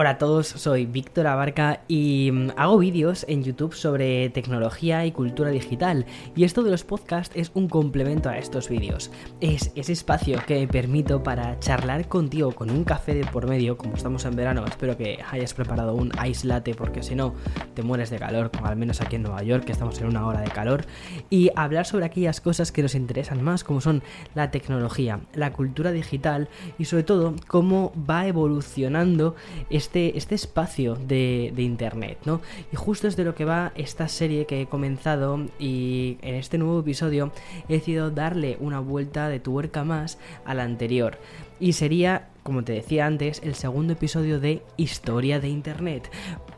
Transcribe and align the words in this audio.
Hola 0.00 0.12
a 0.12 0.18
todos, 0.18 0.46
soy 0.46 0.86
Víctor 0.86 1.26
Abarca 1.26 1.82
y 1.86 2.30
mm, 2.32 2.52
hago 2.56 2.78
vídeos 2.78 3.26
en 3.28 3.44
YouTube 3.44 3.74
sobre 3.74 4.30
tecnología 4.30 5.04
y 5.04 5.12
cultura 5.12 5.50
digital. 5.50 6.06
Y 6.34 6.44
esto 6.44 6.62
de 6.62 6.70
los 6.70 6.84
podcasts 6.84 7.36
es 7.36 7.50
un 7.52 7.68
complemento 7.68 8.30
a 8.30 8.38
estos 8.38 8.70
vídeos. 8.70 9.10
Es 9.42 9.72
ese 9.74 9.92
espacio 9.92 10.40
que 10.46 10.58
me 10.58 10.66
permito 10.66 11.22
para 11.22 11.58
charlar 11.60 12.08
contigo 12.08 12.52
con 12.52 12.70
un 12.70 12.84
café 12.84 13.12
de 13.12 13.26
por 13.26 13.46
medio, 13.46 13.76
como 13.76 13.94
estamos 13.94 14.24
en 14.24 14.36
verano. 14.36 14.64
Espero 14.64 14.96
que 14.96 15.18
hayas 15.30 15.52
preparado 15.52 15.94
un 15.94 16.10
ice 16.26 16.48
porque 16.74 17.02
si 17.02 17.14
no 17.14 17.34
te 17.74 17.82
mueres 17.82 18.08
de 18.08 18.18
calor, 18.18 18.50
como 18.50 18.68
al 18.68 18.76
menos 18.76 19.02
aquí 19.02 19.16
en 19.16 19.24
Nueva 19.24 19.42
York, 19.42 19.64
que 19.64 19.72
estamos 19.72 20.00
en 20.00 20.06
una 20.06 20.26
hora 20.26 20.40
de 20.40 20.48
calor. 20.48 20.86
Y 21.28 21.50
hablar 21.56 21.84
sobre 21.84 22.06
aquellas 22.06 22.40
cosas 22.40 22.72
que 22.72 22.80
nos 22.80 22.94
interesan 22.94 23.42
más, 23.42 23.64
como 23.64 23.82
son 23.82 24.02
la 24.34 24.50
tecnología, 24.50 25.20
la 25.34 25.52
cultura 25.52 25.92
digital 25.92 26.48
y 26.78 26.86
sobre 26.86 27.02
todo 27.02 27.34
cómo 27.48 27.92
va 28.08 28.26
evolucionando 28.26 29.34
este 29.68 29.89
este, 29.90 30.16
este, 30.16 30.36
espacio 30.36 30.94
de, 30.94 31.52
Internet, 31.58 32.18
¿no? 32.24 32.40
Y 32.72 32.76
justo 32.76 33.08
es 33.08 33.16
de 33.16 33.24
lo 33.24 33.34
que 33.34 33.44
va 33.44 33.72
esta 33.74 34.06
serie 34.06 34.46
que 34.46 34.62
he 34.62 34.66
comenzado 34.66 35.46
y 35.58 36.16
en 36.22 36.36
este 36.36 36.58
nuevo 36.58 36.78
episodio 36.78 37.32
he 37.68 37.72
decidido 37.72 38.12
darle 38.12 38.56
una 38.60 38.78
vuelta 38.78 39.28
de 39.28 39.40
tuerca 39.40 39.82
más 39.82 40.16
a 40.44 40.54
la 40.54 40.62
anterior. 40.62 41.18
Y 41.58 41.72
sería 41.72 42.28
como 42.44 42.64
te 42.64 42.72
decía 42.72 43.04
antes, 43.04 43.42
el 43.44 43.54
segundo 43.54 43.92
episodio 43.92 44.40
de 44.40 44.62
Historia 44.76 45.40
de 45.40 45.48
Internet 45.48 46.10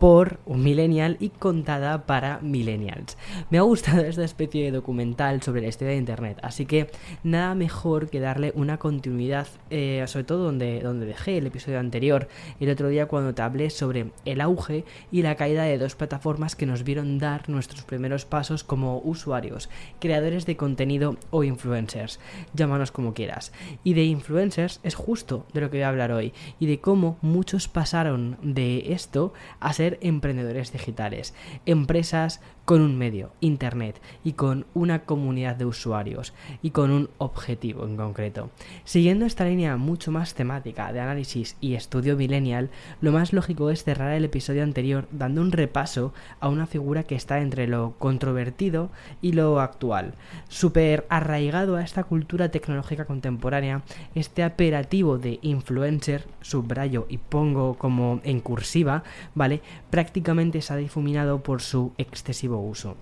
por 0.03 0.41
un 0.47 0.65
millennial 0.65 1.17
y 1.21 1.29
contada 1.29 2.07
para 2.07 2.41
millennials. 2.41 3.17
Me 3.51 3.59
ha 3.59 3.63
gustado 3.63 4.01
esta 4.05 4.25
especie 4.25 4.65
de 4.65 4.73
documental 4.73 5.41
sobre 5.43 5.63
la 5.63 5.69
historia 5.69 5.93
de 5.93 5.99
Internet, 5.99 6.41
así 6.43 6.67
que 6.67 6.91
nada 7.23 7.55
mejor 7.55 8.11
que 8.11 8.19
darle 8.19 8.53
una 8.57 8.79
continuidad, 8.79 9.47
eh, 9.71 10.03
sobre 10.09 10.25
todo 10.25 10.43
donde, 10.43 10.81
donde 10.81 11.07
dejé 11.07 11.39
el 11.39 11.47
episodio 11.47 11.79
anterior, 11.79 12.27
el 12.59 12.71
otro 12.71 12.89
día 12.89 13.07
cuando 13.07 13.33
te 13.33 13.43
hablé 13.43 13.71
sobre 13.71 14.11
el 14.25 14.41
auge 14.41 14.85
y 15.13 15.23
la 15.23 15.37
caída 15.37 15.63
de 15.63 15.79
dos 15.79 15.95
plataformas 15.95 16.57
que 16.57 16.67
nos 16.67 16.83
vieron 16.83 17.21
dar 17.21 17.49
nuestros 17.49 17.85
primeros 17.85 18.25
pasos 18.25 18.65
como 18.65 18.99
usuarios, 19.05 19.71
creadores 20.01 20.47
de 20.47 20.57
contenido 20.57 21.17
o 21.31 21.45
influencers, 21.45 22.19
llámanos 22.55 22.91
como 22.91 23.15
quieras. 23.15 23.53
Y 23.85 23.95
de 23.95 24.03
influencers 24.03 24.81
es 24.83 24.97
justo 24.97 25.47
de 25.53 25.61
lo 25.61 25.71
que 25.71 25.77
voy 25.77 25.85
a 25.85 25.91
hablar 25.91 26.11
hoy 26.11 26.33
y 26.59 26.67
de 26.67 26.81
cómo 26.81 27.19
muchos 27.23 27.69
pasaron 27.69 28.37
de 28.43 28.93
esto 28.93 29.33
a 29.61 29.73
ser 29.73 29.92
emprendedores 30.01 30.73
digitales, 30.73 31.35
empresas 31.67 32.41
con 32.65 32.81
un 32.81 32.97
medio, 32.97 33.33
Internet, 33.41 34.01
y 34.25 34.33
con 34.33 34.67
una 34.75 35.01
comunidad 35.01 35.57
de 35.57 35.65
usuarios, 35.65 36.33
y 36.63 36.71
con 36.71 36.91
un 36.91 37.11
objetivo 37.19 37.85
en 37.85 37.97
concreto. 37.97 38.51
Siguiendo 38.85 39.27
esta 39.27 39.45
línea 39.45 39.77
mucho 39.77 40.13
más 40.13 40.35
temática 40.35 40.93
de 40.93 41.01
análisis 41.01 41.57
y 41.61 41.75
estudio 41.75 42.17
millennial, 42.17 42.71
lo 43.01 43.13
más 43.13 43.33
lógico 43.33 43.71
es 43.71 43.85
cerrar 43.85 44.13
el 44.13 44.25
episodio 44.25 44.63
anterior 44.63 45.09
dando 45.11 45.41
un 45.41 45.53
repaso 45.53 46.13
a 46.41 46.49
una 46.49 46.67
figura 46.67 47.03
que 47.03 47.15
está 47.15 47.41
entre 47.41 47.67
lo 47.67 47.95
controvertido 47.99 48.91
y 49.21 49.33
lo 49.33 49.61
actual. 49.61 50.15
Súper 50.49 51.07
arraigado 51.09 51.77
a 51.77 51.83
esta 51.83 52.05
cultura 52.05 52.51
tecnológica 52.51 53.05
contemporánea, 53.05 53.83
este 54.15 54.45
operativo 54.45 55.19
de 55.19 55.39
influencer, 55.43 56.27
subrayo 56.41 57.07
y 57.09 57.19
pongo 57.19 57.75
como 57.75 58.21
en 58.25 58.41
cursiva, 58.41 59.03
¿vale? 59.35 59.63
Prácticamente 59.91 60.63
se 60.63 60.73
ha 60.73 60.77
difuminado 60.77 61.43
por 61.43 61.61
su 61.63 61.93
excesivo 61.99 62.52
uso. 62.59 62.97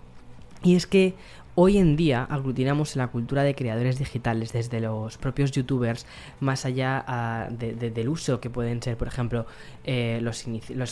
Y 0.63 0.77
es 0.77 0.87
que 0.87 1.15
Hoy 1.63 1.77
en 1.77 1.95
día 1.95 2.25
aglutinamos 2.25 2.97
la 2.97 3.09
cultura 3.09 3.43
de 3.43 3.55
creadores 3.55 3.99
digitales 3.99 4.51
desde 4.51 4.81
los 4.81 5.19
propios 5.19 5.53
youtubers, 5.53 6.07
más 6.41 6.65
allá 6.65 7.05
ah, 7.07 7.49
del 7.51 8.09
uso 8.09 8.41
que 8.41 8.49
pueden 8.49 8.83
ser, 8.83 8.97
por 8.97 9.09
ejemplo, 9.09 9.45
eh, 9.85 10.21
los, 10.23 10.47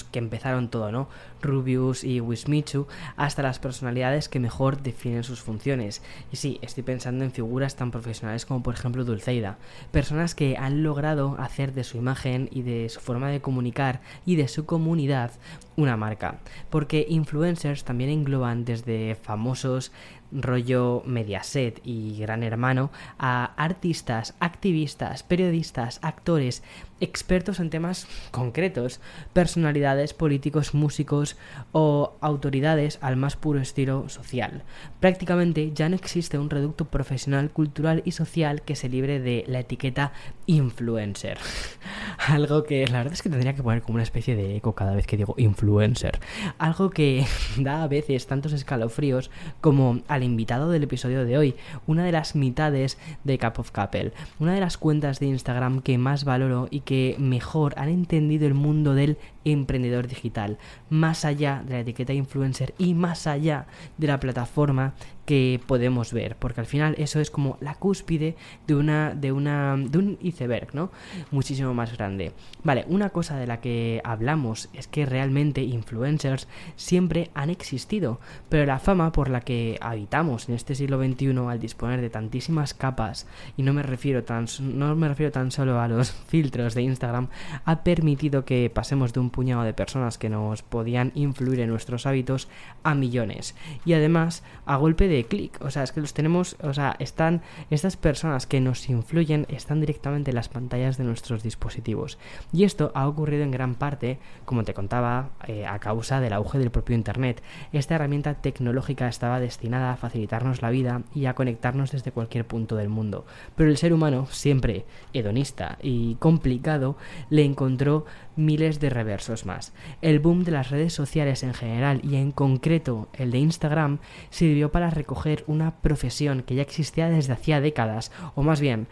que 0.05 0.19
empezaron 0.19 0.69
todo, 0.69 0.93
¿no? 0.93 1.09
Rubius 1.41 2.05
y 2.05 2.21
Wismichu, 2.21 2.87
hasta 3.17 3.43
las 3.43 3.59
personalidades 3.59 4.29
que 4.29 4.41
mejor 4.41 4.83
definen 4.83 5.25
sus 5.25 5.41
funciones. 5.41 6.03
Y 6.31 6.37
sí, 6.37 6.59
estoy 6.61 6.83
pensando 6.83 7.25
en 7.25 7.33
figuras 7.33 7.75
tan 7.75 7.91
profesionales 7.91 8.45
como, 8.45 8.63
por 8.63 8.75
ejemplo, 8.75 9.07
Dulceida, 9.07 9.57
personas 9.91 10.35
que 10.35 10.59
han 10.59 10.83
logrado 10.83 11.37
hacer 11.39 11.73
de 11.73 11.85
su 11.85 11.97
imagen 11.97 12.51
y 12.53 12.61
de 12.61 12.91
su 12.91 13.01
forma 13.01 13.31
de 13.31 13.41
comunicar 13.41 14.03
y 14.27 14.37
de 14.37 14.49
su 14.49 14.67
comunidad 14.67 15.31
una 15.77 15.97
marca. 15.97 16.41
Porque 16.69 17.07
influencers 17.09 17.85
también 17.85 18.11
engloban 18.11 18.65
desde 18.67 19.15
famosos 19.15 19.93
rollo 20.33 21.03
Mediaset 21.07 21.81
y 21.85 22.19
Gran 22.19 22.43
Hermano 22.43 22.91
a 23.19 23.53
artistas, 23.57 24.35
activistas, 24.41 25.23
periodistas, 25.23 25.99
actores, 26.03 26.63
expertos 27.01 27.61
en 27.61 27.71
temas 27.71 28.07
concretos, 28.31 29.01
personalidades, 29.33 30.15
políticos, 30.15 30.75
músicos 30.75 31.37
o 31.73 32.17
autoridades 32.21 32.99
al 33.01 33.17
más 33.17 33.37
puro 33.37 33.61
estilo 33.61 34.09
social. 34.09 34.63
Prácticamente 35.01 35.73
ya 35.73 35.89
no 35.89 35.97
existe 35.97 36.39
un 36.39 36.51
reducto 36.51 36.87
profesional, 36.87 37.51
cultural 37.51 38.03
y 38.05 38.13
social 38.13 38.63
que 38.63 38.77
se 38.77 38.89
libre 38.89 39.21
de 39.21 39.45
la 39.47 39.61
etiqueta 39.61 40.13
influencer. 40.47 41.39
Algo 42.29 42.65
que 42.65 42.87
la 42.87 42.99
verdad 42.99 43.13
es 43.13 43.23
que 43.23 43.31
tendría 43.31 43.55
que 43.55 43.63
poner 43.63 43.83
como 43.83 43.95
una 43.95 44.03
especie 44.03 44.37
de 44.37 44.57
eco 44.57 44.75
cada 44.75 44.95
vez 44.95 45.07
que 45.07 45.17
digo 45.17 45.35
influencer. 45.39 46.19
Algo 46.59 46.91
que 46.91 47.27
da 47.59 47.83
a 47.83 47.89
veces 47.89 48.27
tantos 48.27 48.53
escalofríos 48.53 49.31
como 49.61 50.01
al 50.09 50.23
invitado 50.23 50.71
del 50.71 50.85
episodio 50.85 51.25
de 51.25 51.39
hoy, 51.39 51.55
una 51.87 52.05
de 52.05 52.13
las 52.13 52.35
mitades 52.35 52.99
de 53.25 53.39
Cup 53.39 53.59
of 53.59 53.71
Couple, 53.71 54.13
una 54.39 54.55
de 54.55 54.61
las 54.61 54.79
cuentas 54.79 55.21
de 55.21 55.27
Instagram 55.27 55.81
que 55.81 55.99
más 55.99 56.25
valoro 56.25 56.69
y 56.71 56.81
que 56.89 57.17
mejor 57.19 57.75
han 57.77 57.91
entendido 57.91 58.47
el 58.47 58.55
mundo 58.55 58.95
del 58.95 59.19
emprendedor 59.53 60.09
digital, 60.09 60.59
más 60.91 61.25
allá 61.25 61.63
de 61.67 61.75
la 61.75 61.81
etiqueta 61.81 62.13
influencer 62.13 62.75
y 62.79 62.95
más 62.95 63.27
allá 63.27 63.67
de 63.97 64.07
la 64.07 64.21
plataforma 64.21 64.95
que 65.29 65.61
podemos 65.67 66.15
ver, 66.15 66.37
porque 66.37 66.61
al 66.61 66.67
final 66.67 66.95
eso 66.97 67.21
es 67.21 67.31
como 67.31 67.59
la 67.61 67.75
cúspide 67.75 68.35
de 68.67 68.75
una 68.75 69.15
de 69.15 69.31
una 69.31 69.77
de 69.77 69.99
un 69.99 70.19
iceberg, 70.23 70.75
¿no? 70.75 70.91
Muchísimo 71.31 71.75
más 71.75 71.95
grande. 71.95 72.33
Vale, 72.65 72.87
una 72.89 73.11
cosa 73.11 73.37
de 73.37 73.47
la 73.47 73.61
que 73.61 74.01
hablamos 74.05 74.71
es 74.73 74.89
que 74.89 75.05
realmente 75.05 75.61
influencers 75.61 76.49
siempre 76.77 77.31
han 77.35 77.51
existido, 77.51 78.21
pero 78.49 78.65
la 78.65 78.79
fama 78.79 79.13
por 79.13 79.29
la 79.29 79.43
que 79.43 79.77
habitamos 79.83 80.49
en 80.49 80.55
este 80.55 80.75
siglo 80.75 80.99
XXI 80.99 81.37
al 81.47 81.61
disponer 81.61 82.01
de 82.01 82.09
tantísimas 82.09 82.73
capas 82.73 83.27
y 83.59 83.63
no 83.63 83.75
me 83.75 83.83
refiero 83.83 84.25
tan 84.25 84.47
no 84.63 84.97
me 84.97 85.09
refiero 85.09 85.31
tan 85.31 85.51
solo 85.51 85.79
a 85.79 85.89
los 85.89 86.11
filtros 86.29 86.75
de 86.75 86.83
Instagram 86.83 87.29
ha 87.67 87.85
permitido 87.85 88.47
que 88.47 88.71
pasemos 88.75 89.13
de 89.13 89.21
un 89.21 89.29
puñado 89.39 89.63
de 89.63 89.73
personas 89.73 90.19
que 90.19 90.29
nos 90.29 90.65
podían 90.65 91.13
influir 91.15 91.61
en 91.61 91.71
nuestros 91.71 92.07
hábitos 92.07 92.49
a 92.83 92.97
millones 92.97 93.55
y 93.85 93.93
además 93.93 94.43
a 94.67 94.75
golpe 94.75 95.07
de 95.07 95.27
clic. 95.27 95.57
O 95.65 95.71
sea, 95.71 95.85
es 95.85 95.93
que 95.93 96.01
los 96.01 96.13
tenemos, 96.13 96.57
o 96.61 96.75
sea, 96.75 96.97
están, 96.99 97.43
estas 97.71 97.97
personas 97.97 98.49
que 98.49 98.61
nos 98.61 98.89
influyen 98.89 99.47
están 99.49 99.79
directamente 99.79 100.33
en 100.33 100.35
las 100.35 100.49
pantallas 100.49 100.99
de 100.99 101.05
nuestros 101.05 101.45
dispositivos. 101.45 102.19
Y 102.53 102.65
esto 102.65 102.91
ha 102.97 103.07
ocurrido 103.07 103.45
en 103.45 103.53
gran 103.53 103.77
parte, 103.77 104.19
como 104.45 104.65
te 104.65 104.75
contaba, 104.75 105.31
eh, 105.47 105.67
a 105.67 105.79
causa 105.79 106.19
del 106.19 106.33
auge 106.33 106.59
del 106.59 106.73
propio 106.73 106.97
Internet. 106.97 107.41
Esta 107.73 107.95
herramienta 107.95 108.35
tecnológica 108.35 109.07
estaba 109.07 109.39
destinada 109.39 109.93
a 109.93 109.97
facilitarnos 109.97 110.63
la 110.63 110.71
vida 110.71 111.03
y 111.15 111.27
a 111.27 111.35
conectarnos 111.35 111.93
desde 111.93 112.11
cualquier 112.11 112.45
punto 112.45 112.75
del 112.75 112.89
mundo. 112.89 113.25
Pero 113.55 113.71
el 113.71 113.77
ser 113.77 113.93
humano, 113.93 114.27
siempre 114.33 114.85
hedonista 115.13 115.79
y 115.81 116.17
complicado, 116.17 116.97
le 117.31 117.45
encontró 117.45 118.05
miles 118.39 118.81
de 118.81 118.89
reversos 118.89 119.45
más. 119.45 119.73
El 120.01 120.21
boom 120.21 120.45
de 120.45 120.53
las 120.53 120.71
redes 120.71 120.95
sociales 120.95 121.43
en 121.43 121.53
general 121.53 122.01
y 122.03 122.17
en 122.17 122.33
concreto 122.33 123.09
el 123.13 123.31
de 123.31 123.39
Instagram 123.39 123.99
sirvió 124.31 124.73
para 124.73 124.91
recoger 124.91 125.45
una 125.47 125.81
profesión 125.81 126.43
que 126.43 126.55
ya 126.55 126.63
existía 126.63 127.11
desde 127.11 127.35
hacía 127.35 127.61
décadas, 127.61 128.13
o 128.35 128.43
más 128.43 128.61
bien 128.61 128.87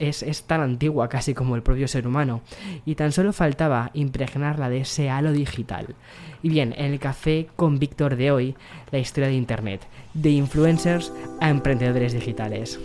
es, 0.00 0.22
es 0.22 0.42
tan 0.42 0.60
antigua 0.60 1.08
casi 1.08 1.34
como 1.34 1.56
el 1.56 1.62
propio 1.62 1.88
ser 1.88 2.06
humano, 2.06 2.42
y 2.84 2.96
tan 2.96 3.12
solo 3.12 3.32
faltaba 3.32 3.90
impregnarla 3.94 4.68
de 4.68 4.80
ese 4.80 5.08
halo 5.08 5.32
digital. 5.32 5.94
Y 6.42 6.50
bien, 6.50 6.74
en 6.76 6.92
el 6.92 6.98
café 6.98 7.48
con 7.56 7.78
Víctor 7.78 8.16
de 8.16 8.30
hoy, 8.30 8.54
la 8.90 8.98
historia 8.98 9.28
de 9.28 9.34
Internet, 9.34 9.86
de 10.14 10.30
influencers 10.30 11.12
a 11.40 11.50
emprendedores 11.50 12.12
digitales. 12.12 12.78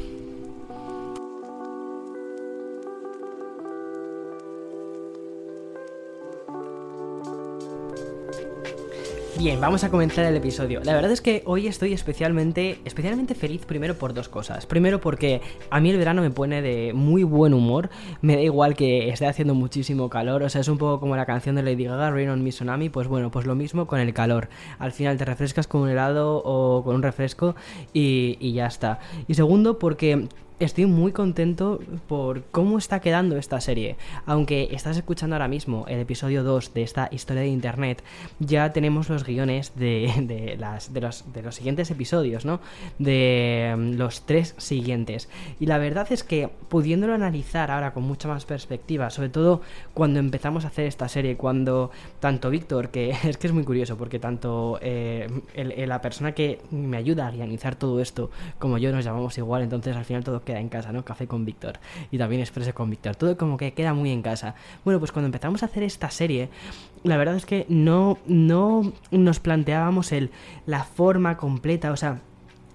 Bien, 9.35 9.59
vamos 9.59 9.83
a 9.83 9.89
comenzar 9.89 10.25
el 10.25 10.35
episodio. 10.35 10.81
La 10.83 10.93
verdad 10.93 11.11
es 11.11 11.19
que 11.19 11.41
hoy 11.45 11.65
estoy 11.65 11.91
especialmente, 11.91 12.77
especialmente 12.85 13.33
feliz 13.33 13.65
primero 13.65 13.95
por 13.95 14.13
dos 14.13 14.29
cosas. 14.29 14.67
Primero 14.67 15.01
porque 15.01 15.41
a 15.71 15.79
mí 15.79 15.89
el 15.89 15.97
verano 15.97 16.21
me 16.21 16.29
pone 16.29 16.61
de 16.61 16.93
muy 16.93 17.23
buen 17.23 17.55
humor. 17.55 17.89
Me 18.21 18.35
da 18.35 18.41
igual 18.41 18.75
que 18.75 19.09
esté 19.09 19.25
haciendo 19.25 19.55
muchísimo 19.55 20.07
calor. 20.07 20.43
O 20.43 20.49
sea, 20.49 20.61
es 20.61 20.67
un 20.67 20.77
poco 20.77 20.99
como 20.99 21.15
la 21.15 21.25
canción 21.25 21.55
de 21.55 21.63
Lady 21.63 21.85
Gaga, 21.85 22.11
Rain 22.11 22.29
on 22.29 22.43
Me 22.43 22.51
Tsunami. 22.51 22.89
Pues 22.89 23.07
bueno, 23.07 23.31
pues 23.31 23.47
lo 23.47 23.55
mismo 23.55 23.87
con 23.87 23.99
el 23.99 24.13
calor. 24.13 24.49
Al 24.77 24.91
final 24.91 25.17
te 25.17 25.25
refrescas 25.25 25.65
con 25.65 25.81
un 25.81 25.89
helado 25.89 26.37
o 26.45 26.83
con 26.83 26.93
un 26.93 27.01
refresco 27.01 27.55
y, 27.91 28.37
y 28.39 28.53
ya 28.53 28.67
está. 28.67 28.99
Y 29.27 29.33
segundo 29.33 29.79
porque 29.79 30.27
estoy 30.59 30.85
muy 30.85 31.11
contento 31.11 31.79
por 32.07 32.43
cómo 32.45 32.77
está 32.77 32.99
quedando 32.99 33.37
esta 33.37 33.59
serie. 33.61 33.97
Aunque 34.25 34.69
estás 34.71 34.97
escuchando 34.97 35.35
ahora 35.35 35.47
mismo 35.47 35.85
el 35.87 35.99
episodio 35.99 36.43
2 36.43 36.73
de 36.73 36.83
esta 36.83 37.09
historia 37.11 37.43
de 37.43 37.49
internet, 37.49 38.03
ya 38.39 38.71
tenemos 38.71 39.09
los 39.09 39.23
guiones 39.23 39.73
de, 39.75 40.55
las, 40.59 40.93
de, 40.93 41.01
los, 41.01 41.31
de 41.33 41.41
los 41.41 41.55
siguientes 41.55 41.91
episodios, 41.91 42.45
¿no? 42.45 42.59
De 42.99 43.73
mm, 43.77 43.93
los 43.93 44.25
tres 44.25 44.55
siguientes. 44.57 45.29
Y 45.59 45.65
la 45.65 45.77
verdad 45.77 46.07
es 46.11 46.23
que 46.23 46.49
pudiéndolo 46.69 47.13
analizar 47.13 47.71
ahora 47.71 47.93
con 47.93 48.03
mucha 48.03 48.27
más 48.27 48.45
perspectiva, 48.45 49.09
sobre 49.09 49.29
todo 49.29 49.61
cuando 49.93 50.19
empezamos 50.19 50.65
a 50.65 50.67
hacer 50.67 50.85
esta 50.85 51.07
serie, 51.07 51.37
cuando 51.37 51.91
tanto 52.19 52.49
Víctor, 52.49 52.89
que 52.89 53.11
es 53.23 53.37
que 53.37 53.47
es 53.47 53.53
muy 53.53 53.63
curioso, 53.63 53.97
porque 53.97 54.19
tanto 54.19 54.79
eh, 54.81 55.27
la 55.55 56.01
persona 56.01 56.33
que 56.33 56.61
me 56.71 56.97
ayuda 56.97 57.27
a 57.27 57.31
guionizar 57.31 57.75
todo 57.75 57.99
esto 57.99 58.29
como 58.59 58.77
yo 58.77 58.91
nos 58.91 59.05
llamamos 59.05 59.37
igual, 59.37 59.63
entonces 59.63 59.95
al 59.95 60.05
final 60.05 60.23
todo 60.23 60.42
queda 60.43 60.59
en 60.59 60.69
casa, 60.69 60.91
¿no? 60.91 61.03
Café 61.05 61.27
con 61.27 61.45
Víctor 61.45 61.79
y 62.11 62.17
también 62.17 62.41
Expreso 62.41 62.73
con 62.73 62.89
Víctor. 62.89 63.15
Todo 63.15 63.37
como 63.37 63.57
que 63.57 63.73
queda 63.73 63.93
muy 63.93 64.11
en 64.11 64.21
casa. 64.21 64.55
Bueno, 64.83 64.99
pues 64.99 65.11
cuando 65.11 65.27
empezamos 65.27 65.63
a 65.63 65.67
hacer 65.67 65.83
esta 65.83 66.09
serie, 66.09 66.49
la 67.03 67.17
verdad 67.17 67.35
es 67.35 67.45
que 67.45 67.65
no, 67.69 68.17
no 68.25 68.93
nos 69.11 69.39
planteábamos 69.39 70.11
el, 70.11 70.31
la 70.65 70.83
forma 70.83 71.37
completa, 71.37 71.91
o 71.91 71.97
sea, 71.97 72.21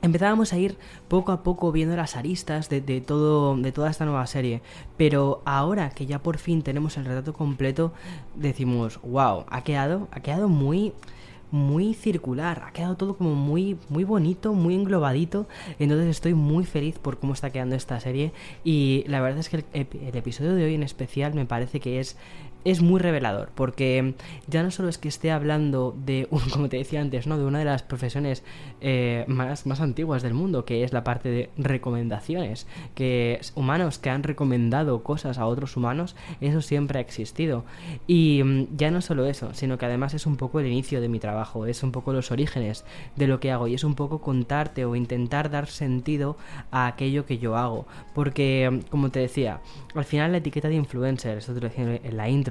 empezábamos 0.03 0.53
a 0.53 0.59
ir 0.59 0.76
poco 1.09 1.32
a 1.32 1.43
poco 1.43 1.73
viendo 1.73 1.97
las 1.97 2.17
aristas 2.17 2.69
de, 2.69 2.81
de, 2.81 3.00
todo, 3.00 3.56
de 3.56 3.73
toda 3.73 3.91
esta 3.91 4.05
nueva 4.05 4.26
serie. 4.26 4.62
Pero 4.97 5.43
ahora 5.44 5.91
que 5.91 6.06
ya 6.06 6.21
por 6.21 6.38
fin 6.38 6.62
tenemos 6.62 6.97
el 6.97 7.05
retrato 7.05 7.32
completo, 7.32 7.93
decimos, 8.35 9.00
wow, 9.03 9.44
ha 9.49 9.62
quedado, 9.62 10.09
ha 10.12 10.21
quedado 10.21 10.49
muy 10.49 10.93
muy 11.50 11.95
circular, 11.95 12.62
ha 12.67 12.73
quedado 12.73 12.97
todo 12.97 13.17
como 13.17 13.35
muy, 13.35 13.77
muy 13.89 14.05
bonito, 14.05 14.53
muy 14.53 14.75
englobadito, 14.75 15.47
entonces 15.79 16.09
estoy 16.09 16.35
muy 16.35 16.65
feliz 16.65 16.99
por 16.99 17.19
cómo 17.19 17.33
está 17.33 17.50
quedando 17.50 17.77
esta 17.77 17.99
serie 18.00 18.33
y 18.65 19.05
la 19.06 19.21
verdad 19.21 19.41
es 19.41 19.49
que 19.49 19.65
el, 19.73 20.17
episodio 20.17 20.55
de 20.55 20.65
hoy 20.65 20.75
en 20.75 20.83
especial 20.83 21.35
me 21.35 21.47
parece 21.47 21.81
que 21.81 22.00
es 22.00 22.17
es 22.65 22.83
muy 22.83 23.01
revelador, 23.01 23.51
porque 23.55 24.15
ya 24.47 24.63
no 24.63 24.71
solo 24.71 24.89
es 24.89 24.99
que 24.99 25.09
esté 25.09 25.31
hablando 25.31 25.97
de, 26.05 26.29
un, 26.31 26.41
como 26.53 26.69
te 26.69 26.77
decía 26.77 27.01
antes, 27.01 27.27
¿no? 27.27 27.39
de 27.39 27.45
una 27.45 27.59
de 27.59 27.65
las 27.65 27.83
profesiones 27.83 28.43
eh, 28.81 29.25
más, 29.29 29.67
más 29.67 29.81
antiguas 29.81 30.23
del 30.23 30.35
mundo, 30.35 30.65
que 30.65 30.85
es 30.85 30.93
la 30.93 31.05
parte 31.05 31.29
de 31.31 31.51
recomendaciones, 31.57 32.67
que 32.95 33.41
humanos 33.55 33.99
que 33.99 34.11
han 34.11 34.23
recomendado 34.23 35.03
cosas 35.03 35.39
a 35.39 35.47
otros 35.47 35.77
humanos, 35.77 36.17
eso 36.41 36.61
siempre 36.61 36.99
ha 36.99 37.03
existido. 37.03 37.65
Y 38.07 38.43
mm, 38.45 38.77
ya 38.77 38.91
no 38.91 39.01
solo 39.01 39.27
eso, 39.27 39.55
sino 39.55 39.79
que 39.79 39.87
además 39.87 40.15
es 40.15 40.27
un 40.27 40.37
poco 40.37 40.61
el 40.61 40.67
inicio 40.67 41.01
de 41.01 41.09
mi 41.09 41.19
trabajo, 41.19 41.67
es 41.67 41.83
un 41.83 41.93
poco 41.93 42.13
los 42.13 42.31
orígenes 42.31 42.85
de 43.17 43.27
lo 43.27 43.41
que 43.41 43.53
hago 43.53 43.69
y 43.69 43.75
es 43.75 43.85
un 43.85 43.95
poco 43.95 44.21
contarte 44.21 44.85
o 44.85 44.97
intentar 44.97 45.51
dar 45.51 45.67
sentido 45.69 46.37
a 46.71 46.87
aquello 46.87 47.27
que 47.27 47.39
yo 47.39 47.57
hago, 47.57 47.87
porque 48.15 48.69
mm, 48.71 48.91
como 48.91 49.11
te 49.11 49.21
decía, 49.21 49.61
al 49.95 50.05
final 50.05 50.33
la 50.33 50.39
etiqueta 50.39 50.69
de 50.69 50.75
influencer, 50.75 51.39
esto 51.39 51.55
te 51.55 51.61
lo 51.61 51.69
decía 51.69 52.01
en 52.03 52.17
la 52.17 52.29
intro, 52.29 52.48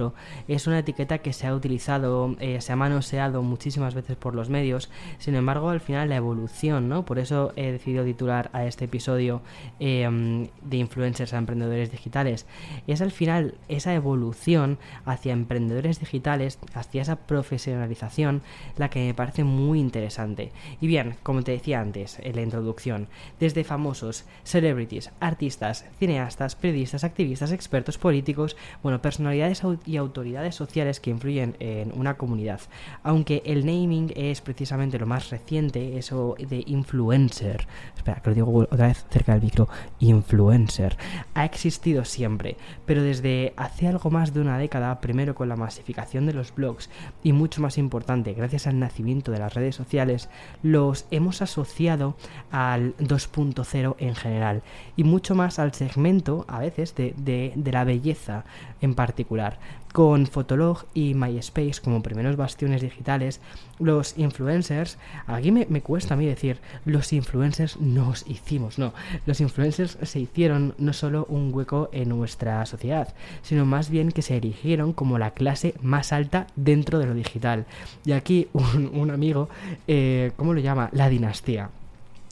es 0.47 0.67
una 0.67 0.79
etiqueta 0.79 1.19
que 1.19 1.33
se 1.33 1.47
ha 1.47 1.53
utilizado, 1.53 2.35
eh, 2.39 2.61
se 2.61 2.73
ha 2.73 2.75
manoseado 2.75 3.41
muchísimas 3.43 3.93
veces 3.95 4.15
por 4.17 4.35
los 4.35 4.49
medios, 4.49 4.89
sin 5.17 5.35
embargo 5.35 5.69
al 5.69 5.79
final 5.79 6.09
la 6.09 6.15
evolución, 6.15 6.89
¿no? 6.89 7.05
Por 7.05 7.19
eso 7.19 7.53
he 7.55 7.71
decidido 7.71 8.03
titular 8.03 8.49
a 8.53 8.65
este 8.65 8.85
episodio 8.85 9.41
em, 9.79 10.47
de 10.61 10.77
influencers 10.77 11.33
a 11.33 11.37
emprendedores 11.37 11.91
digitales. 11.91 12.45
Es 12.87 13.01
al 13.01 13.11
final 13.11 13.55
esa 13.67 13.93
evolución 13.93 14.77
hacia 15.05 15.33
emprendedores 15.33 15.99
digitales, 15.99 16.59
hacia 16.73 17.01
esa 17.01 17.15
profesionalización, 17.15 18.41
la 18.77 18.89
que 18.89 19.05
me 19.05 19.13
parece 19.13 19.43
muy 19.43 19.79
interesante. 19.79 20.51
Y 20.81 20.87
bien, 20.87 21.15
como 21.23 21.43
te 21.43 21.51
decía 21.51 21.81
antes 21.81 22.19
en 22.19 22.35
la 22.35 22.41
introducción, 22.41 23.07
desde 23.39 23.63
famosos, 23.63 24.25
celebrities, 24.43 25.11
artistas, 25.19 25.85
cineastas, 25.99 26.55
periodistas, 26.55 27.03
activistas, 27.03 27.51
expertos 27.51 27.97
políticos, 27.97 28.55
bueno, 28.83 29.01
personalidades 29.01 29.63
y 29.87 29.97
autoridades 29.97 30.53
sociales 30.53 30.99
que 30.99 31.09
influyen 31.09 31.55
en 31.59 31.97
una 31.97 32.15
comunidad. 32.15 32.59
Aunque 33.03 33.41
el 33.45 33.65
naming 33.65 34.11
es 34.15 34.41
precisamente 34.41 34.99
lo 34.99 35.05
más 35.05 35.29
reciente, 35.29 35.97
eso 35.97 36.35
de 36.37 36.63
influencer. 36.67 37.65
Espera, 37.95 38.21
que 38.21 38.29
lo 38.29 38.35
digo 38.35 38.57
otra 38.59 38.87
vez 38.87 39.05
cerca 39.09 39.33
del 39.33 39.41
micro. 39.41 39.69
Influencer. 39.99 40.97
Ha 41.33 41.45
existido 41.45 42.05
siempre, 42.05 42.57
pero 42.85 43.01
desde 43.01 43.53
hace 43.55 43.87
algo 43.87 44.09
más 44.11 44.33
de 44.33 44.41
una 44.41 44.57
década, 44.57 44.99
primero 44.99 45.35
con 45.35 45.49
la 45.49 45.55
masificación 45.55 46.25
de 46.25 46.33
los 46.33 46.53
blogs 46.53 46.89
y 47.23 47.33
mucho 47.33 47.61
más 47.61 47.77
importante, 47.77 48.33
gracias 48.33 48.67
al 48.67 48.79
nacimiento 48.79 49.31
de 49.31 49.39
las 49.39 49.53
redes 49.53 49.75
sociales, 49.75 50.29
los 50.63 51.05
hemos 51.11 51.41
asociado 51.41 52.15
al 52.51 52.95
2.0 52.97 53.95
en 53.99 54.15
general 54.15 54.63
y 54.95 55.03
mucho 55.03 55.35
más 55.35 55.59
al 55.59 55.73
segmento, 55.73 56.45
a 56.47 56.59
veces, 56.59 56.95
de, 56.95 57.13
de 57.55 57.71
la 57.71 57.83
belleza 57.83 58.45
en 58.81 58.95
particular. 58.95 59.59
Con 59.97 60.27
Fotolog 60.27 60.85
y 60.93 61.15
MySpace 61.15 61.81
como 61.83 62.03
primeros 62.03 62.35
bastiones 62.35 62.83
digitales, 62.83 63.41
los 63.79 64.15
influencers, 64.15 64.99
aquí 65.25 65.51
me, 65.51 65.65
me, 65.71 65.81
cuesta 65.81 66.13
a 66.13 66.17
mí 66.17 66.27
decir, 66.27 66.59
los 66.85 67.11
influencers 67.13 67.79
nos 67.79 68.23
hicimos, 68.27 68.77
no, 68.77 68.93
los 69.25 69.41
influencers 69.41 69.97
se 70.03 70.19
hicieron 70.19 70.75
no 70.77 70.93
solo 70.93 71.25
un 71.29 71.51
hueco 71.51 71.89
en 71.93 72.09
nuestra 72.09 72.63
sociedad, 72.67 73.15
sino 73.41 73.65
más 73.65 73.89
bien 73.89 74.11
que 74.11 74.21
se 74.21 74.37
erigieron 74.37 74.93
como 74.93 75.17
la 75.17 75.31
clase 75.31 75.73
más 75.81 76.13
alta 76.13 76.45
dentro 76.55 76.99
de 76.99 77.07
lo 77.07 77.15
digital. 77.15 77.65
Y 78.05 78.11
aquí 78.11 78.49
un, 78.53 78.91
un 78.93 79.09
amigo, 79.09 79.49
eh, 79.87 80.31
¿cómo 80.35 80.53
lo 80.53 80.59
llama? 80.59 80.89
La 80.91 81.09
dinastía 81.09 81.71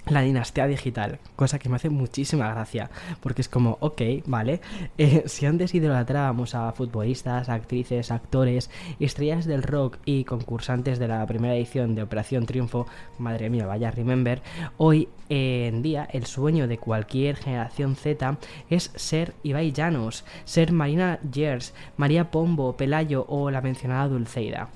la 0.08 0.22
dinastía 0.22 0.68
digital, 0.68 1.20
cosa 1.36 1.60
que 1.60 1.70
me 1.70 1.78
hace 1.78 1.90
muchísima 1.90 2.52
gracia, 2.54 2.90
porque 3.22 3.42
es 3.42 3.50
como, 3.50 3.78
ok, 3.80 4.02
vale, 4.26 4.62
eh, 4.98 5.24
si 5.26 5.46
antes 5.46 5.74
idolatrábamos 5.74 6.56
a 6.56 6.72
futbolistas, 6.72 7.50
actrices, 7.50 8.12
actores, 8.12 8.70
estrellas 9.00 9.46
del 9.46 9.64
rock 9.64 9.98
y 10.06 10.24
concursantes 10.24 11.00
de 11.00 11.08
la 11.08 11.26
primera 11.26 11.56
edición 11.56 11.96
de 11.96 12.04
Operación 12.04 12.46
Triunfo, 12.46 12.88
madre 13.18 13.50
mía, 13.50 13.66
vaya 13.66 13.92
remember, 13.92 14.42
hoy 14.78 15.10
en 15.30 15.82
día 15.82 16.08
el 16.12 16.26
sueño 16.26 16.68
de 16.68 16.78
cualquier 16.78 17.36
generación 17.36 17.96
Z 17.96 18.38
es 18.70 18.92
ser 18.96 19.34
Ibai 19.44 19.72
Llanos, 19.72 20.24
ser 20.44 20.72
Marina 20.72 21.20
Gers, 21.32 21.74
María 21.98 22.30
Pombo, 22.30 22.78
Pelayo 22.78 23.26
o 23.28 23.50
la 23.50 23.62
mencionada 23.62 24.08
Dulceida. 24.08 24.70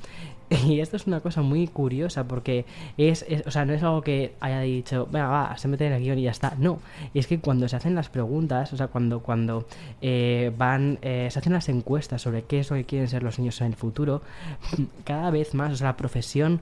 Y 0.66 0.80
esto 0.80 0.98
es 0.98 1.08
una 1.08 1.20
cosa 1.20 1.42
muy 1.42 1.68
curiosa 1.68 2.28
porque 2.28 2.66
es, 2.98 3.26
o 3.46 3.52
sea, 3.52 3.66
no 3.66 3.74
es 3.74 3.84
algo 3.84 4.02
que 4.02 4.34
haya 4.40 4.62
dicho, 4.62 5.08
venga, 5.12 5.28
va, 5.28 5.58
se 5.58 5.68
mete 5.68 5.88
en 5.88 5.94
el 5.94 6.04
guion 6.04 6.20
y 6.20 6.24
ya 6.24 6.32
está. 6.32 6.56
No, 6.58 6.80
es 7.14 7.28
que 7.28 7.40
cuando 7.40 7.68
se 7.68 7.76
hacen 7.76 7.96
las 7.96 8.10
preguntas, 8.10 8.74
o 8.74 8.78
sea, 8.78 8.88
cuando, 8.88 9.22
cuando 9.22 9.66
eh, 10.02 10.52
van, 10.58 11.00
eh, 11.02 11.28
se 11.32 11.40
hacen 11.40 11.54
las 11.54 11.70
encuestas 11.70 12.22
sobre 12.22 12.44
qué 12.44 12.60
es 12.60 12.70
lo 12.70 12.78
que 12.78 12.86
quieren 12.86 13.08
ser 13.08 13.24
los 13.24 13.38
niños 13.40 13.60
en 13.62 13.68
el 13.68 13.76
futuro, 13.76 14.22
cada 15.04 15.30
vez 15.32 15.54
más, 15.54 15.74
o 15.74 15.76
sea, 15.76 15.88
la 15.88 15.98
profesión 15.98 16.62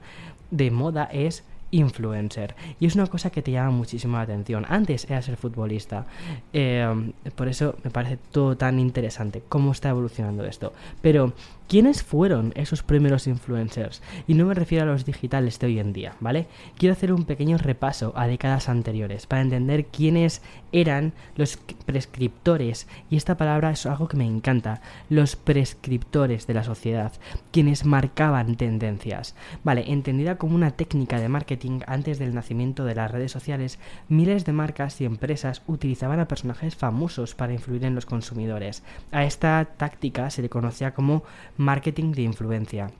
de 0.50 0.70
moda 0.70 1.08
es 1.12 1.44
influencer. 1.70 2.54
Y 2.80 2.86
es 2.86 2.94
una 2.94 3.06
cosa 3.06 3.30
que 3.30 3.42
te 3.42 3.52
llama 3.52 3.70
muchísimo 3.70 4.16
la 4.16 4.22
atención. 4.22 4.64
Antes 4.68 5.04
era 5.04 5.20
ser 5.20 5.36
futbolista. 5.36 6.06
Eh, 6.52 7.12
por 7.34 7.48
eso 7.48 7.76
me 7.84 7.90
parece 7.90 8.18
todo 8.32 8.56
tan 8.56 8.78
interesante 8.78 9.42
cómo 9.48 9.72
está 9.72 9.90
evolucionando 9.90 10.44
esto. 10.46 10.72
Pero 11.02 11.34
¿Quiénes 11.68 12.02
fueron 12.02 12.54
esos 12.56 12.82
primeros 12.82 13.26
influencers? 13.26 14.00
Y 14.26 14.32
no 14.32 14.46
me 14.46 14.54
refiero 14.54 14.84
a 14.84 14.86
los 14.86 15.04
digitales 15.04 15.58
de 15.58 15.66
hoy 15.66 15.78
en 15.78 15.92
día, 15.92 16.14
¿vale? 16.18 16.46
Quiero 16.78 16.94
hacer 16.94 17.12
un 17.12 17.26
pequeño 17.26 17.58
repaso 17.58 18.14
a 18.16 18.26
décadas 18.26 18.70
anteriores 18.70 19.26
para 19.26 19.42
entender 19.42 19.84
quiénes 19.84 20.40
eran 20.72 21.12
los 21.36 21.58
prescriptores, 21.84 22.88
y 23.10 23.16
esta 23.16 23.36
palabra 23.36 23.70
es 23.70 23.84
algo 23.84 24.08
que 24.08 24.16
me 24.16 24.24
encanta, 24.24 24.80
los 25.10 25.36
prescriptores 25.36 26.46
de 26.46 26.54
la 26.54 26.64
sociedad, 26.64 27.12
quienes 27.52 27.84
marcaban 27.84 28.56
tendencias. 28.56 29.34
Vale, 29.62 29.92
entendida 29.92 30.38
como 30.38 30.54
una 30.54 30.70
técnica 30.70 31.20
de 31.20 31.28
marketing 31.28 31.80
antes 31.86 32.18
del 32.18 32.34
nacimiento 32.34 32.86
de 32.86 32.94
las 32.94 33.10
redes 33.10 33.30
sociales, 33.30 33.78
miles 34.08 34.46
de 34.46 34.52
marcas 34.54 35.02
y 35.02 35.04
empresas 35.04 35.60
utilizaban 35.66 36.18
a 36.18 36.28
personajes 36.28 36.76
famosos 36.76 37.34
para 37.34 37.52
influir 37.52 37.84
en 37.84 37.94
los 37.94 38.06
consumidores. 38.06 38.82
A 39.12 39.24
esta 39.24 39.66
táctica 39.76 40.30
se 40.30 40.40
le 40.40 40.48
conocía 40.48 40.94
como 40.94 41.24
marketing 41.58 42.12
de 42.12 42.22
influencia. 42.22 42.90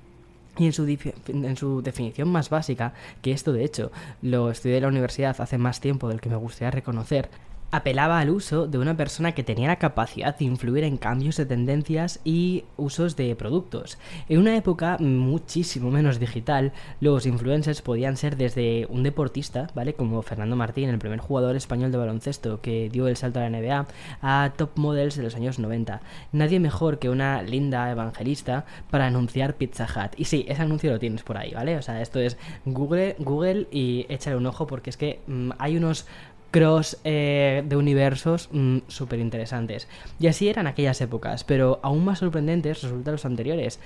Y 0.59 0.67
en 0.67 0.73
su, 0.73 0.85
en 1.29 1.57
su, 1.57 1.83
definición 1.83 2.29
más 2.29 2.51
básica, 2.51 2.93
que 3.23 3.33
esto 3.33 3.53
de 3.53 3.65
hecho 3.65 3.91
lo 4.23 4.51
estudié 4.51 4.77
en 4.77 4.83
la 4.83 4.89
universidad 4.89 5.41
hace 5.41 5.57
más 5.57 5.81
tiempo 5.81 6.09
del 6.09 6.21
que 6.21 6.29
me 6.29 6.37
gustaría 6.37 6.73
reconocer, 6.73 7.31
apelaba 7.71 8.19
al 8.19 8.31
uso 8.31 8.67
de 8.67 8.79
una 8.79 8.97
persona 8.97 9.33
que 9.33 9.43
tenía 9.43 9.69
la 9.69 9.77
capacidad 9.77 10.37
de 10.37 10.45
influir 10.45 10.85
en 10.85 10.97
cambios 10.97 11.37
de 11.37 11.47
tendencias 11.47 12.21
y 12.25 12.65
usos 12.77 13.17
de 13.17 13.35
productos. 13.37 13.99
En 14.29 14.39
una 14.39 14.57
época 14.57 14.97
muchísimo 14.99 15.91
menos 15.91 16.19
digital, 16.19 16.73
los 17.01 17.27
influencers 17.27 17.83
podían 17.83 18.17
ser 18.17 18.37
desde 18.37 18.87
un 18.89 19.03
deportista, 19.03 19.69
¿vale? 19.75 19.95
Como 19.95 20.23
Fernando 20.23 20.57
Martín, 20.57 20.89
el 20.89 20.99
primer 20.99 21.21
jugador 21.21 21.57
español 21.57 21.93
de 21.93 21.99
baloncesto 21.99 22.61
que 22.61 22.89
dio 22.89 23.09
el 23.09 23.17
salto 23.17 23.41
a 23.41 23.49
la 23.49 23.51
NBA, 23.51 23.87
a 24.23 24.53
top 24.57 24.71
models 24.77 25.17
de 25.17 25.23
los 25.23 25.35
años 25.35 25.59
90. 25.59 26.01
Nadie 26.33 26.61
mejor 26.61 26.99
que 26.99 27.11
una 27.11 27.43
linda 27.43 27.91
evangelista 27.91 28.65
para 28.91 29.07
anunciar 29.07 29.55
Pizza 29.55 29.85
Hut. 29.85 30.13
Y 30.17 30.25
sí, 30.25 30.47
ese 30.49 30.63
anuncio 30.63 30.91
lo 30.91 30.99
tienes 30.99 31.23
por 31.23 31.37
ahí, 31.37 31.53
¿vale? 31.53 31.77
O 31.77 31.83
sea, 31.83 32.01
esto 32.01 32.19
es 32.19 32.37
Google, 32.65 33.17
Google 33.19 33.67
y 33.71 34.07
échale 34.09 34.37
un 34.37 34.47
ojo 34.47 34.67
porque 34.67 34.91
es 34.91 34.97
que 34.97 35.21
mm, 35.27 35.51
hay 35.59 35.77
unos 35.77 36.07
cross 36.51 36.99
eh, 37.05 37.63
de 37.67 37.77
universos 37.77 38.49
mm, 38.53 38.79
súper 38.89 39.19
interesantes. 39.21 39.89
Y 40.19 40.27
así 40.27 40.49
eran 40.49 40.67
aquellas 40.67 41.01
épocas, 41.01 41.45
pero 41.45 41.81
aún 41.83 42.05
más 42.05 42.19
sorprendentes 42.21 42.83
resultan 42.83 43.13
los 43.13 43.25
anteriores. 43.25 43.79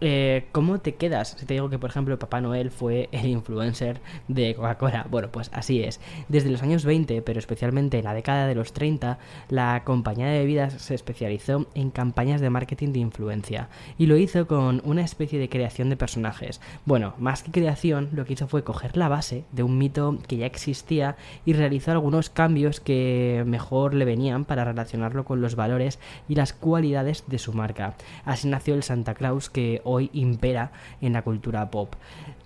Eh, 0.00 0.46
¿Cómo 0.52 0.78
te 0.78 0.94
quedas 0.94 1.36
si 1.38 1.46
te 1.46 1.54
digo 1.54 1.70
que, 1.70 1.78
por 1.78 1.90
ejemplo, 1.90 2.18
Papá 2.18 2.40
Noel 2.40 2.70
fue 2.70 3.08
el 3.12 3.26
influencer 3.26 4.00
de 4.28 4.54
Coca-Cola? 4.54 5.06
Bueno, 5.10 5.28
pues 5.32 5.50
así 5.52 5.82
es. 5.82 6.00
Desde 6.28 6.50
los 6.50 6.62
años 6.62 6.84
20, 6.84 7.20
pero 7.22 7.38
especialmente 7.38 7.98
en 7.98 8.04
la 8.04 8.14
década 8.14 8.46
de 8.46 8.54
los 8.54 8.72
30, 8.72 9.18
la 9.48 9.82
compañía 9.84 10.28
de 10.28 10.38
bebidas 10.38 10.74
se 10.74 10.94
especializó 10.94 11.66
en 11.74 11.90
campañas 11.90 12.40
de 12.40 12.50
marketing 12.50 12.92
de 12.92 13.00
influencia 13.00 13.68
y 13.98 14.06
lo 14.06 14.16
hizo 14.16 14.46
con 14.46 14.82
una 14.84 15.02
especie 15.02 15.38
de 15.38 15.48
creación 15.48 15.90
de 15.90 15.96
personajes. 15.96 16.60
Bueno, 16.84 17.14
más 17.18 17.42
que 17.42 17.50
creación, 17.50 18.10
lo 18.12 18.24
que 18.24 18.34
hizo 18.34 18.46
fue 18.46 18.64
coger 18.64 18.96
la 18.96 19.08
base 19.08 19.44
de 19.52 19.64
un 19.64 19.78
mito 19.78 20.18
que 20.28 20.36
ya 20.36 20.46
existía 20.46 21.16
y 21.44 21.54
realizó 21.54 21.90
algunos 21.90 22.30
cambios 22.30 22.80
que 22.80 23.42
mejor 23.46 23.94
le 23.94 24.04
venían 24.04 24.44
para 24.44 24.64
relacionarlo 24.64 25.24
con 25.24 25.40
los 25.40 25.56
valores 25.56 25.98
y 26.28 26.36
las 26.36 26.52
cualidades 26.52 27.24
de 27.26 27.38
su 27.38 27.52
marca. 27.52 27.94
Así 28.24 28.48
nació 28.48 28.74
el 28.74 28.82
Santa 28.82 29.14
Claus 29.14 29.50
que 29.50 29.82
hoy 29.88 30.10
impera 30.12 30.70
en 31.00 31.14
la 31.14 31.22
cultura 31.22 31.70
pop. 31.70 31.94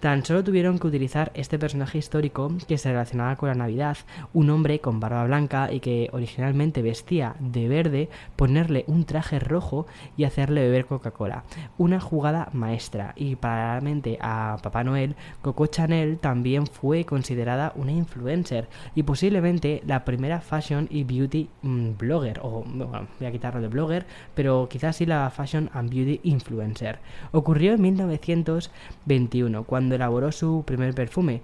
Tan 0.02 0.25
solo 0.25 0.42
tuvieron 0.42 0.80
que 0.80 0.88
utilizar 0.88 1.30
este 1.32 1.61
personaje 1.61 1.97
histórico 1.97 2.52
que 2.66 2.76
se 2.76 2.88
relacionaba 2.88 3.37
con 3.37 3.50
la 3.50 3.54
Navidad, 3.54 3.97
un 4.32 4.50
hombre 4.50 4.80
con 4.80 4.99
barba 4.99 5.23
blanca 5.23 5.73
y 5.73 5.78
que 5.78 6.11
originalmente 6.12 6.82
vestía 6.82 7.37
de 7.38 7.68
verde, 7.68 8.09
ponerle 8.35 8.82
un 8.88 9.04
traje 9.04 9.38
rojo 9.38 9.87
y 10.16 10.25
hacerle 10.25 10.62
beber 10.62 10.87
Coca-Cola. 10.87 11.44
Una 11.78 12.00
jugada 12.00 12.49
maestra 12.52 13.12
y 13.14 13.37
paralelamente 13.37 14.18
a 14.21 14.56
Papá 14.61 14.82
Noel, 14.82 15.14
Coco 15.40 15.66
Chanel 15.66 16.18
también 16.18 16.66
fue 16.66 17.04
considerada 17.04 17.73
una 17.76 17.92
influencer 17.92 18.68
y 18.97 19.04
posiblemente 19.04 19.85
la 19.87 20.04
primera 20.04 20.40
fashion 20.40 20.88
y 20.90 21.04
beauty 21.04 21.49
mm, 21.62 21.90
blogger, 21.97 22.40
o 22.42 22.64
bueno, 22.66 23.06
voy 23.21 23.28
a 23.28 23.30
quitarlo 23.30 23.61
de 23.61 23.68
blogger, 23.68 24.04
pero 24.35 24.68
quizás 24.68 24.97
sí 24.97 25.06
la 25.06 25.30
fashion 25.30 25.71
and 25.73 25.94
beauty 25.94 26.18
influencer. 26.25 26.99
Ocurrió 27.30 27.75
en 27.75 27.82
1921, 27.82 29.62
cuando 29.62 29.91
elaboró 29.96 30.32
su 30.32 30.64
primer 30.66 30.94
perfume, 30.94 31.42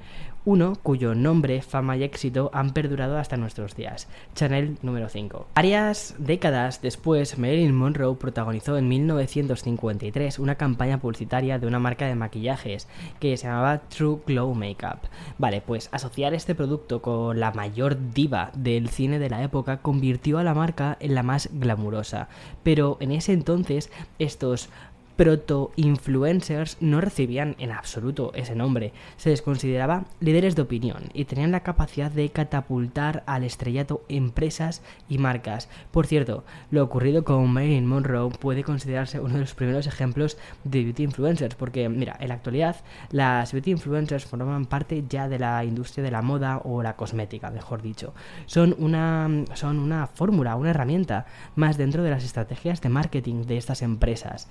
uno 0.48 0.78
cuyo 0.82 1.14
nombre, 1.14 1.60
fama 1.60 1.98
y 1.98 2.04
éxito 2.04 2.50
han 2.54 2.72
perdurado 2.72 3.18
hasta 3.18 3.36
nuestros 3.36 3.76
días, 3.76 4.08
Chanel 4.34 4.78
número 4.80 5.10
5. 5.10 5.48
Varias 5.54 6.14
décadas 6.16 6.80
después, 6.80 7.38
Marilyn 7.38 7.74
Monroe 7.74 8.16
protagonizó 8.16 8.78
en 8.78 8.88
1953 8.88 10.38
una 10.38 10.54
campaña 10.54 11.00
publicitaria 11.00 11.58
de 11.58 11.66
una 11.66 11.78
marca 11.78 12.06
de 12.06 12.14
maquillajes 12.14 12.88
que 13.20 13.36
se 13.36 13.46
llamaba 13.46 13.80
True 13.90 14.20
Glow 14.26 14.54
Makeup. 14.54 15.00
Vale, 15.36 15.60
pues 15.60 15.90
asociar 15.92 16.32
este 16.32 16.54
producto 16.54 17.02
con 17.02 17.38
la 17.38 17.52
mayor 17.52 17.98
diva 18.14 18.50
del 18.54 18.88
cine 18.88 19.18
de 19.18 19.28
la 19.28 19.42
época 19.42 19.82
convirtió 19.82 20.38
a 20.38 20.44
la 20.44 20.54
marca 20.54 20.96
en 21.00 21.14
la 21.14 21.22
más 21.22 21.50
glamurosa, 21.52 22.28
pero 22.62 22.96
en 23.00 23.12
ese 23.12 23.34
entonces 23.34 23.90
estos 24.18 24.70
proto-influencers 25.18 26.76
no 26.80 27.00
recibían 27.00 27.56
en 27.58 27.72
absoluto 27.72 28.30
ese 28.34 28.54
nombre. 28.54 28.92
Se 29.16 29.30
les 29.30 29.42
consideraba 29.42 30.04
líderes 30.20 30.54
de 30.54 30.62
opinión 30.62 31.10
y 31.12 31.24
tenían 31.24 31.50
la 31.50 31.64
capacidad 31.64 32.12
de 32.12 32.28
catapultar 32.28 33.24
al 33.26 33.42
estrellato 33.42 34.04
empresas 34.08 34.80
y 35.08 35.18
marcas. 35.18 35.68
Por 35.90 36.06
cierto, 36.06 36.44
lo 36.70 36.84
ocurrido 36.84 37.24
con 37.24 37.52
Marilyn 37.52 37.84
Monroe 37.84 38.30
puede 38.30 38.62
considerarse 38.62 39.18
uno 39.18 39.34
de 39.34 39.40
los 39.40 39.54
primeros 39.54 39.88
ejemplos 39.88 40.38
de 40.62 40.84
beauty 40.84 41.02
influencers, 41.02 41.56
porque 41.56 41.88
mira, 41.88 42.16
en 42.20 42.28
la 42.28 42.34
actualidad 42.34 42.76
las 43.10 43.52
beauty 43.52 43.72
influencers 43.72 44.24
forman 44.24 44.66
parte 44.66 45.02
ya 45.08 45.28
de 45.28 45.40
la 45.40 45.64
industria 45.64 46.04
de 46.04 46.12
la 46.12 46.22
moda 46.22 46.58
o 46.62 46.80
la 46.80 46.94
cosmética, 46.94 47.50
mejor 47.50 47.82
dicho. 47.82 48.14
Son 48.46 48.76
una, 48.78 49.28
son 49.54 49.80
una 49.80 50.06
fórmula, 50.06 50.54
una 50.54 50.70
herramienta 50.70 51.26
más 51.56 51.76
dentro 51.76 52.04
de 52.04 52.10
las 52.10 52.22
estrategias 52.22 52.80
de 52.80 52.88
marketing 52.88 53.46
de 53.46 53.56
estas 53.56 53.82
empresas 53.82 54.46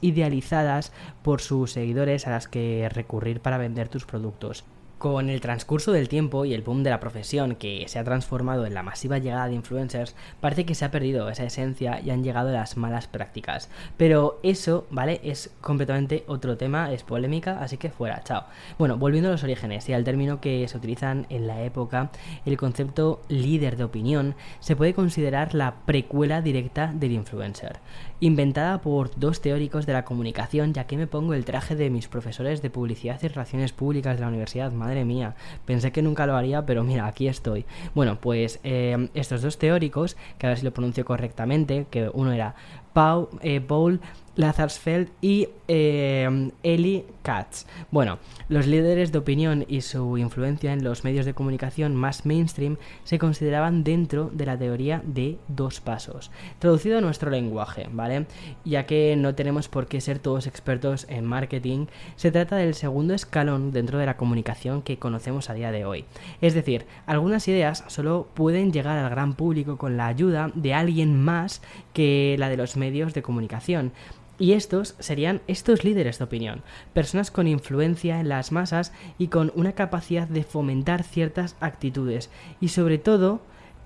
idealizadas 0.00 0.92
por 1.22 1.40
sus 1.40 1.72
seguidores 1.72 2.26
a 2.26 2.30
las 2.30 2.48
que 2.48 2.88
recurrir 2.92 3.40
para 3.40 3.58
vender 3.58 3.88
tus 3.88 4.04
productos. 4.04 4.64
Con 4.98 5.30
el 5.30 5.40
transcurso 5.40 5.90
del 5.90 6.08
tiempo 6.08 6.44
y 6.44 6.54
el 6.54 6.62
boom 6.62 6.84
de 6.84 6.90
la 6.90 7.00
profesión 7.00 7.56
que 7.56 7.84
se 7.88 7.98
ha 7.98 8.04
transformado 8.04 8.66
en 8.66 8.74
la 8.74 8.84
masiva 8.84 9.18
llegada 9.18 9.48
de 9.48 9.54
influencers, 9.54 10.14
parece 10.40 10.64
que 10.64 10.76
se 10.76 10.84
ha 10.84 10.92
perdido 10.92 11.28
esa 11.28 11.42
esencia 11.42 12.00
y 12.00 12.10
han 12.10 12.22
llegado 12.22 12.52
las 12.52 12.76
malas 12.76 13.08
prácticas. 13.08 13.68
Pero 13.96 14.38
eso, 14.44 14.86
¿vale? 14.90 15.20
Es 15.24 15.52
completamente 15.60 16.22
otro 16.28 16.56
tema, 16.56 16.92
es 16.92 17.02
polémica, 17.02 17.60
así 17.60 17.78
que 17.78 17.90
fuera, 17.90 18.22
chao. 18.22 18.44
Bueno, 18.78 18.96
volviendo 18.96 19.28
a 19.28 19.32
los 19.32 19.42
orígenes 19.42 19.88
y 19.88 19.92
al 19.92 20.04
término 20.04 20.40
que 20.40 20.68
se 20.68 20.76
utilizan 20.76 21.26
en 21.30 21.48
la 21.48 21.64
época, 21.64 22.12
el 22.46 22.56
concepto 22.56 23.22
líder 23.26 23.76
de 23.76 23.82
opinión 23.82 24.36
se 24.60 24.76
puede 24.76 24.94
considerar 24.94 25.52
la 25.52 25.84
precuela 25.84 26.42
directa 26.42 26.92
del 26.94 27.10
influencer. 27.10 27.80
Inventada 28.22 28.80
por 28.80 29.10
dos 29.18 29.40
teóricos 29.40 29.84
de 29.84 29.94
la 29.94 30.04
comunicación, 30.04 30.72
ya 30.74 30.86
que 30.86 30.96
me 30.96 31.08
pongo 31.08 31.34
el 31.34 31.44
traje 31.44 31.74
de 31.74 31.90
mis 31.90 32.06
profesores 32.06 32.62
de 32.62 32.70
publicidad 32.70 33.20
y 33.20 33.26
relaciones 33.26 33.72
públicas 33.72 34.14
de 34.14 34.20
la 34.20 34.28
Universidad 34.28 34.70
madre 34.70 35.04
mía, 35.04 35.34
pensé 35.66 35.90
que 35.90 36.02
nunca 36.02 36.24
lo 36.24 36.36
haría, 36.36 36.64
pero 36.64 36.84
mira, 36.84 37.08
aquí 37.08 37.26
estoy. 37.26 37.64
Bueno, 37.96 38.20
pues 38.20 38.60
eh, 38.62 39.08
estos 39.14 39.42
dos 39.42 39.58
teóricos, 39.58 40.16
que 40.38 40.46
a 40.46 40.50
ver 40.50 40.58
si 40.60 40.64
lo 40.64 40.72
pronuncio 40.72 41.04
correctamente, 41.04 41.86
que 41.90 42.12
uno 42.14 42.30
era 42.30 42.54
Paul, 42.92 43.28
eh, 43.40 43.60
Paul 43.60 44.00
Lazarsfeld 44.36 45.10
y 45.20 45.48
eh, 45.68 46.50
Eli 46.62 47.04
Katz. 47.22 47.66
Bueno, 47.90 48.18
los 48.48 48.66
líderes 48.66 49.12
de 49.12 49.18
opinión 49.18 49.64
y 49.68 49.82
su 49.82 50.18
influencia 50.18 50.72
en 50.72 50.82
los 50.82 51.04
medios 51.04 51.26
de 51.26 51.34
comunicación 51.34 51.94
más 51.94 52.26
mainstream 52.26 52.76
se 53.04 53.18
consideraban 53.18 53.84
dentro 53.84 54.30
de 54.32 54.46
la 54.46 54.58
teoría 54.58 55.02
de 55.04 55.38
dos 55.48 55.80
pasos. 55.80 56.30
Traducido 56.58 56.98
a 56.98 57.00
nuestro 57.00 57.30
lenguaje, 57.30 57.88
¿vale? 57.92 58.26
Ya 58.64 58.86
que 58.86 59.14
no 59.16 59.34
tenemos 59.34 59.68
por 59.68 59.86
qué 59.86 60.00
ser 60.00 60.18
todos 60.18 60.46
expertos 60.46 61.06
en 61.08 61.24
marketing, 61.24 61.86
se 62.16 62.32
trata 62.32 62.56
del 62.56 62.74
segundo 62.74 63.14
escalón 63.14 63.70
dentro 63.72 63.98
de 63.98 64.06
la 64.06 64.16
comunicación 64.16 64.82
que 64.82 64.98
conocemos 64.98 65.50
a 65.50 65.54
día 65.54 65.70
de 65.70 65.84
hoy. 65.84 66.06
Es 66.40 66.54
decir, 66.54 66.86
algunas 67.06 67.46
ideas 67.48 67.84
solo 67.86 68.28
pueden 68.34 68.72
llegar 68.72 68.98
al 68.98 69.10
gran 69.10 69.34
público 69.34 69.76
con 69.76 69.96
la 69.96 70.06
ayuda 70.06 70.50
de 70.54 70.74
alguien 70.74 71.22
más 71.22 71.62
que 71.92 72.36
la 72.38 72.48
de 72.48 72.56
los 72.56 72.76
medios 72.82 73.14
de 73.14 73.22
comunicación. 73.22 73.92
Y 74.38 74.54
estos 74.54 74.96
serían 74.98 75.40
estos 75.46 75.84
líderes 75.84 76.18
de 76.18 76.24
opinión, 76.24 76.62
personas 76.94 77.30
con 77.30 77.46
influencia 77.46 78.18
en 78.18 78.28
las 78.28 78.50
masas 78.50 78.92
y 79.16 79.28
con 79.28 79.52
una 79.54 79.72
capacidad 79.72 80.26
de 80.26 80.42
fomentar 80.42 81.04
ciertas 81.04 81.54
actitudes 81.60 82.28
y 82.60 82.68
sobre 82.68 82.98
todo 82.98 83.40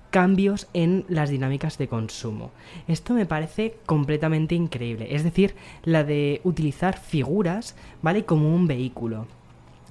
cambios 0.09 0.67
en 0.73 1.05
las 1.09 1.29
dinámicas 1.29 1.77
de 1.77 1.87
consumo. 1.87 2.49
Esto 2.87 3.13
me 3.13 3.27
parece 3.27 3.75
completamente 3.85 4.55
increíble, 4.55 5.13
es 5.15 5.23
decir, 5.23 5.53
la 5.83 6.03
de 6.03 6.41
utilizar 6.43 6.97
figuras, 6.97 7.75
¿vale? 8.01 8.25
Como 8.25 8.55
un 8.55 8.65
vehículo. 8.65 9.27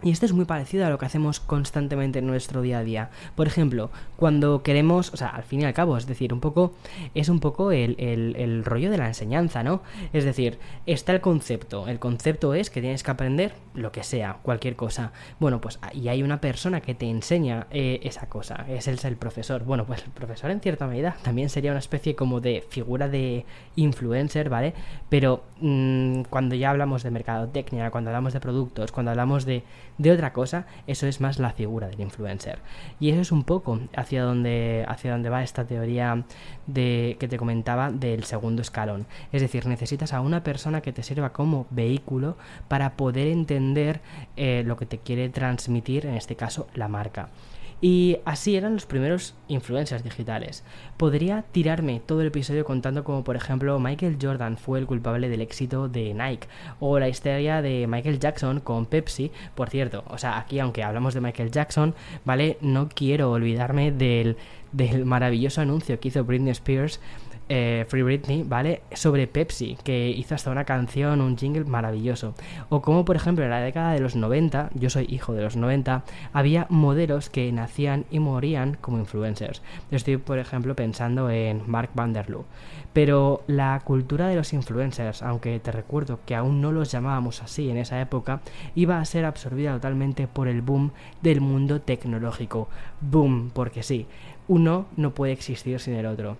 Y 0.06 0.12
esto 0.12 0.24
es 0.24 0.32
muy 0.32 0.44
parecido 0.44 0.86
a 0.86 0.88
lo 0.88 0.98
que 0.98 1.06
hacemos 1.06 1.40
constantemente 1.40 2.20
en 2.20 2.28
nuestro 2.28 2.62
día 2.62 2.78
a 2.78 2.84
día. 2.84 3.10
Por 3.34 3.48
ejemplo, 3.48 3.90
cuando 4.14 4.62
queremos, 4.62 5.12
o 5.12 5.16
sea, 5.16 5.30
al 5.30 5.42
fin 5.42 5.62
y 5.62 5.64
al 5.64 5.74
cabo, 5.74 5.96
es 5.96 6.06
decir, 6.06 6.32
un 6.32 6.38
poco, 6.38 6.74
es 7.16 7.28
un 7.28 7.40
poco 7.40 7.72
el, 7.72 7.96
el, 7.98 8.64
rollo 8.64 8.88
de 8.88 8.98
la 8.98 9.08
enseñanza, 9.08 9.64
¿no? 9.64 9.82
Es 10.12 10.24
decir, 10.24 10.60
está 10.86 11.10
el 11.10 11.20
concepto. 11.20 11.88
El 11.88 11.98
concepto 11.98 12.54
es 12.54 12.70
que 12.70 12.80
tienes 12.80 13.02
que 13.02 13.10
aprender 13.10 13.54
lo 13.74 13.90
que 13.90 14.04
sea, 14.04 14.38
cualquier 14.44 14.76
cosa. 14.76 15.10
Bueno, 15.40 15.60
pues 15.60 15.80
y 15.92 16.06
hay 16.06 16.22
una 16.22 16.40
persona 16.40 16.80
que 16.80 16.94
te 16.94 17.10
enseña 17.10 17.66
eh, 17.72 17.98
esa 18.04 18.28
cosa, 18.28 18.64
es 18.68 18.86
el, 18.86 19.00
el 19.02 19.16
profesor. 19.16 19.64
Bueno, 19.64 19.86
pues 19.86 20.04
el 20.04 20.12
profesor 20.12 20.52
en 20.52 20.60
cierta 20.60 20.86
medida 20.86 21.16
también 21.24 21.48
sería 21.48 21.72
una 21.72 21.80
especie 21.80 22.14
como 22.14 22.40
de 22.40 22.64
figura 22.68 23.08
de 23.08 23.44
influencer, 23.74 24.50
¿vale? 24.50 24.72
Pero 25.08 25.42
mmm, 25.60 26.22
cuando 26.30 26.54
ya 26.54 26.70
hablamos 26.70 27.02
de 27.02 27.10
mercadotecnia, 27.10 27.90
cuando 27.90 28.10
hablamos 28.10 28.34
de 28.34 28.38
productos, 28.38 28.92
cuando 28.92 29.10
hablamos 29.10 29.44
de 29.44 29.64
de 29.98 30.12
otra 30.12 30.32
cosa, 30.32 30.66
eso 30.86 31.06
es 31.06 31.20
más 31.20 31.38
la 31.38 31.50
figura 31.50 31.88
del 31.88 32.00
influencer. 32.00 32.58
Y 33.00 33.10
eso 33.10 33.20
es 33.20 33.32
un 33.32 33.44
poco 33.44 33.80
hacia 33.94 34.22
donde, 34.22 34.84
hacia 34.88 35.16
va 35.28 35.42
esta 35.42 35.64
teoría 35.64 36.24
de, 36.66 37.16
que 37.18 37.28
te 37.28 37.38
comentaba 37.38 37.90
del 37.90 38.24
segundo 38.24 38.62
escalón. 38.62 39.06
Es 39.32 39.42
decir, 39.42 39.66
necesitas 39.66 40.12
a 40.12 40.20
una 40.20 40.42
persona 40.42 40.80
que 40.80 40.92
te 40.92 41.02
sirva 41.02 41.32
como 41.32 41.66
vehículo 41.70 42.36
para 42.68 42.96
poder 42.96 43.28
entender 43.28 44.00
eh, 44.36 44.62
lo 44.66 44.76
que 44.76 44.86
te 44.86 44.98
quiere 44.98 45.28
transmitir, 45.28 46.06
en 46.06 46.14
este 46.14 46.36
caso, 46.36 46.68
la 46.74 46.88
marca. 46.88 47.28
Y 47.80 48.18
así 48.24 48.56
eran 48.56 48.72
los 48.72 48.86
primeros 48.86 49.34
influencers 49.48 50.02
digitales. 50.02 50.64
Podría 50.96 51.42
tirarme 51.42 52.00
todo 52.04 52.22
el 52.22 52.28
episodio 52.28 52.64
contando 52.64 53.04
como 53.04 53.22
por 53.22 53.36
ejemplo 53.36 53.78
Michael 53.78 54.16
Jordan 54.20 54.56
fue 54.56 54.78
el 54.78 54.86
culpable 54.86 55.28
del 55.28 55.42
éxito 55.42 55.88
de 55.88 56.14
Nike 56.14 56.48
o 56.80 56.98
la 56.98 57.08
historia 57.08 57.60
de 57.60 57.86
Michael 57.86 58.18
Jackson 58.18 58.60
con 58.60 58.86
Pepsi. 58.86 59.30
Por 59.54 59.68
cierto, 59.68 60.04
o 60.08 60.16
sea, 60.16 60.38
aquí 60.38 60.58
aunque 60.58 60.82
hablamos 60.82 61.12
de 61.12 61.20
Michael 61.20 61.50
Jackson, 61.50 61.94
¿vale? 62.24 62.56
No 62.62 62.88
quiero 62.88 63.30
olvidarme 63.30 63.92
del, 63.92 64.38
del 64.72 65.04
maravilloso 65.04 65.60
anuncio 65.60 66.00
que 66.00 66.08
hizo 66.08 66.24
Britney 66.24 66.52
Spears 66.52 66.98
eh, 67.48 67.84
Free 67.88 68.02
Britney, 68.02 68.42
¿vale? 68.42 68.82
Sobre 68.92 69.26
Pepsi, 69.26 69.76
que 69.84 70.08
hizo 70.08 70.34
hasta 70.34 70.50
una 70.50 70.64
canción, 70.64 71.20
un 71.20 71.36
jingle 71.36 71.64
maravilloso. 71.64 72.34
O 72.68 72.82
como, 72.82 73.04
por 73.04 73.16
ejemplo, 73.16 73.44
en 73.44 73.50
la 73.50 73.60
década 73.60 73.92
de 73.92 74.00
los 74.00 74.16
90, 74.16 74.70
yo 74.74 74.90
soy 74.90 75.06
hijo 75.08 75.32
de 75.32 75.42
los 75.42 75.56
90, 75.56 76.04
había 76.32 76.66
modelos 76.70 77.30
que 77.30 77.50
nacían 77.52 78.04
y 78.10 78.18
morían 78.18 78.76
como 78.80 78.98
influencers. 78.98 79.62
Estoy, 79.90 80.16
por 80.16 80.38
ejemplo, 80.38 80.74
pensando 80.74 81.30
en 81.30 81.62
Mark 81.66 81.90
Van 81.94 82.12
der 82.12 82.30
Loo. 82.30 82.44
Pero 82.92 83.42
la 83.46 83.80
cultura 83.84 84.26
de 84.26 84.36
los 84.36 84.52
influencers, 84.52 85.22
aunque 85.22 85.60
te 85.60 85.70
recuerdo 85.70 86.20
que 86.24 86.34
aún 86.34 86.60
no 86.60 86.72
los 86.72 86.90
llamábamos 86.90 87.42
así 87.42 87.70
en 87.70 87.76
esa 87.76 88.00
época, 88.00 88.40
iba 88.74 88.98
a 88.98 89.04
ser 89.04 89.24
absorbida 89.24 89.74
totalmente 89.74 90.26
por 90.26 90.48
el 90.48 90.62
boom 90.62 90.92
del 91.22 91.40
mundo 91.40 91.80
tecnológico. 91.80 92.68
Boom, 93.00 93.50
porque 93.52 93.82
sí, 93.82 94.06
uno 94.48 94.86
no 94.96 95.12
puede 95.12 95.32
existir 95.32 95.78
sin 95.78 95.94
el 95.94 96.06
otro. 96.06 96.38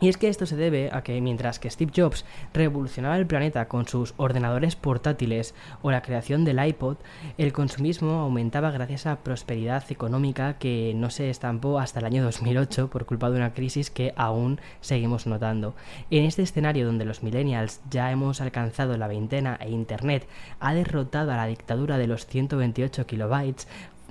Y 0.00 0.08
es 0.08 0.16
que 0.16 0.28
esto 0.28 0.46
se 0.46 0.54
debe 0.54 0.90
a 0.92 1.02
que 1.02 1.20
mientras 1.20 1.58
que 1.58 1.70
Steve 1.70 1.92
Jobs 1.94 2.24
revolucionaba 2.54 3.16
el 3.16 3.26
planeta 3.26 3.66
con 3.66 3.88
sus 3.88 4.14
ordenadores 4.16 4.76
portátiles 4.76 5.54
o 5.82 5.90
la 5.90 6.02
creación 6.02 6.44
del 6.44 6.64
iPod, 6.64 6.98
el 7.36 7.52
consumismo 7.52 8.20
aumentaba 8.20 8.70
gracias 8.70 9.06
a 9.06 9.16
prosperidad 9.16 9.84
económica 9.90 10.56
que 10.58 10.92
no 10.94 11.10
se 11.10 11.30
estampó 11.30 11.80
hasta 11.80 11.98
el 11.98 12.06
año 12.06 12.22
2008 12.22 12.90
por 12.90 13.06
culpa 13.06 13.28
de 13.28 13.38
una 13.38 13.54
crisis 13.54 13.90
que 13.90 14.12
aún 14.16 14.60
seguimos 14.80 15.26
notando. 15.26 15.74
En 16.10 16.24
este 16.24 16.42
escenario 16.42 16.86
donde 16.86 17.04
los 17.04 17.24
millennials 17.24 17.80
ya 17.90 18.12
hemos 18.12 18.40
alcanzado 18.40 18.96
la 18.96 19.08
veintena 19.08 19.58
e 19.60 19.70
Internet 19.70 20.28
ha 20.60 20.74
derrotado 20.74 21.32
a 21.32 21.36
la 21.36 21.46
dictadura 21.46 21.98
de 21.98 22.06
los 22.06 22.24
128 22.26 23.04
kilobytes, 23.04 23.66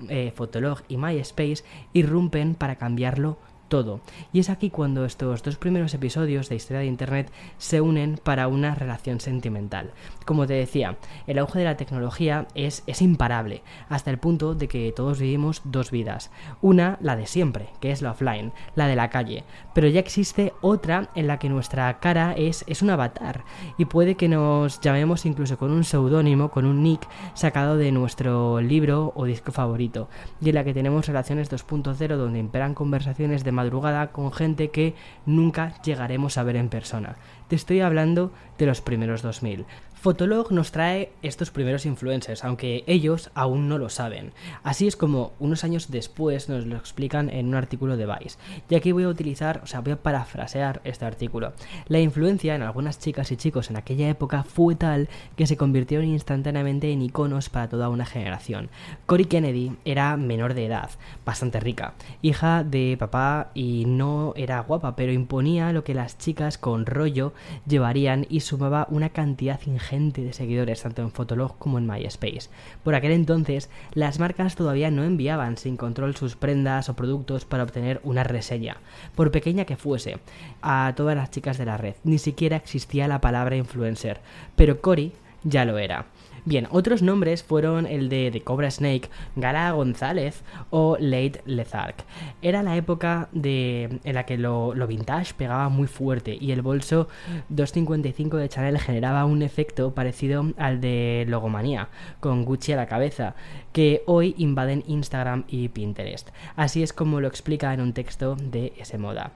eh, 0.09 0.31
Fotolog 0.35 0.83
y 0.89 0.97
MySpace 0.97 1.63
irrumpen 1.93 2.55
para 2.55 2.75
cambiarlo 2.75 3.37
todo. 3.67 4.01
Y 4.33 4.39
es 4.39 4.49
aquí 4.49 4.69
cuando 4.69 5.05
estos 5.05 5.43
dos 5.43 5.57
primeros 5.57 5.93
episodios 5.93 6.49
de 6.49 6.55
Historia 6.55 6.81
de 6.81 6.87
Internet 6.87 7.31
se 7.57 7.81
unen 7.81 8.19
para 8.23 8.47
una 8.47 8.75
relación 8.75 9.19
sentimental. 9.19 9.91
Como 10.25 10.47
te 10.47 10.53
decía, 10.53 10.97
el 11.25 11.39
auge 11.39 11.59
de 11.59 11.65
la 11.65 11.77
tecnología 11.77 12.47
es, 12.55 12.83
es 12.87 13.01
imparable, 13.01 13.63
hasta 13.89 14.11
el 14.11 14.17
punto 14.17 14.55
de 14.55 14.67
que 14.67 14.91
todos 14.95 15.19
vivimos 15.19 15.61
dos 15.63 15.91
vidas. 15.91 16.31
Una, 16.61 16.97
la 17.01 17.15
de 17.15 17.27
siempre, 17.27 17.69
que 17.79 17.91
es 17.91 18.01
la 18.01 18.11
offline, 18.11 18.51
la 18.75 18.87
de 18.87 18.95
la 18.95 19.09
calle, 19.09 19.43
pero 19.73 19.87
ya 19.87 19.99
existe 19.99 20.53
otra 20.61 21.09
en 21.15 21.27
la 21.27 21.39
que 21.39 21.49
nuestra 21.49 21.99
cara 21.99 22.33
es, 22.33 22.63
es 22.67 22.81
un 22.81 22.89
avatar 22.89 23.43
y 23.77 23.85
puede 23.85 24.15
que 24.15 24.27
nos 24.27 24.79
llamemos 24.81 25.25
incluso 25.25 25.57
con 25.57 25.71
un 25.71 25.83
seudónimo, 25.83 26.49
con 26.49 26.65
un 26.65 26.83
nick 26.83 27.07
sacado 27.33 27.77
de 27.77 27.91
nuestro 27.91 28.61
libro 28.61 29.13
o 29.15 29.25
disco 29.25 29.51
favorito, 29.51 30.09
y 30.41 30.49
en 30.49 30.55
la 30.55 30.63
que 30.63 30.73
tenemos 30.73 31.07
relaciones 31.07 31.51
2.0 31.51 32.15
donde 32.15 32.39
imperan 32.39 32.73
conversaciones 32.73 33.43
de 33.43 33.51
madrugada 33.57 34.11
con 34.11 34.31
gente 34.31 34.69
que 34.69 34.93
nunca 35.25 35.81
llegaremos 35.81 36.37
a 36.37 36.43
ver 36.43 36.55
en 36.55 36.69
persona. 36.69 37.15
Te 37.49 37.55
estoy 37.55 37.81
hablando 37.81 38.31
de 38.57 38.67
los 38.67 38.81
primeros 38.81 39.21
2000. 39.21 39.65
Fotolog 39.99 40.51
nos 40.51 40.71
trae 40.71 41.09
estos 41.23 41.49
primeros 41.49 41.87
influencers, 41.87 42.45
aunque 42.45 42.83
ellos 42.85 43.31
aún 43.33 43.67
no 43.67 43.79
lo 43.79 43.89
saben. 43.89 44.31
Así 44.61 44.85
es 44.85 44.95
como 44.95 45.33
unos 45.39 45.63
años 45.63 45.89
después 45.89 46.49
nos 46.49 46.67
lo 46.67 46.77
explican 46.77 47.31
en 47.31 47.47
un 47.47 47.55
artículo 47.55 47.97
de 47.97 48.05
Vice. 48.05 48.37
Y 48.69 48.75
aquí 48.75 48.91
voy 48.91 49.05
a 49.05 49.09
utilizar, 49.09 49.59
o 49.63 49.67
sea, 49.67 49.79
voy 49.79 49.93
a 49.93 50.03
parafrasear 50.03 50.81
este 50.83 51.05
artículo. 51.05 51.53
La 51.87 51.99
influencia 51.99 52.53
en 52.53 52.61
algunas 52.61 52.99
chicas 52.99 53.31
y 53.31 53.37
chicos 53.37 53.71
en 53.71 53.77
aquella 53.77 54.07
época 54.07 54.43
fue 54.43 54.75
tal 54.75 55.09
que 55.35 55.47
se 55.47 55.57
convirtieron 55.57 56.05
instantáneamente 56.05 56.91
en 56.91 57.01
iconos 57.01 57.49
para 57.49 57.67
toda 57.67 57.89
una 57.89 58.05
generación. 58.05 58.69
Cory 59.07 59.25
Kennedy 59.25 59.71
era 59.83 60.15
menor 60.15 60.53
de 60.53 60.67
edad, 60.67 60.91
bastante 61.25 61.59
rica, 61.59 61.95
hija 62.21 62.63
de 62.63 62.97
papá 62.99 63.49
y 63.55 63.85
no 63.87 64.33
era 64.35 64.61
guapa, 64.61 64.95
pero 64.95 65.11
imponía 65.11 65.73
lo 65.73 65.83
que 65.83 65.95
las 65.95 66.19
chicas 66.19 66.59
con 66.59 66.85
rollo 66.85 67.33
llevarían 67.65 68.27
y 68.29 68.41
sumaba 68.41 68.87
una 68.91 69.09
cantidad 69.09 69.59
ingente 69.65 69.86
gente 69.87 70.23
de 70.23 70.33
seguidores 70.33 70.81
tanto 70.81 71.01
en 71.01 71.11
Fotolog 71.11 71.57
como 71.57 71.77
en 71.77 71.87
MySpace. 71.87 72.49
Por 72.83 72.93
aquel 72.93 73.11
entonces, 73.11 73.69
las 73.93 74.19
marcas 74.19 74.55
todavía 74.55 74.91
no 74.91 75.03
enviaban 75.03 75.57
sin 75.57 75.77
control 75.77 76.15
sus 76.15 76.35
prendas 76.35 76.89
o 76.89 76.95
productos 76.95 77.45
para 77.45 77.63
obtener 77.63 78.01
una 78.03 78.23
reseña, 78.23 78.77
por 79.15 79.31
pequeña 79.31 79.65
que 79.65 79.77
fuese, 79.77 80.19
a 80.61 80.93
todas 80.95 81.15
las 81.15 81.31
chicas 81.31 81.57
de 81.57 81.65
la 81.65 81.77
red. 81.77 81.95
Ni 82.03 82.17
siquiera 82.17 82.57
existía 82.57 83.07
la 83.07 83.21
palabra 83.21 83.55
influencer, 83.55 84.19
pero 84.55 84.81
Cory 84.81 85.13
ya 85.43 85.65
lo 85.65 85.77
era. 85.77 86.05
Bien, 86.47 86.65
otros 86.71 87.01
nombres 87.01 87.43
fueron 87.43 87.85
el 87.85 88.07
de 88.07 88.31
The 88.31 88.39
Cobra 88.39 88.71
Snake, 88.71 89.09
Gala 89.35 89.69
González 89.71 90.43
o 90.69 90.95
Late 90.97 91.41
Lezark. 91.45 92.05
Era 92.41 92.63
la 92.63 92.77
época 92.77 93.27
de, 93.33 93.99
en 94.05 94.15
la 94.15 94.25
que 94.25 94.37
lo, 94.37 94.71
vintage 94.87 95.33
pegaba 95.33 95.67
muy 95.67 95.87
fuerte 95.87 96.37
y 96.39 96.53
el 96.53 96.61
bolso 96.61 97.09
255 97.49 98.37
de 98.37 98.47
Chanel 98.47 98.79
generaba 98.79 99.25
un 99.25 99.41
efecto 99.41 99.93
parecido 99.93 100.53
al 100.55 100.79
de 100.79 101.25
Logomanía, 101.27 101.89
con 102.21 102.45
Gucci 102.45 102.71
a 102.71 102.77
la 102.77 102.87
cabeza, 102.87 103.35
que 103.73 104.03
hoy 104.05 104.33
invaden 104.37 104.85
Instagram 104.87 105.43
y 105.49 105.67
Pinterest. 105.67 106.29
Así 106.55 106.81
es 106.81 106.93
como 106.93 107.19
lo 107.19 107.27
explica 107.27 107.73
en 107.73 107.81
un 107.81 107.91
texto 107.91 108.37
de 108.37 108.71
ese 108.77 108.97
moda 108.97 109.33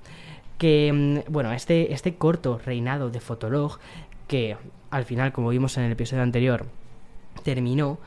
que, 0.57 0.93
mm, 1.27 1.29
bueno, 1.29 1.51
este, 1.51 1.91
este 1.91 2.15
corto 2.15 2.61
reinado 2.65 3.09
de 3.09 3.19
Fotolog, 3.19 3.79
que 4.29 4.55
al 4.91 5.03
final, 5.03 5.33
como 5.33 5.49
vimos 5.49 5.75
en 5.77 5.83
el 5.83 5.91
episodio 5.91 6.23
anterior, 6.23 6.67
terminó 7.43 7.99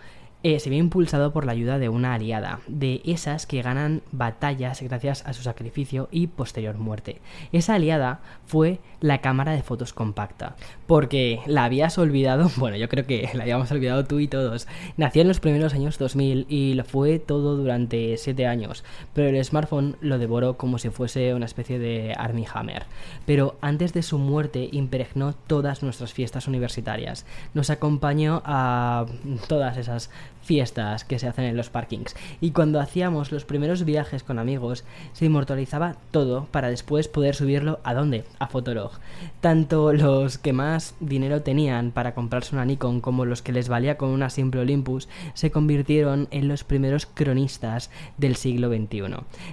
eh, 0.44 0.60
se 0.60 0.68
ve 0.68 0.76
impulsado 0.76 1.32
por 1.32 1.46
la 1.46 1.52
ayuda 1.52 1.78
de 1.78 1.88
una 1.88 2.12
aliada, 2.12 2.60
de 2.66 3.00
esas 3.06 3.46
que 3.46 3.62
ganan 3.62 4.02
batallas 4.12 4.82
gracias 4.82 5.24
a 5.24 5.32
su 5.32 5.42
sacrificio 5.42 6.08
y 6.10 6.26
posterior 6.26 6.76
muerte. 6.76 7.22
Esa 7.50 7.76
aliada 7.76 8.20
fue 8.44 8.78
la 9.04 9.18
cámara 9.18 9.52
de 9.52 9.62
fotos 9.62 9.92
compacta, 9.92 10.56
porque 10.86 11.40
la 11.44 11.64
habías 11.64 11.98
olvidado, 11.98 12.50
bueno, 12.56 12.78
yo 12.78 12.88
creo 12.88 13.06
que 13.06 13.28
la 13.34 13.42
habíamos 13.42 13.70
olvidado 13.70 14.06
tú 14.06 14.18
y 14.18 14.28
todos. 14.28 14.66
Nació 14.96 15.20
en 15.20 15.28
los 15.28 15.40
primeros 15.40 15.74
años 15.74 15.98
2000 15.98 16.46
y 16.48 16.72
lo 16.72 16.84
fue 16.84 17.18
todo 17.18 17.54
durante 17.54 18.16
7 18.16 18.46
años, 18.46 18.82
pero 19.12 19.28
el 19.28 19.44
smartphone 19.44 19.98
lo 20.00 20.18
devoró 20.18 20.56
como 20.56 20.78
si 20.78 20.88
fuese 20.88 21.34
una 21.34 21.44
especie 21.44 21.78
de 21.78 22.14
Army 22.16 22.46
Hammer. 22.50 22.86
Pero 23.26 23.58
antes 23.60 23.92
de 23.92 24.02
su 24.02 24.16
muerte 24.16 24.70
impregnó 24.72 25.34
todas 25.34 25.82
nuestras 25.82 26.14
fiestas 26.14 26.48
universitarias. 26.48 27.26
Nos 27.52 27.68
acompañó 27.68 28.40
a 28.46 29.04
todas 29.48 29.76
esas 29.76 30.08
fiestas 30.44 31.04
que 31.04 31.18
se 31.18 31.26
hacen 31.26 31.44
en 31.44 31.57
los 31.57 31.70
parkings. 31.70 32.14
Y 32.40 32.52
cuando 32.52 32.80
hacíamos 32.80 33.33
los 33.33 33.44
primeros 33.44 33.85
viajes 33.85 34.22
con 34.22 34.38
amigos, 34.38 34.85
se 35.12 35.24
inmortalizaba 35.24 35.96
todo 36.11 36.46
para 36.50 36.70
después 36.70 37.09
poder 37.09 37.35
subirlo 37.35 37.80
a 37.85 37.94
dónde? 37.94 38.24
A 38.38 38.46
Fotolog. 38.46 38.92
Tanto 39.40 39.92
los 39.92 40.38
que 40.38 40.52
más 40.52 40.94
dinero 41.00 41.42
tenían 41.42 41.90
para 41.90 42.14
comprarse 42.14 42.54
una 42.54 42.64
Nikon 42.64 43.00
como 43.00 43.24
los 43.24 43.42
que 43.42 43.52
les 43.52 43.68
valía 43.68 43.96
con 43.96 44.11
una 44.11 44.30
simple 44.30 44.61
Olympus 44.61 45.09
se 45.35 45.50
convirtieron 45.50 46.28
en 46.30 46.48
los 46.48 46.64
primeros 46.64 47.07
cronistas 47.07 47.90
del 48.18 48.37
siglo 48.37 48.68
XXI. 48.68 49.02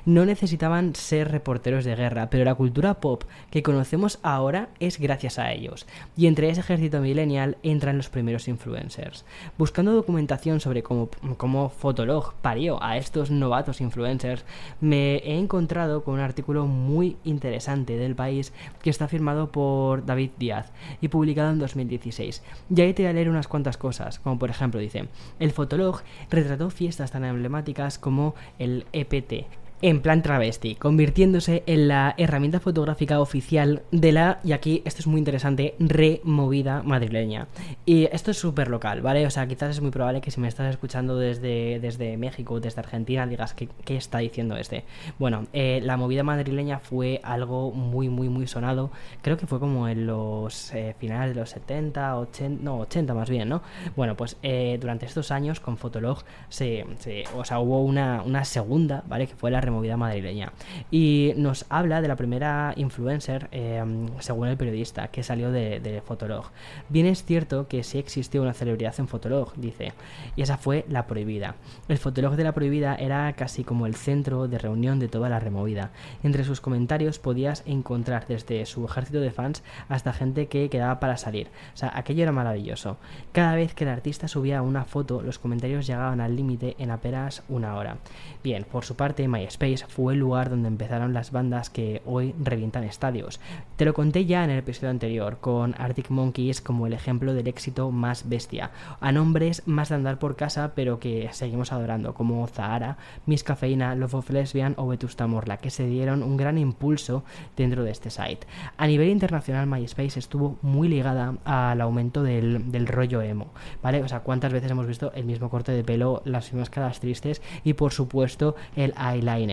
No 0.05 0.25
necesitaban 0.25 0.95
ser 0.95 1.31
reporteros 1.31 1.85
de 1.85 1.95
guerra, 1.95 2.29
pero 2.29 2.45
la 2.45 2.55
cultura 2.55 2.95
pop 2.95 3.23
que 3.49 3.63
conocemos 3.63 4.19
ahora 4.23 4.69
es 4.79 4.99
gracias 4.99 5.39
a 5.39 5.51
ellos. 5.51 5.85
Y 6.17 6.27
entre 6.27 6.49
ese 6.49 6.61
ejército 6.61 6.99
millennial 7.01 7.57
entran 7.63 7.97
los 7.97 8.09
primeros 8.09 8.47
influencers. 8.47 9.25
Buscando 9.57 9.93
documentación 9.93 10.59
sobre 10.59 10.80
como 10.83 11.69
Fotolog 11.69 12.33
parió 12.41 12.81
a 12.83 12.97
estos 12.97 13.31
novatos 13.31 13.81
influencers, 13.81 14.45
me 14.79 15.17
he 15.17 15.37
encontrado 15.37 16.03
con 16.03 16.15
un 16.15 16.19
artículo 16.19 16.65
muy 16.65 17.17
interesante 17.23 17.97
del 17.97 18.15
país 18.15 18.53
que 18.81 18.89
está 18.89 19.07
firmado 19.07 19.51
por 19.51 20.05
David 20.05 20.31
Díaz 20.37 20.71
y 21.01 21.07
publicado 21.07 21.51
en 21.51 21.59
2016. 21.59 22.43
Y 22.75 22.81
ahí 22.81 22.93
te 22.93 23.03
voy 23.03 23.09
a 23.09 23.13
leer 23.13 23.29
unas 23.29 23.47
cuantas 23.47 23.77
cosas, 23.77 24.19
como 24.19 24.39
por 24.39 24.49
ejemplo 24.49 24.79
dice, 24.79 25.07
el 25.39 25.51
Fotolog 25.51 26.01
retrató 26.29 26.69
fiestas 26.69 27.11
tan 27.11 27.25
emblemáticas 27.25 27.97
como 27.97 28.35
el 28.59 28.85
EPT, 28.93 29.45
en 29.81 30.01
plan 30.01 30.21
travesti, 30.21 30.75
convirtiéndose 30.75 31.63
en 31.65 31.87
la 31.87 32.13
herramienta 32.17 32.59
fotográfica 32.59 33.19
oficial 33.19 33.83
de 33.91 34.11
la, 34.11 34.39
y 34.43 34.51
aquí 34.51 34.81
esto 34.85 34.99
es 34.99 35.07
muy 35.07 35.19
interesante, 35.19 35.75
removida 35.79 36.83
madrileña. 36.83 37.47
Y 37.85 38.05
esto 38.11 38.31
es 38.31 38.37
súper 38.37 38.69
local, 38.69 39.01
¿vale? 39.01 39.25
O 39.25 39.29
sea, 39.29 39.47
quizás 39.47 39.71
es 39.71 39.81
muy 39.81 39.91
probable 39.91 40.21
que 40.21 40.31
si 40.31 40.39
me 40.39 40.47
estás 40.47 40.69
escuchando 40.69 41.17
desde, 41.17 41.79
desde 41.79 42.17
México, 42.17 42.59
desde 42.59 42.79
Argentina, 42.79 43.25
digas, 43.27 43.53
¿qué, 43.53 43.69
qué 43.85 43.97
está 43.97 44.19
diciendo 44.19 44.55
este? 44.55 44.83
Bueno, 45.19 45.47
eh, 45.53 45.79
la 45.83 45.97
movida 45.97 46.23
madrileña 46.23 46.79
fue 46.79 47.19
algo 47.23 47.71
muy, 47.71 48.09
muy, 48.09 48.29
muy 48.29 48.47
sonado. 48.47 48.91
Creo 49.21 49.37
que 49.37 49.47
fue 49.47 49.59
como 49.59 49.87
en 49.87 50.05
los 50.05 50.73
eh, 50.73 50.95
finales 50.99 51.33
de 51.33 51.39
los 51.41 51.49
70, 51.49 52.17
80, 52.17 52.63
no, 52.63 52.79
80 52.79 53.13
más 53.13 53.29
bien, 53.29 53.49
¿no? 53.49 53.61
Bueno, 53.95 54.15
pues 54.15 54.37
eh, 54.43 54.77
durante 54.79 55.05
estos 55.05 55.31
años 55.31 55.59
con 55.59 55.77
Fotolog 55.77 56.23
se, 56.49 56.85
se, 56.99 57.23
o 57.35 57.43
sea, 57.43 57.59
hubo 57.59 57.81
una, 57.81 58.21
una 58.23 58.45
segunda, 58.45 59.03
¿vale? 59.07 59.27
Que 59.27 59.35
fue 59.35 59.51
la 59.51 59.61
removida 59.71 59.97
madrileña. 59.97 60.51
Y 60.91 61.33
nos 61.37 61.65
habla 61.69 62.01
de 62.01 62.07
la 62.07 62.15
primera 62.15 62.73
influencer, 62.75 63.47
eh, 63.51 63.83
según 64.19 64.49
el 64.49 64.57
periodista, 64.57 65.07
que 65.07 65.23
salió 65.23 65.51
de, 65.51 65.79
de 65.79 66.01
Fotolog. 66.01 66.45
Bien 66.89 67.05
es 67.05 67.23
cierto 67.23 67.67
que 67.67 67.83
sí 67.83 67.97
existió 67.97 68.41
una 68.41 68.53
celebridad 68.53 68.93
en 68.99 69.07
Fotolog, 69.07 69.53
dice, 69.55 69.93
y 70.35 70.41
esa 70.41 70.57
fue 70.57 70.85
la 70.89 71.07
prohibida. 71.07 71.55
El 71.87 71.97
Fotolog 71.97 72.35
de 72.35 72.43
la 72.43 72.51
prohibida 72.51 72.95
era 72.95 73.31
casi 73.33 73.63
como 73.63 73.85
el 73.85 73.95
centro 73.95 74.47
de 74.47 74.57
reunión 74.57 74.99
de 74.99 75.07
toda 75.07 75.29
la 75.29 75.39
removida. 75.39 75.91
Entre 76.23 76.43
sus 76.43 76.59
comentarios 76.59 77.19
podías 77.19 77.63
encontrar 77.65 78.27
desde 78.27 78.65
su 78.65 78.85
ejército 78.85 79.21
de 79.21 79.31
fans 79.31 79.63
hasta 79.87 80.13
gente 80.13 80.47
que 80.47 80.69
quedaba 80.69 80.99
para 80.99 81.17
salir. 81.17 81.47
O 81.73 81.77
sea, 81.77 81.91
aquello 81.95 82.23
era 82.23 82.31
maravilloso. 82.31 82.97
Cada 83.31 83.55
vez 83.55 83.73
que 83.73 83.85
el 83.85 83.89
artista 83.89 84.27
subía 84.27 84.61
una 84.61 84.83
foto, 84.83 85.21
los 85.21 85.39
comentarios 85.39 85.87
llegaban 85.87 86.19
al 86.19 86.35
límite 86.35 86.75
en 86.77 86.91
apenas 86.91 87.43
una 87.47 87.75
hora. 87.75 87.97
Bien, 88.43 88.65
por 88.69 88.83
su 88.83 88.95
parte, 88.95 89.27
MySpace 89.27 89.60
fue 89.87 90.13
el 90.13 90.19
lugar 90.19 90.49
donde 90.49 90.69
empezaron 90.69 91.13
las 91.13 91.31
bandas 91.31 91.69
que 91.69 92.01
hoy 92.07 92.33
revientan 92.41 92.83
estadios. 92.83 93.39
Te 93.75 93.85
lo 93.85 93.93
conté 93.93 94.25
ya 94.25 94.43
en 94.43 94.49
el 94.49 94.57
episodio 94.57 94.89
anterior, 94.89 95.37
con 95.39 95.75
Arctic 95.77 96.09
Monkeys 96.09 96.61
como 96.61 96.87
el 96.87 96.93
ejemplo 96.93 97.35
del 97.35 97.47
éxito 97.47 97.91
más 97.91 98.27
bestia, 98.27 98.71
a 98.99 99.11
nombres 99.11 99.61
más 99.67 99.89
de 99.89 99.95
andar 99.95 100.17
por 100.17 100.35
casa, 100.35 100.71
pero 100.73 100.99
que 100.99 101.29
seguimos 101.31 101.71
adorando, 101.71 102.15
como 102.15 102.47
Zahara, 102.47 102.97
Miss 103.27 103.43
Cafeína, 103.43 103.93
Love 103.93 104.15
of 104.15 104.29
Lesbian 104.31 104.73
o 104.77 104.87
Vetusta 104.87 105.27
Morla, 105.27 105.57
que 105.57 105.69
se 105.69 105.85
dieron 105.85 106.23
un 106.23 106.37
gran 106.37 106.57
impulso 106.57 107.23
dentro 107.55 107.83
de 107.83 107.91
este 107.91 108.09
site. 108.09 108.47
A 108.77 108.87
nivel 108.87 109.09
internacional, 109.09 109.67
MySpace 109.67 110.17
estuvo 110.17 110.57
muy 110.63 110.87
ligada 110.87 111.35
al 111.45 111.81
aumento 111.81 112.23
del, 112.23 112.71
del 112.71 112.87
rollo 112.87 113.21
emo, 113.21 113.53
¿vale? 113.83 114.01
O 114.01 114.07
sea, 114.07 114.21
cuántas 114.21 114.51
veces 114.51 114.71
hemos 114.71 114.87
visto 114.87 115.11
el 115.13 115.25
mismo 115.25 115.51
corte 115.51 115.71
de 115.71 115.83
pelo, 115.83 116.23
las 116.25 116.51
mismas 116.51 116.71
caras 116.71 116.99
tristes 116.99 117.43
y 117.63 117.73
por 117.73 117.93
supuesto 117.93 118.55
el 118.75 118.95
eyeliner. 118.97 119.50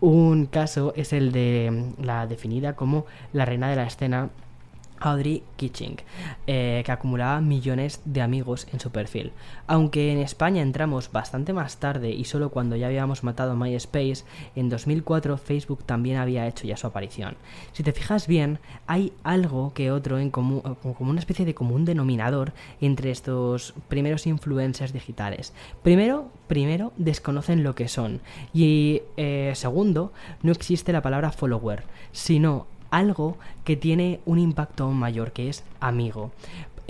Un 0.00 0.46
caso 0.46 0.92
es 0.96 1.12
el 1.12 1.32
de 1.32 1.92
la 2.02 2.26
definida 2.26 2.74
como 2.74 3.06
la 3.32 3.44
reina 3.44 3.68
de 3.68 3.76
la 3.76 3.84
escena 3.84 4.30
Audrey 5.00 5.42
Kitching, 5.56 5.96
eh, 6.46 6.82
que 6.84 6.92
acumulaba 6.92 7.40
millones 7.40 8.00
de 8.04 8.20
amigos 8.20 8.66
en 8.72 8.80
su 8.80 8.90
perfil. 8.90 9.32
Aunque 9.66 10.12
en 10.12 10.18
España 10.18 10.62
entramos 10.62 11.12
bastante 11.12 11.52
más 11.52 11.78
tarde 11.78 12.10
y 12.10 12.24
solo 12.24 12.50
cuando 12.50 12.76
ya 12.76 12.86
habíamos 12.86 13.24
matado 13.24 13.56
MySpace, 13.56 14.24
en 14.56 14.68
2004 14.68 15.36
Facebook 15.36 15.84
también 15.84 16.18
había 16.18 16.46
hecho 16.46 16.66
ya 16.66 16.76
su 16.76 16.86
aparición. 16.86 17.36
Si 17.72 17.82
te 17.82 17.92
fijas 17.92 18.26
bien, 18.26 18.58
hay 18.86 19.12
algo 19.22 19.72
que 19.74 19.90
otro 19.90 20.18
en 20.18 20.30
común, 20.30 20.62
como 20.82 21.10
una 21.10 21.20
especie 21.20 21.44
de 21.44 21.54
común 21.54 21.84
denominador 21.84 22.52
entre 22.80 23.10
estos 23.10 23.74
primeros 23.88 24.26
influencers 24.26 24.92
digitales. 24.92 25.52
Primero, 25.82 26.30
primero 26.46 26.92
desconocen 26.96 27.62
lo 27.62 27.74
que 27.74 27.88
son 27.88 28.20
y 28.52 29.02
eh, 29.16 29.52
segundo, 29.54 30.12
no 30.42 30.52
existe 30.52 30.92
la 30.92 31.02
palabra 31.02 31.32
follower, 31.32 31.84
sino 32.12 32.66
algo 32.90 33.36
que 33.64 33.76
tiene 33.76 34.20
un 34.24 34.38
impacto 34.38 34.84
aún 34.84 34.98
mayor, 34.98 35.32
que 35.32 35.48
es 35.48 35.64
amigo. 35.80 36.32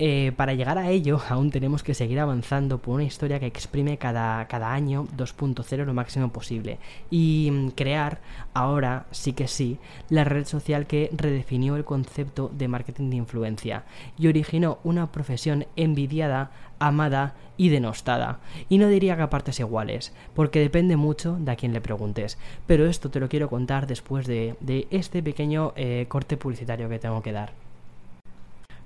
Eh, 0.01 0.31
para 0.37 0.53
llegar 0.53 0.77
a 0.77 0.89
ello, 0.89 1.19
aún 1.29 1.51
tenemos 1.51 1.83
que 1.83 1.93
seguir 1.93 2.21
avanzando 2.21 2.77
por 2.77 2.95
una 2.95 3.03
historia 3.03 3.37
que 3.37 3.47
exprime 3.47 3.97
cada, 3.97 4.47
cada 4.47 4.71
año 4.71 5.07
2.0 5.17 5.83
lo 5.83 5.93
máximo 5.93 6.29
posible 6.31 6.79
y 7.11 7.49
mm, 7.51 7.69
crear, 7.71 8.21
ahora 8.53 9.07
sí 9.11 9.33
que 9.33 9.49
sí, 9.49 9.77
la 10.07 10.23
red 10.23 10.45
social 10.45 10.87
que 10.87 11.09
redefinió 11.11 11.75
el 11.75 11.83
concepto 11.83 12.49
de 12.53 12.69
marketing 12.69 13.09
de 13.09 13.17
influencia 13.17 13.83
y 14.17 14.27
originó 14.27 14.79
una 14.85 15.11
profesión 15.11 15.67
envidiada, 15.75 16.51
amada 16.79 17.35
y 17.57 17.69
denostada. 17.69 18.39
Y 18.69 18.77
no 18.77 18.87
diría 18.87 19.15
que 19.15 19.23
a 19.23 19.29
partes 19.29 19.59
iguales, 19.59 20.13
porque 20.33 20.59
depende 20.59 20.95
mucho 20.95 21.37
de 21.39 21.51
a 21.51 21.55
quien 21.55 21.73
le 21.73 21.81
preguntes. 21.81 22.37
Pero 22.65 22.85
esto 22.85 23.09
te 23.09 23.19
lo 23.19 23.29
quiero 23.29 23.49
contar 23.49 23.85
después 23.85 24.25
de, 24.25 24.55
este 24.89 25.21
pequeño 25.21 25.73
eh, 25.75 26.05
corte 26.07 26.37
publicitario 26.37 26.89
que 26.89 26.99
tengo 26.99 27.21
que 27.21 27.33
dar. 27.33 27.68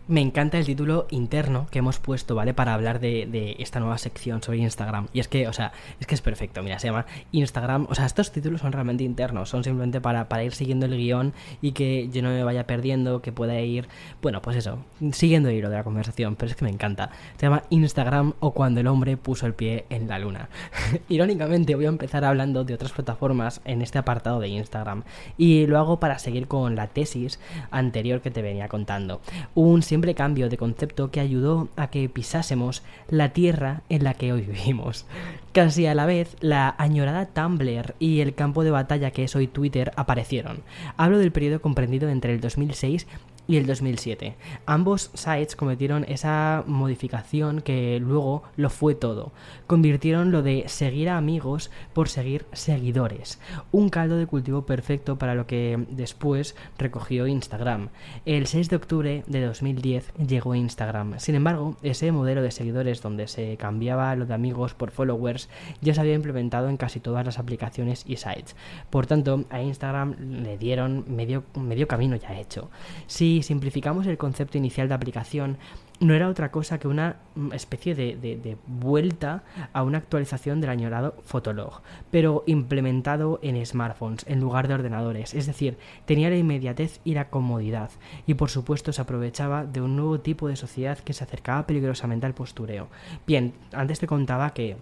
Me 0.05 0.19
encanta 0.19 0.57
el 0.57 0.65
título 0.65 1.07
interno 1.11 1.67
que 1.71 1.79
hemos 1.79 1.97
puesto, 1.97 2.35
¿vale? 2.35 2.53
Para 2.53 2.73
hablar 2.73 2.99
de, 2.99 3.55
esta 3.59 3.79
nueva 3.79 3.97
sección 3.97 4.43
sobre 4.43 4.57
Instagram. 4.57 5.07
Y 5.13 5.21
es 5.21 5.29
que, 5.29 5.47
o 5.47 5.53
sea, 5.53 5.71
es 6.01 6.07
que 6.07 6.13
es 6.13 6.19
perfecto. 6.19 6.61
Mira, 6.61 6.77
se 6.77 6.87
llama 6.87 7.05
Instagram. 7.31 7.87
O 7.89 7.95
sea, 7.95 8.05
estos 8.05 8.33
títulos 8.33 8.59
son 8.59 8.73
realmente 8.73 9.05
internos. 9.05 9.47
Son 9.47 9.63
simplemente 9.63 10.01
para, 10.01 10.43
ir 10.43 10.53
siguiendo 10.53 10.87
el 10.87 10.97
guion 10.97 11.31
y 11.61 11.71
que 11.71 12.09
yo 12.09 12.21
no 12.21 12.29
me 12.29 12.43
vaya 12.43 12.67
perdiendo, 12.67 13.21
que 13.21 13.31
pueda 13.31 13.57
ir, 13.61 13.87
bueno, 14.21 14.41
pues 14.41 14.57
eso, 14.57 14.79
siguiendo 15.13 15.47
el 15.47 15.55
hilo 15.55 15.69
de 15.69 15.77
la 15.77 15.85
conversación. 15.85 16.35
Pero 16.35 16.51
es 16.51 16.57
que 16.57 16.65
me 16.65 16.71
encanta. 16.71 17.09
Se 17.37 17.45
llama 17.45 17.63
Instagram 17.69 18.33
o 18.41 18.51
cuando 18.51 18.81
el 18.81 18.87
hombre 18.87 19.15
puso 19.15 19.45
el 19.45 19.53
pie 19.53 19.85
en 19.89 20.09
la 20.09 20.19
luna. 20.19 20.49
Irónicamente, 21.07 21.75
voy 21.75 21.85
a 21.85 21.89
empezar 21.89 22.25
hablando 22.25 22.65
de 22.65 22.73
otras 22.73 22.91
plataformas 22.91 23.61
en 23.63 23.81
este 23.81 23.99
apartado 23.99 24.41
de 24.41 24.49
Instagram. 24.49 25.03
Y 25.37 25.65
lo 25.65 25.79
hago 25.79 26.01
para 26.01 26.19
seguir 26.19 26.49
con 26.49 26.75
la 26.75 26.87
tesis 26.87 27.39
anterior 27.71 28.19
que 28.19 28.31
te 28.31 28.41
venía 28.41 28.67
contando. 28.67 29.21
Un 29.55 29.81
siempre 29.93 30.15
cambio 30.15 30.49
de 30.49 30.57
concepto 30.57 31.11
que 31.11 31.19
ayudó 31.19 31.69
a 31.75 31.91
que 31.91 32.09
pisásemos 32.09 32.81
la 33.09 33.29
tierra 33.29 33.83
en 33.89 34.03
la 34.03 34.15
que 34.15 34.33
hoy 34.33 34.41
vivimos. 34.41 35.05
Casi 35.51 35.85
a 35.85 35.93
la 35.93 36.07
vez, 36.07 36.35
la 36.39 36.73
añorada 36.79 37.27
Tumblr 37.27 37.93
y 37.99 38.21
el 38.21 38.33
campo 38.33 38.63
de 38.63 38.71
batalla 38.71 39.11
que 39.11 39.25
es 39.25 39.35
hoy 39.35 39.45
Twitter 39.45 39.91
aparecieron. 39.95 40.61
Hablo 40.97 41.19
del 41.19 41.31
periodo 41.31 41.61
comprendido 41.61 42.09
entre 42.09 42.33
el 42.33 42.41
2006 42.41 43.05
y 43.47 43.57
el 43.57 43.65
2007. 43.65 44.35
Ambos 44.65 45.11
sites 45.13 45.55
cometieron 45.55 46.05
esa 46.07 46.63
modificación 46.65 47.61
que 47.61 47.99
luego 47.99 48.43
lo 48.55 48.69
fue 48.69 48.95
todo. 48.95 49.31
Convirtieron 49.67 50.31
lo 50.31 50.41
de 50.43 50.63
seguir 50.67 51.09
a 51.09 51.17
amigos 51.17 51.69
por 51.93 52.09
seguir 52.09 52.45
seguidores. 52.53 53.39
Un 53.71 53.89
caldo 53.89 54.17
de 54.17 54.27
cultivo 54.27 54.65
perfecto 54.65 55.17
para 55.17 55.35
lo 55.35 55.45
que 55.45 55.85
después 55.89 56.55
recogió 56.77 57.27
Instagram. 57.27 57.89
El 58.25 58.47
6 58.47 58.69
de 58.69 58.75
octubre 58.75 59.23
de 59.27 59.45
2010 59.45 60.13
llegó 60.27 60.55
Instagram. 60.55 61.19
Sin 61.19 61.35
embargo, 61.35 61.75
ese 61.81 62.11
modelo 62.11 62.41
de 62.41 62.51
seguidores 62.51 63.01
donde 63.01 63.27
se 63.27 63.57
cambiaba 63.57 64.15
lo 64.15 64.25
de 64.25 64.33
amigos 64.33 64.73
por 64.73 64.91
followers 64.91 65.49
ya 65.81 65.93
se 65.93 66.01
había 66.01 66.13
implementado 66.13 66.69
en 66.69 66.77
casi 66.77 66.99
todas 66.99 67.25
las 67.25 67.39
aplicaciones 67.39 68.03
y 68.07 68.17
sites. 68.17 68.55
Por 68.89 69.05
tanto, 69.05 69.43
a 69.49 69.61
Instagram 69.61 70.15
le 70.43 70.57
dieron 70.57 71.05
medio, 71.07 71.43
medio 71.55 71.87
camino 71.87 72.15
ya 72.15 72.39
hecho. 72.39 72.69
Si 73.07 73.32
simplificamos 73.41 74.05
el 74.05 74.17
concepto 74.17 74.57
inicial 74.57 74.87
de 74.87 74.93
aplicación, 74.93 75.57
no 75.99 76.13
era 76.13 76.27
otra 76.27 76.51
cosa 76.51 76.79
que 76.79 76.87
una 76.87 77.17
mm, 77.35 77.53
especie 77.53 77.95
de, 77.95 78.57
vuelta 78.67 79.43
a 79.71 79.83
una 79.83 79.99
actualización 79.99 80.61
del 80.61 80.69
añorado 80.69 81.15
Fotolog, 81.23 81.81
pero 82.11 82.43
implementado 82.45 83.39
en 83.41 83.65
smartphones 83.65 84.25
en 84.27 84.39
lugar 84.39 84.67
de 84.67 84.75
ordenadores, 84.75 85.33
es 85.33 85.47
decir, 85.47 85.77
tenía 86.05 86.29
la 86.29 86.37
inmediatez 86.37 86.99
y 87.03 87.13
la 87.13 87.29
comodidad, 87.29 87.89
y 88.27 88.33
por 88.35 88.49
supuesto 88.49 88.93
se 88.93 89.01
aprovechaba 89.01 89.65
de 89.65 89.81
un 89.81 89.95
nuevo 89.95 90.19
tipo 90.19 90.47
de 90.47 90.55
sociedad 90.55 90.99
que 90.99 91.13
se 91.13 91.23
acercaba 91.23 91.65
peligrosamente 91.65 92.25
al 92.25 92.33
postureo. 92.33 92.89
Bien, 93.25 93.53
antes 93.71 93.99
te 93.99 94.07
contaba 94.07 94.53
que 94.53 94.77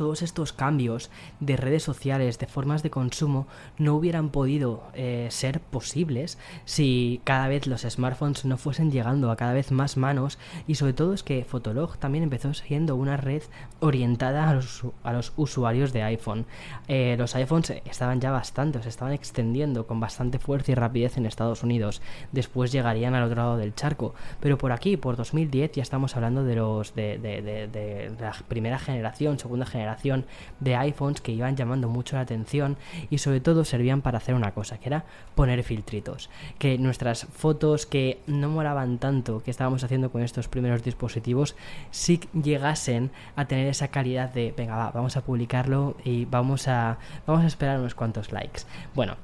todos 0.00 0.22
estos 0.22 0.54
cambios 0.54 1.10
de 1.40 1.58
redes 1.58 1.82
sociales, 1.82 2.38
de 2.38 2.46
formas 2.46 2.82
de 2.82 2.88
consumo, 2.88 3.46
no 3.76 3.94
hubieran 3.96 4.30
podido 4.30 4.82
eh, 4.94 5.26
ser 5.30 5.60
posibles 5.60 6.38
si 6.64 7.20
cada 7.24 7.48
vez 7.48 7.66
los 7.66 7.82
smartphones 7.82 8.46
no 8.46 8.56
fuesen 8.56 8.90
llegando 8.90 9.30
a 9.30 9.36
cada 9.36 9.52
vez 9.52 9.72
más 9.72 9.98
manos 9.98 10.38
y 10.66 10.76
sobre 10.76 10.94
todo 10.94 11.12
es 11.12 11.22
que 11.22 11.44
Fotolog 11.44 11.98
también 11.98 12.24
empezó 12.24 12.54
siendo 12.54 12.96
una 12.96 13.18
red 13.18 13.42
orientada 13.80 14.48
a 14.48 14.54
los, 15.12 15.32
usuarios 15.36 15.92
de 15.92 16.02
iPhone. 16.02 16.46
Eh, 16.88 17.16
los 17.18 17.34
iPhones 17.34 17.70
estaban 17.84 18.22
ya 18.22 18.30
bastante, 18.30 18.82
se 18.82 18.88
estaban 18.88 19.12
extendiendo 19.12 19.86
con 19.86 20.00
bastante 20.00 20.38
fuerza 20.38 20.72
y 20.72 20.76
rapidez 20.76 21.18
en 21.18 21.26
Estados 21.26 21.62
Unidos. 21.62 22.00
Después 22.32 22.72
llegarían 22.72 23.14
al 23.14 23.24
otro 23.24 23.36
lado 23.36 23.56
del 23.58 23.74
charco. 23.74 24.14
Pero 24.40 24.56
por 24.56 24.72
aquí, 24.72 24.96
por 24.96 25.16
2010, 25.16 25.72
ya 25.72 25.82
estamos 25.82 26.16
hablando 26.16 26.42
de 26.42 26.56
los 26.56 26.94
de 26.94 28.16
la 28.18 28.32
primera 28.48 28.78
generación, 28.78 29.38
segunda 29.38 29.66
generación 29.66 29.89
de 30.60 30.76
iPhones 30.76 31.20
que 31.20 31.32
iban 31.32 31.56
llamando 31.56 31.88
mucho 31.88 32.16
la 32.16 32.22
atención 32.22 32.76
y 33.10 33.18
sobre 33.18 33.40
todo 33.40 33.64
servían 33.64 34.02
para 34.02 34.18
hacer 34.18 34.34
una 34.34 34.52
cosa, 34.52 34.78
que 34.78 34.88
era 34.88 35.04
poner 35.34 35.62
filtritos. 35.62 36.30
Que 36.58 36.78
nuestras 36.78 37.26
fotos 37.26 37.86
que 37.86 38.20
no 38.26 38.48
molaban 38.48 38.98
tanto 38.98 39.42
que 39.42 39.50
estábamos 39.50 39.84
haciendo 39.84 40.10
con 40.10 40.22
estos 40.22 40.48
primeros 40.48 40.82
dispositivos, 40.82 41.56
sí 41.90 42.20
llegasen 42.32 43.10
a 43.36 43.46
tener 43.46 43.66
esa 43.68 43.88
calidad 43.88 44.32
de, 44.32 44.54
venga, 44.56 44.76
va, 44.76 44.90
vamos 44.90 45.16
a 45.16 45.22
publicarlo 45.22 45.96
y 46.04 46.24
vamos 46.24 46.68
a, 46.68 46.98
vamos 47.26 47.44
a 47.44 47.46
esperar 47.46 47.78
unos 47.78 47.94
cuantos 47.94 48.32
likes. 48.32 48.62
Bueno, 48.94 49.16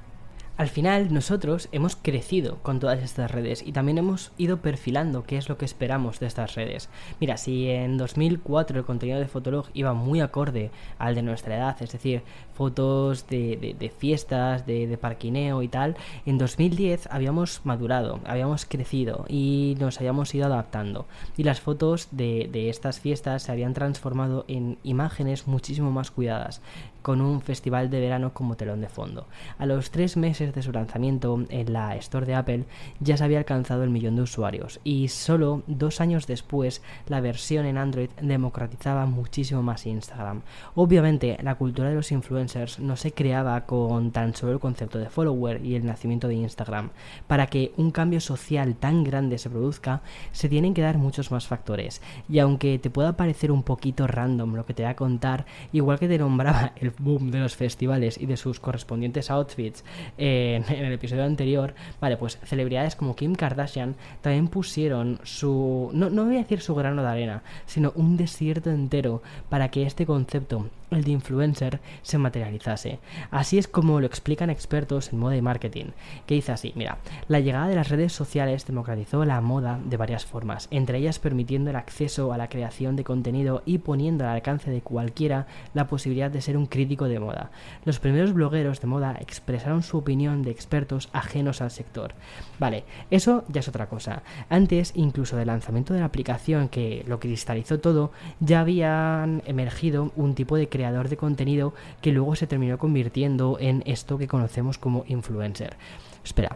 Al 0.57 0.69
final 0.69 1.13
nosotros 1.13 1.69
hemos 1.71 1.95
crecido 1.95 2.57
con 2.63 2.79
todas 2.79 3.03
estas 3.03 3.29
redes 3.29 3.61
y 3.63 3.73
también 3.73 3.99
hemos 3.99 4.31
ido 4.39 4.57
perfilando 4.57 5.23
qué 5.23 5.37
es 5.37 5.49
lo 5.49 5.57
que 5.59 5.65
esperamos 5.65 6.19
de 6.19 6.25
estas 6.25 6.55
redes. 6.55 6.89
Mira, 7.19 7.37
si 7.37 7.69
en 7.69 7.99
2004 7.99 8.79
el 8.79 8.85
contenido 8.85 9.19
de 9.19 9.27
Fotolog 9.27 9.67
iba 9.75 9.93
muy 9.93 10.19
acorde 10.19 10.71
al 10.97 11.13
de 11.13 11.21
nuestra 11.21 11.57
edad, 11.57 11.77
es 11.79 11.91
decir, 11.91 12.23
fotos 12.55 13.27
de, 13.27 13.91
fiestas, 13.99 14.65
de, 14.65 14.97
parquineo 14.99 15.61
y 15.61 15.67
tal, 15.67 15.95
en 16.25 16.39
2010 16.39 17.07
habíamos 17.11 17.61
madurado, 17.63 18.19
habíamos 18.25 18.65
crecido 18.65 19.25
y 19.29 19.77
nos 19.79 19.99
habíamos 19.99 20.33
ido 20.33 20.47
adaptando. 20.47 21.05
Y 21.37 21.43
las 21.43 21.61
fotos 21.61 22.07
de, 22.09 22.49
de 22.51 22.71
estas 22.71 22.99
fiestas 22.99 23.43
se 23.43 23.51
habían 23.51 23.75
transformado 23.75 24.43
en 24.47 24.79
imágenes 24.81 25.45
muchísimo 25.45 25.91
más 25.91 26.09
cuidadas 26.09 26.63
con 27.01 27.21
un 27.21 27.41
festival 27.41 27.89
de 27.89 27.99
verano 27.99 28.33
como 28.33 28.55
telón 28.55 28.81
de 28.81 28.89
fondo. 28.89 29.27
A 29.57 29.65
los 29.65 29.91
tres 29.91 30.17
meses 30.17 30.53
de 30.53 30.61
su 30.61 30.71
lanzamiento 30.71 31.43
en 31.49 31.73
la 31.73 31.95
Store 31.95 32.25
de 32.25 32.35
Apple 32.35 32.65
ya 32.99 33.17
se 33.17 33.23
había 33.23 33.39
alcanzado 33.39 33.83
el 33.83 33.89
millón 33.89 34.15
de 34.15 34.23
usuarios 34.23 34.79
y 34.83 35.07
solo 35.07 35.63
dos 35.67 36.01
años 36.01 36.27
después 36.27 36.81
la 37.07 37.21
versión 37.21 37.65
en 37.65 37.77
Android 37.77 38.09
democratizaba 38.21 39.05
muchísimo 39.05 39.63
más 39.63 39.85
Instagram. 39.85 40.41
Obviamente 40.75 41.37
la 41.41 41.55
cultura 41.55 41.89
de 41.89 41.95
los 41.95 42.11
influencers 42.11 42.79
no 42.79 42.95
se 42.95 43.11
creaba 43.11 43.65
con 43.65 44.11
tan 44.11 44.35
solo 44.35 44.53
el 44.53 44.59
concepto 44.59 44.99
de 44.99 45.09
follower 45.09 45.63
y 45.65 45.75
el 45.75 45.85
nacimiento 45.85 46.27
de 46.27 46.35
Instagram. 46.35 46.89
Para 47.27 47.47
que 47.47 47.73
un 47.77 47.91
cambio 47.91 48.19
social 48.19 48.75
tan 48.75 49.03
grande 49.03 49.37
se 49.37 49.49
produzca 49.49 50.01
se 50.31 50.49
tienen 50.49 50.73
que 50.73 50.81
dar 50.81 50.97
muchos 50.97 51.31
más 51.31 51.47
factores 51.47 52.01
y 52.29 52.39
aunque 52.39 52.79
te 52.79 52.89
pueda 52.89 53.17
parecer 53.17 53.51
un 53.51 53.63
poquito 53.63 54.07
random 54.07 54.55
lo 54.55 54.65
que 54.65 54.73
te 54.73 54.83
voy 54.83 54.91
a 54.91 54.95
contar, 54.95 55.45
igual 55.71 55.99
que 55.99 56.07
te 56.07 56.17
nombraba 56.17 56.73
el 56.75 56.86
boom 56.97 57.31
de 57.31 57.39
los 57.39 57.55
festivales 57.55 58.17
y 58.19 58.25
de 58.25 58.37
sus 58.37 58.59
correspondientes 58.59 59.29
outfits 59.31 59.83
en, 60.17 60.63
el 60.69 60.93
episodio 60.93 61.23
anterior, 61.23 61.73
vale, 61.99 62.17
pues 62.17 62.39
celebridades 62.43 62.95
como 62.95 63.15
Kim 63.15 63.35
Kardashian 63.35 63.95
también 64.21 64.47
pusieron 64.47 65.19
su, 65.23 65.89
no, 65.93 66.09
no 66.09 66.25
voy 66.25 66.35
a 66.35 66.39
decir 66.39 66.61
su 66.61 66.75
grano 66.75 67.01
de 67.01 67.09
arena, 67.09 67.43
sino 67.65 67.91
un 67.95 68.17
desierto 68.17 68.69
entero 68.69 69.21
para 69.49 69.69
que 69.69 69.83
este 69.83 70.05
concepto 70.05 70.67
el 70.91 71.03
de 71.03 71.11
influencer 71.11 71.79
se 72.01 72.17
materializase. 72.17 72.99
Así 73.31 73.57
es 73.57 73.67
como 73.67 73.99
lo 73.99 74.07
explican 74.07 74.49
expertos 74.49 75.11
en 75.11 75.19
moda 75.19 75.35
y 75.35 75.41
marketing, 75.41 75.87
que 76.25 76.35
dice 76.35 76.51
así, 76.51 76.73
mira, 76.75 76.97
la 77.27 77.39
llegada 77.39 77.67
de 77.67 77.75
las 77.75 77.89
redes 77.89 78.13
sociales 78.13 78.65
democratizó 78.65 79.25
la 79.25 79.41
moda 79.41 79.79
de 79.83 79.97
varias 79.97 80.25
formas, 80.25 80.67
entre 80.71 80.99
ellas 80.99 81.19
permitiendo 81.19 81.69
el 81.69 81.75
acceso 81.75 82.31
a 82.33 82.37
la 82.37 82.49
creación 82.49 82.95
de 82.95 83.03
contenido 83.03 83.63
y 83.65 83.79
poniendo 83.79 84.23
al 84.23 84.31
alcance 84.31 84.71
de 84.71 84.81
cualquiera 84.81 85.47
la 85.73 85.87
posibilidad 85.87 86.31
de 86.31 86.41
ser 86.41 86.57
un 86.57 86.67
crítico 86.67 87.05
de 87.05 87.19
moda. 87.19 87.51
Los 87.85 87.99
primeros 87.99 88.33
blogueros 88.33 88.81
de 88.81 88.87
moda 88.87 89.17
expresaron 89.19 89.83
su 89.83 89.97
opinión 89.97 90.43
de 90.43 90.51
expertos 90.51 91.09
ajenos 91.13 91.61
al 91.61 91.71
sector. 91.71 92.13
Vale, 92.59 92.85
eso 93.11 93.43
ya 93.49 93.59
es 93.59 93.67
otra 93.67 93.87
cosa. 93.89 94.23
Antes, 94.49 94.93
incluso 94.95 95.35
del 95.37 95.47
lanzamiento 95.47 95.93
de 95.93 95.99
la 95.99 96.05
aplicación 96.05 96.69
que 96.69 97.03
lo 97.07 97.19
cristalizó 97.19 97.79
todo, 97.79 98.11
ya 98.39 98.61
habían 98.61 99.43
emergido 99.45 100.11
un 100.15 100.35
tipo 100.35 100.55
de 100.55 100.67
creador 100.77 101.09
de 101.09 101.17
contenido 101.17 101.73
que 102.01 102.11
luego 102.11 102.35
se 102.35 102.45
terminó 102.45 102.77
convirtiendo 102.77 103.57
en 103.59 103.81
esto 103.87 104.19
que 104.19 104.27
conocemos 104.27 104.77
como 104.77 105.03
influencer. 105.07 105.75
Espera, 106.23 106.55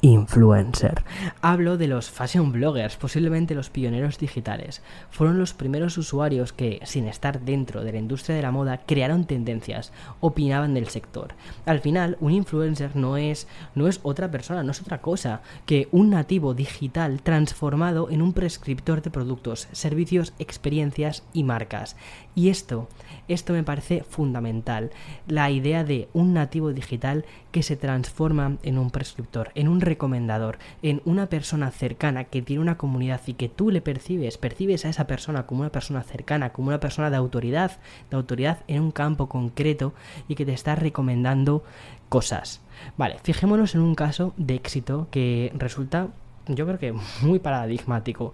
influencer. 0.00 1.02
Hablo 1.40 1.76
de 1.76 1.86
los 1.86 2.10
fashion 2.10 2.52
bloggers, 2.52 2.96
posiblemente 2.96 3.54
los 3.54 3.70
pioneros 3.70 4.18
digitales. 4.18 4.82
Fueron 5.10 5.38
los 5.38 5.52
primeros 5.54 5.98
usuarios 5.98 6.52
que, 6.52 6.80
sin 6.84 7.06
estar 7.06 7.40
dentro 7.40 7.84
de 7.84 7.92
la 7.92 7.98
industria 7.98 8.36
de 8.36 8.42
la 8.42 8.50
moda, 8.50 8.78
crearon 8.86 9.24
tendencias, 9.24 9.92
opinaban 10.20 10.74
del 10.74 10.88
sector. 10.88 11.34
Al 11.66 11.80
final, 11.80 12.16
un 12.20 12.32
influencer 12.32 12.96
no 12.96 13.16
es, 13.16 13.46
no 13.74 13.88
es 13.88 14.00
otra 14.02 14.30
persona, 14.30 14.62
no 14.62 14.72
es 14.72 14.80
otra 14.80 15.00
cosa 15.00 15.42
que 15.66 15.88
un 15.92 16.10
nativo 16.10 16.54
digital 16.54 17.22
transformado 17.22 18.10
en 18.10 18.22
un 18.22 18.32
prescriptor 18.32 19.02
de 19.02 19.10
productos, 19.10 19.68
servicios, 19.72 20.32
experiencias 20.38 21.22
y 21.32 21.44
marcas. 21.44 21.96
Y 22.34 22.48
esto, 22.48 22.88
esto 23.28 23.52
me 23.52 23.64
parece 23.64 24.04
fundamental. 24.08 24.90
La 25.26 25.50
idea 25.50 25.84
de 25.84 26.08
un 26.12 26.32
nativo 26.32 26.72
digital 26.72 27.24
que 27.50 27.62
se 27.62 27.76
transforma 27.76 28.58
en 28.62 28.78
un 28.78 28.90
prescriptor, 28.90 29.50
en 29.54 29.68
un 29.68 29.79
recomendador, 29.80 30.58
en 30.82 31.02
una 31.04 31.26
persona 31.26 31.70
cercana 31.70 32.24
que 32.24 32.42
tiene 32.42 32.62
una 32.62 32.78
comunidad 32.78 33.20
y 33.26 33.34
que 33.34 33.48
tú 33.48 33.70
le 33.70 33.80
percibes, 33.80 34.38
percibes 34.38 34.84
a 34.84 34.88
esa 34.88 35.06
persona 35.06 35.46
como 35.46 35.60
una 35.60 35.70
persona 35.70 36.02
cercana, 36.02 36.52
como 36.52 36.68
una 36.68 36.80
persona 36.80 37.10
de 37.10 37.16
autoridad, 37.16 37.78
de 38.10 38.16
autoridad 38.16 38.60
en 38.68 38.82
un 38.82 38.90
campo 38.90 39.28
concreto 39.28 39.94
y 40.28 40.34
que 40.34 40.46
te 40.46 40.52
está 40.52 40.74
recomendando 40.74 41.64
cosas. 42.08 42.60
Vale, 42.96 43.18
fijémonos 43.22 43.74
en 43.74 43.82
un 43.82 43.94
caso 43.94 44.34
de 44.36 44.54
éxito 44.54 45.08
que 45.10 45.52
resulta 45.54 46.08
yo 46.46 46.66
creo 46.66 46.78
que 46.78 46.94
muy 47.22 47.38
paradigmático 47.38 48.32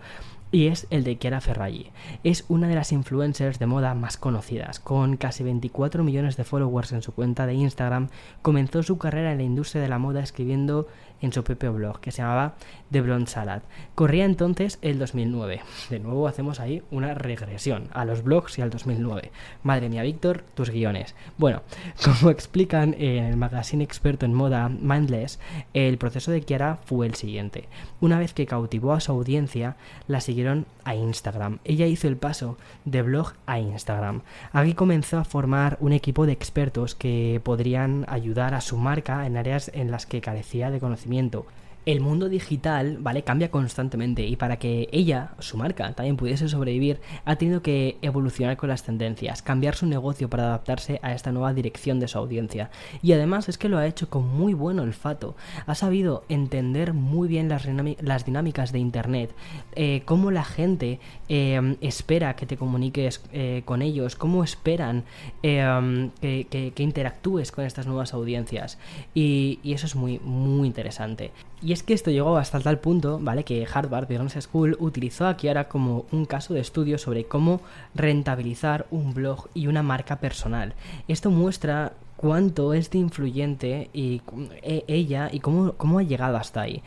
y 0.52 0.68
es 0.68 0.86
el 0.90 1.04
de 1.04 1.18
Chiara 1.18 1.40
Ferragni. 1.40 1.90
Es 2.22 2.44
una 2.48 2.68
de 2.68 2.76
las 2.76 2.92
influencers 2.92 3.58
de 3.58 3.66
moda 3.66 3.94
más 3.94 4.16
conocidas. 4.16 4.78
Con 4.78 5.16
casi 5.16 5.42
24 5.42 6.04
millones 6.04 6.36
de 6.36 6.44
followers 6.44 6.92
en 6.92 7.02
su 7.02 7.12
cuenta 7.12 7.46
de 7.46 7.54
Instagram, 7.54 8.08
comenzó 8.42 8.82
su 8.82 8.96
carrera 8.96 9.32
en 9.32 9.38
la 9.38 9.44
industria 9.44 9.82
de 9.82 9.88
la 9.88 9.98
moda 9.98 10.22
escribiendo 10.22 10.86
en 11.20 11.32
su 11.32 11.42
propio 11.42 11.72
blog 11.72 12.00
que 12.00 12.10
se 12.10 12.22
llamaba 12.22 12.54
The 12.90 13.00
Blonde 13.00 13.30
Salad. 13.30 13.62
Corría 13.94 14.24
entonces 14.24 14.78
el 14.82 14.98
2009. 14.98 15.60
De 15.90 15.98
nuevo 15.98 16.28
hacemos 16.28 16.60
ahí 16.60 16.82
una 16.90 17.14
regresión 17.14 17.88
a 17.92 18.04
los 18.04 18.22
blogs 18.22 18.58
y 18.58 18.62
al 18.62 18.70
2009. 18.70 19.30
Madre 19.62 19.88
mía, 19.88 20.02
Víctor, 20.02 20.44
tus 20.54 20.70
guiones. 20.70 21.14
Bueno, 21.38 21.62
como 22.04 22.30
explican 22.30 22.94
en 22.98 23.24
el 23.24 23.36
magazine 23.36 23.84
experto 23.84 24.26
en 24.26 24.34
moda 24.34 24.68
Mindless, 24.68 25.38
el 25.74 25.98
proceso 25.98 26.30
de 26.30 26.42
Kiara 26.42 26.78
fue 26.84 27.06
el 27.06 27.14
siguiente. 27.14 27.68
Una 28.00 28.18
vez 28.18 28.32
que 28.32 28.46
cautivó 28.46 28.92
a 28.92 29.00
su 29.00 29.12
audiencia, 29.12 29.76
la 30.06 30.20
siguieron 30.20 30.66
a 30.84 30.94
Instagram. 30.94 31.58
Ella 31.64 31.86
hizo 31.86 32.08
el 32.08 32.16
paso 32.16 32.56
de 32.84 33.02
blog 33.02 33.34
a 33.46 33.58
Instagram. 33.58 34.22
Aquí 34.52 34.74
comenzó 34.74 35.18
a 35.18 35.24
formar 35.24 35.76
un 35.80 35.92
equipo 35.92 36.26
de 36.26 36.32
expertos 36.32 36.94
que 36.94 37.40
podrían 37.42 38.04
ayudar 38.08 38.54
a 38.54 38.60
su 38.60 38.76
marca 38.76 39.26
en 39.26 39.36
áreas 39.36 39.70
en 39.74 39.90
las 39.90 40.06
que 40.06 40.20
carecía 40.20 40.70
de 40.70 40.80
conocimiento 40.80 41.46
el 41.86 42.00
mundo 42.00 42.28
digital, 42.28 42.98
¿vale? 43.00 43.22
Cambia 43.22 43.52
constantemente 43.52 44.26
y 44.26 44.34
para 44.34 44.58
que 44.58 44.88
ella, 44.90 45.30
su 45.38 45.56
marca, 45.56 45.92
también 45.92 46.16
pudiese 46.16 46.48
sobrevivir, 46.48 47.00
ha 47.24 47.36
tenido 47.36 47.62
que 47.62 47.96
evolucionar 48.02 48.56
con 48.56 48.68
las 48.68 48.82
tendencias, 48.82 49.40
cambiar 49.40 49.76
su 49.76 49.86
negocio 49.86 50.28
para 50.28 50.48
adaptarse 50.48 50.98
a 51.02 51.12
esta 51.12 51.30
nueva 51.30 51.54
dirección 51.54 52.00
de 52.00 52.08
su 52.08 52.18
audiencia. 52.18 52.70
Y 53.02 53.12
además 53.12 53.48
es 53.48 53.56
que 53.56 53.68
lo 53.68 53.78
ha 53.78 53.86
hecho 53.86 54.10
con 54.10 54.26
muy 54.26 54.52
buen 54.52 54.80
olfato. 54.80 55.36
Ha 55.66 55.76
sabido 55.76 56.24
entender 56.28 56.92
muy 56.92 57.28
bien 57.28 57.48
las, 57.48 58.24
dinámicas 58.24 58.72
de 58.72 58.80
Internet, 58.80 59.32
eh, 59.76 60.02
cómo 60.04 60.32
la 60.32 60.44
gente 60.44 60.98
eh, 61.28 61.76
espera 61.80 62.34
que 62.34 62.46
te 62.46 62.56
comuniques 62.56 63.22
eh, 63.32 63.62
con 63.64 63.80
ellos, 63.80 64.16
cómo 64.16 64.42
esperan 64.42 65.04
que, 65.40 66.72
interactúes 66.78 67.52
con 67.52 67.64
estas 67.64 67.86
nuevas 67.86 68.12
audiencias. 68.12 68.78
Y, 69.14 69.60
y 69.62 69.74
eso 69.74 69.86
es 69.86 69.94
muy, 69.94 70.18
muy 70.18 70.66
interesante. 70.66 71.30
Y 71.62 71.72
es 71.72 71.82
que 71.82 71.94
esto 71.94 72.10
llegó 72.10 72.36
hasta 72.36 72.60
tal 72.60 72.78
punto, 72.78 73.18
¿vale? 73.20 73.44
Que 73.44 73.66
Harvard 73.72 74.06
Business 74.06 74.44
School 74.44 74.76
utilizó 74.78 75.26
a 75.26 75.36
Kiara 75.36 75.68
como 75.68 76.04
un 76.12 76.26
caso 76.26 76.52
de 76.52 76.60
estudio 76.60 76.98
sobre 76.98 77.24
cómo 77.24 77.60
rentabilizar 77.94 78.86
un 78.90 79.14
blog 79.14 79.48
y 79.54 79.66
una 79.66 79.82
marca 79.82 80.16
personal. 80.16 80.74
Esto 81.08 81.30
muestra 81.30 81.94
cuánto 82.16 82.74
es 82.74 82.90
de 82.90 82.98
influyente 82.98 83.90
y 83.92 84.22
e, 84.62 84.84
ella 84.88 85.30
y 85.32 85.40
cómo, 85.40 85.72
cómo 85.72 85.98
ha 85.98 86.02
llegado 86.02 86.36
hasta 86.36 86.62
ahí. 86.62 86.82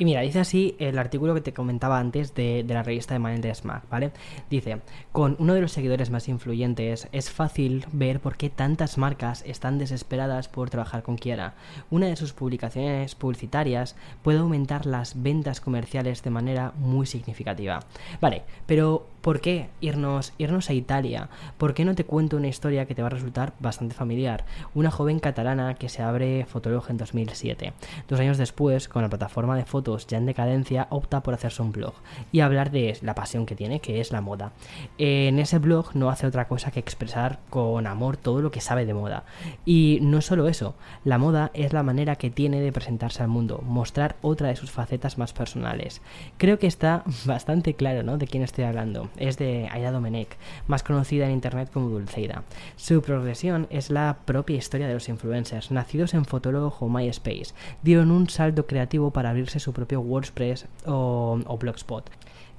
Y 0.00 0.06
mira, 0.06 0.22
dice 0.22 0.40
así 0.40 0.76
el 0.78 0.98
artículo 0.98 1.34
que 1.34 1.42
te 1.42 1.52
comentaba 1.52 1.98
antes 1.98 2.34
de, 2.34 2.64
la 2.66 2.82
revista 2.82 3.12
de 3.12 3.20
Mind 3.20 3.44
Smack, 3.54 3.86
¿vale? 3.90 4.12
Dice, 4.48 4.80
con 5.12 5.36
uno 5.38 5.52
de 5.52 5.60
los 5.60 5.72
seguidores 5.72 6.08
más 6.08 6.26
influyentes 6.26 7.06
es 7.12 7.30
fácil 7.30 7.84
ver 7.92 8.18
por 8.18 8.38
qué 8.38 8.48
tantas 8.48 8.96
marcas 8.96 9.44
están 9.46 9.76
desesperadas 9.76 10.48
por 10.48 10.70
trabajar 10.70 11.02
con 11.02 11.16
Kiara. 11.16 11.52
Una 11.90 12.06
de 12.06 12.16
sus 12.16 12.32
publicaciones 12.32 13.14
publicitarias 13.14 13.94
puede 14.22 14.38
aumentar 14.38 14.86
las 14.86 15.22
ventas 15.22 15.60
comerciales 15.60 16.22
de 16.22 16.30
manera 16.30 16.72
muy 16.78 17.04
significativa. 17.04 17.80
Vale, 18.22 18.44
pero 18.64 19.06
¿por 19.20 19.40
qué 19.40 19.68
irnos, 19.80 20.32
irnos 20.38 20.70
a 20.70 20.72
Italia? 20.72 21.28
¿Por 21.58 21.74
qué 21.74 21.84
no 21.84 21.94
te 21.94 22.04
cuento 22.04 22.36
una 22.36 22.48
historia 22.48 22.86
que 22.86 22.94
te 22.94 23.02
va 23.02 23.08
a 23.08 23.10
resultar 23.10 23.52
bastante 23.58 23.94
familiar? 23.94 24.44
Una 24.74 24.90
joven 24.90 25.20
catalana 25.20 25.74
que 25.74 25.88
se 25.88 26.02
abre 26.02 26.46
Fotolog 26.46 26.90
en 26.90 26.96
2007. 26.96 27.72
Dos 28.08 28.20
años 28.20 28.38
después, 28.38 28.88
con 28.88 29.02
la 29.02 29.08
plataforma 29.08 29.56
de 29.56 29.64
fotos 29.64 30.06
ya 30.06 30.18
en 30.18 30.26
decadencia, 30.26 30.86
opta 30.90 31.22
por 31.22 31.34
hacerse 31.34 31.62
un 31.62 31.72
blog 31.72 31.94
y 32.32 32.40
hablar 32.40 32.70
de 32.70 32.98
la 33.02 33.14
pasión 33.14 33.46
que 33.46 33.56
tiene, 33.56 33.80
que 33.80 34.00
es 34.00 34.12
la 34.12 34.20
moda. 34.20 34.52
En 34.98 35.38
ese 35.38 35.58
blog 35.58 35.94
no 35.94 36.10
hace 36.10 36.26
otra 36.26 36.48
cosa 36.48 36.70
que 36.70 36.80
expresar 36.80 37.40
con 37.50 37.86
amor 37.86 38.16
todo 38.16 38.40
lo 38.40 38.50
que 38.50 38.60
sabe 38.60 38.86
de 38.86 38.94
moda. 38.94 39.24
Y 39.64 39.98
no 40.02 40.20
solo 40.20 40.48
eso, 40.48 40.74
la 41.04 41.18
moda 41.18 41.50
es 41.54 41.72
la 41.72 41.82
manera 41.82 42.16
que 42.16 42.30
tiene 42.30 42.60
de 42.60 42.72
presentarse 42.72 43.22
al 43.22 43.28
mundo, 43.28 43.62
mostrar 43.66 44.16
otra 44.22 44.48
de 44.48 44.56
sus 44.56 44.70
facetas 44.70 45.18
más 45.18 45.32
personales. 45.32 46.00
Creo 46.38 46.58
que 46.58 46.66
está 46.66 47.04
bastante 47.24 47.74
claro, 47.74 48.02
¿no? 48.02 48.18
De 48.18 48.26
quién 48.26 48.42
estoy 48.42 48.64
hablando. 48.64 49.09
Es 49.16 49.38
de 49.38 49.68
Aida 49.70 49.92
Domenech, 49.92 50.36
más 50.66 50.82
conocida 50.82 51.26
en 51.26 51.32
internet 51.32 51.70
como 51.72 51.88
Dulceida. 51.88 52.44
Su 52.76 53.02
progresión 53.02 53.66
es 53.70 53.90
la 53.90 54.18
propia 54.24 54.56
historia 54.56 54.88
de 54.88 54.94
los 54.94 55.08
influencers, 55.08 55.70
nacidos 55.70 56.14
en 56.14 56.24
Fotolog 56.24 56.74
o 56.82 56.88
MySpace. 56.88 57.54
Dieron 57.82 58.10
un 58.10 58.28
salto 58.28 58.66
creativo 58.66 59.10
para 59.10 59.30
abrirse 59.30 59.60
su 59.60 59.72
propio 59.72 60.00
WordPress 60.00 60.66
o 60.86 61.58
Blogspot 61.58 62.10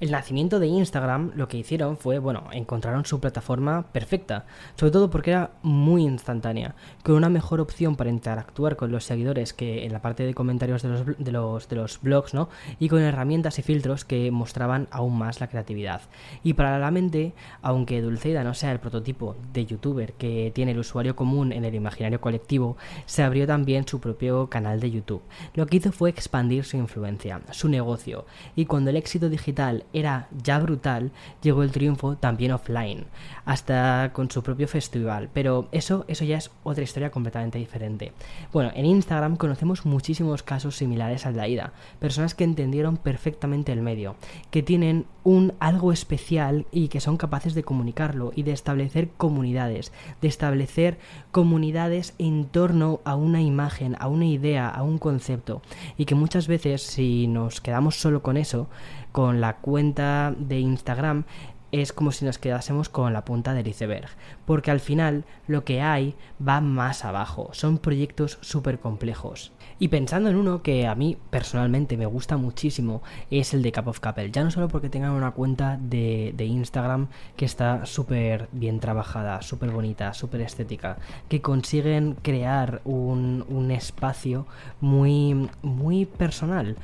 el 0.02 0.10
nacimiento 0.10 0.58
de 0.58 0.66
Instagram 0.66 1.30
lo 1.36 1.46
que 1.46 1.58
hicieron 1.58 1.96
fue, 1.96 2.18
bueno, 2.18 2.48
encontraron 2.50 3.06
su 3.06 3.20
plataforma 3.20 3.84
perfecta, 3.92 4.46
sobre 4.74 4.90
todo 4.90 5.10
porque 5.10 5.30
era 5.30 5.52
muy 5.62 6.02
instantánea, 6.02 6.74
con 7.04 7.14
una 7.14 7.28
mejor 7.28 7.60
opción 7.60 7.94
para 7.94 8.10
interactuar 8.10 8.74
con 8.74 8.90
los 8.90 9.04
seguidores 9.04 9.52
que 9.52 9.84
en 9.84 9.92
la 9.92 10.02
parte 10.02 10.26
de 10.26 10.34
comentarios 10.34 10.82
de 10.82 10.88
los, 10.88 11.06
de 11.06 11.30
los, 11.30 11.68
de 11.68 11.76
los 11.76 12.00
blogs, 12.02 12.34
¿no? 12.34 12.48
Y 12.80 12.88
con 12.88 13.00
herramientas 13.00 13.60
y 13.60 13.62
filtros 13.62 14.04
que 14.04 14.32
mostraban 14.32 14.88
aún 14.90 15.16
más 15.16 15.38
la 15.38 15.46
creatividad. 15.46 16.00
Y 16.42 16.54
paralelamente, 16.54 17.32
aunque 17.62 18.02
Dulceida 18.02 18.42
no 18.42 18.54
sea 18.54 18.72
el 18.72 18.80
prototipo 18.80 19.36
de 19.52 19.66
youtuber 19.66 20.14
que 20.14 20.50
tiene 20.52 20.72
el 20.72 20.80
usuario 20.80 21.14
común 21.14 21.52
en 21.52 21.64
el 21.64 21.76
imaginario 21.76 22.20
colectivo, 22.20 22.76
se 23.06 23.22
abrió 23.22 23.46
también 23.46 23.86
su 23.86 24.00
propio 24.00 24.50
canal 24.50 24.80
de 24.80 24.90
YouTube. 24.90 25.22
Lo 25.54 25.66
que 25.66 25.76
hizo 25.76 25.92
fue 25.92 26.10
expandir 26.10 26.64
su 26.64 26.76
influencia, 26.76 27.40
su 27.52 27.68
negocio, 27.68 28.26
y 28.56 28.66
cuando 28.66 28.90
el 28.90 28.96
éxito 28.96 29.28
digital 29.28 29.84
era 29.92 30.28
ya 30.42 30.58
brutal, 30.58 31.10
llegó 31.42 31.62
el 31.62 31.72
triunfo 31.72 32.16
también 32.16 32.52
offline, 32.52 33.06
hasta 33.44 34.10
con 34.12 34.30
su 34.30 34.42
propio 34.42 34.68
festival. 34.68 35.28
Pero 35.32 35.68
eso, 35.72 36.04
eso 36.08 36.24
ya 36.24 36.38
es 36.38 36.50
otra 36.62 36.84
historia 36.84 37.10
completamente 37.10 37.58
diferente. 37.58 38.12
Bueno, 38.52 38.70
en 38.74 38.86
Instagram 38.86 39.36
conocemos 39.36 39.84
muchísimos 39.84 40.42
casos 40.42 40.76
similares 40.76 41.26
al 41.26 41.34
de 41.34 41.40
Aida, 41.40 41.72
personas 41.98 42.34
que 42.34 42.44
entendieron 42.44 42.96
perfectamente 42.96 43.72
el 43.72 43.82
medio, 43.82 44.16
que 44.50 44.62
tienen 44.62 45.06
un 45.24 45.54
algo 45.60 45.92
especial 45.92 46.66
y 46.72 46.88
que 46.88 47.00
son 47.00 47.16
capaces 47.16 47.54
de 47.54 47.62
comunicarlo 47.62 48.32
y 48.34 48.42
de 48.42 48.52
establecer 48.52 49.10
comunidades, 49.16 49.92
de 50.20 50.28
establecer 50.28 50.98
comunidades 51.30 52.14
en 52.18 52.46
torno 52.46 53.00
a 53.04 53.14
una 53.14 53.40
imagen, 53.40 53.96
a 54.00 54.08
una 54.08 54.26
idea, 54.26 54.68
a 54.68 54.82
un 54.82 54.98
concepto, 54.98 55.62
y 55.96 56.04
que 56.04 56.14
muchas 56.14 56.48
veces 56.48 56.82
si 56.82 57.26
nos 57.26 57.60
quedamos 57.60 58.00
solo 58.00 58.22
con 58.22 58.36
eso, 58.36 58.68
con 59.12 59.40
la 59.40 59.56
cuenta 59.56 60.34
de 60.36 60.58
Instagram 60.58 61.24
es 61.72 61.94
como 61.94 62.12
si 62.12 62.26
nos 62.26 62.38
quedásemos 62.38 62.90
con 62.90 63.14
la 63.14 63.24
punta 63.24 63.54
del 63.54 63.66
iceberg, 63.66 64.08
porque 64.44 64.70
al 64.70 64.80
final 64.80 65.24
lo 65.46 65.64
que 65.64 65.80
hay 65.80 66.14
va 66.46 66.60
más 66.60 67.04
abajo, 67.04 67.48
son 67.52 67.78
proyectos 67.78 68.38
súper 68.42 68.78
complejos. 68.78 69.52
Y 69.78 69.88
pensando 69.88 70.28
en 70.28 70.36
uno 70.36 70.62
que 70.62 70.86
a 70.86 70.94
mí 70.94 71.16
personalmente 71.30 71.96
me 71.96 72.04
gusta 72.04 72.36
muchísimo, 72.36 73.02
es 73.30 73.54
el 73.54 73.62
de 73.62 73.72
Cup 73.72 73.88
of 73.88 74.00
Couple, 74.00 74.30
ya 74.30 74.44
no 74.44 74.50
solo 74.50 74.68
porque 74.68 74.90
tengan 74.90 75.12
una 75.12 75.32
cuenta 75.32 75.78
de, 75.80 76.34
Instagram 76.42 77.08
que 77.36 77.46
está 77.46 77.86
súper 77.86 78.48
bien 78.52 78.78
trabajada, 78.78 79.40
súper 79.40 79.70
bonita, 79.70 80.12
súper 80.12 80.42
estética, 80.42 80.98
que 81.28 81.40
consiguen 81.40 82.16
crear 82.20 82.82
un, 82.84 83.46
un 83.48 83.70
espacio 83.70 84.46
muy, 84.80 85.48
muy 85.62 86.04
personal 86.04 86.76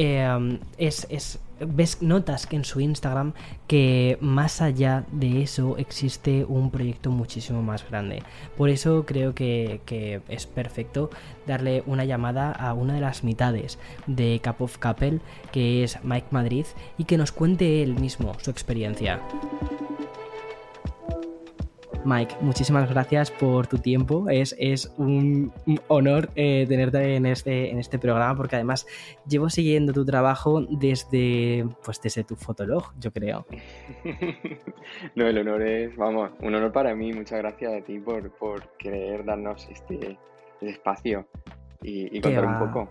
Em, 0.00 0.60
es, 0.76 1.08
es, 1.10 1.40
ves, 1.58 2.02
notas 2.02 2.46
que 2.46 2.54
en 2.54 2.64
su 2.64 2.78
Instagram 2.78 3.32
que 3.66 4.16
más 4.20 4.62
allá 4.62 5.04
de 5.10 5.42
eso 5.42 5.76
existe 5.76 6.44
un 6.44 6.70
proyecto 6.70 7.10
muchísimo 7.10 7.62
más 7.64 7.84
grande. 7.90 8.22
Por 8.56 8.68
eso 8.70 9.04
creo 9.06 9.34
que, 9.34 9.80
que 9.86 10.20
es 10.28 10.46
perfecto 10.46 11.10
darle 11.48 11.82
una 11.84 12.04
llamada 12.04 12.52
a 12.52 12.74
una 12.74 12.94
de 12.94 13.00
las 13.00 13.24
mitades 13.24 13.80
de 14.06 14.40
Cup 14.44 14.62
of 14.62 14.78
Couple, 14.78 15.18
que 15.50 15.82
es 15.82 15.98
Mike 16.04 16.28
Madrid, 16.30 16.66
y 16.96 17.02
que 17.02 17.18
nos 17.18 17.32
cuente 17.32 17.82
él 17.82 17.98
mismo 17.98 18.34
su 18.38 18.52
experiencia. 18.52 19.20
Mike, 22.04 22.36
muchísimas 22.40 22.88
gracias 22.88 23.30
por 23.30 23.66
tu 23.66 23.78
tiempo. 23.78 24.28
Es, 24.28 24.54
es 24.58 24.92
un 24.98 25.52
honor 25.88 26.30
eh, 26.36 26.64
tenerte 26.68 27.16
en 27.16 27.26
este, 27.26 27.70
en 27.70 27.78
este 27.78 27.98
programa 27.98 28.36
porque 28.36 28.56
además 28.56 28.86
llevo 29.26 29.50
siguiendo 29.50 29.92
tu 29.92 30.04
trabajo 30.04 30.62
desde, 30.62 31.66
pues 31.84 32.00
desde 32.00 32.24
tu 32.24 32.36
fotolog, 32.36 32.92
yo 32.98 33.12
creo. 33.12 33.46
no, 35.14 35.26
el 35.26 35.38
honor 35.38 35.62
es, 35.62 35.96
vamos, 35.96 36.30
un 36.40 36.54
honor 36.54 36.72
para 36.72 36.94
mí. 36.94 37.12
Muchas 37.12 37.38
gracias 37.38 37.72
a 37.74 37.84
ti 37.84 37.98
por, 37.98 38.30
por 38.30 38.68
querer 38.78 39.24
darnos 39.24 39.68
este, 39.70 40.18
espacio 40.60 41.26
y, 41.82 42.20
contar 42.20 42.46
un 42.46 42.58
poco. 42.58 42.88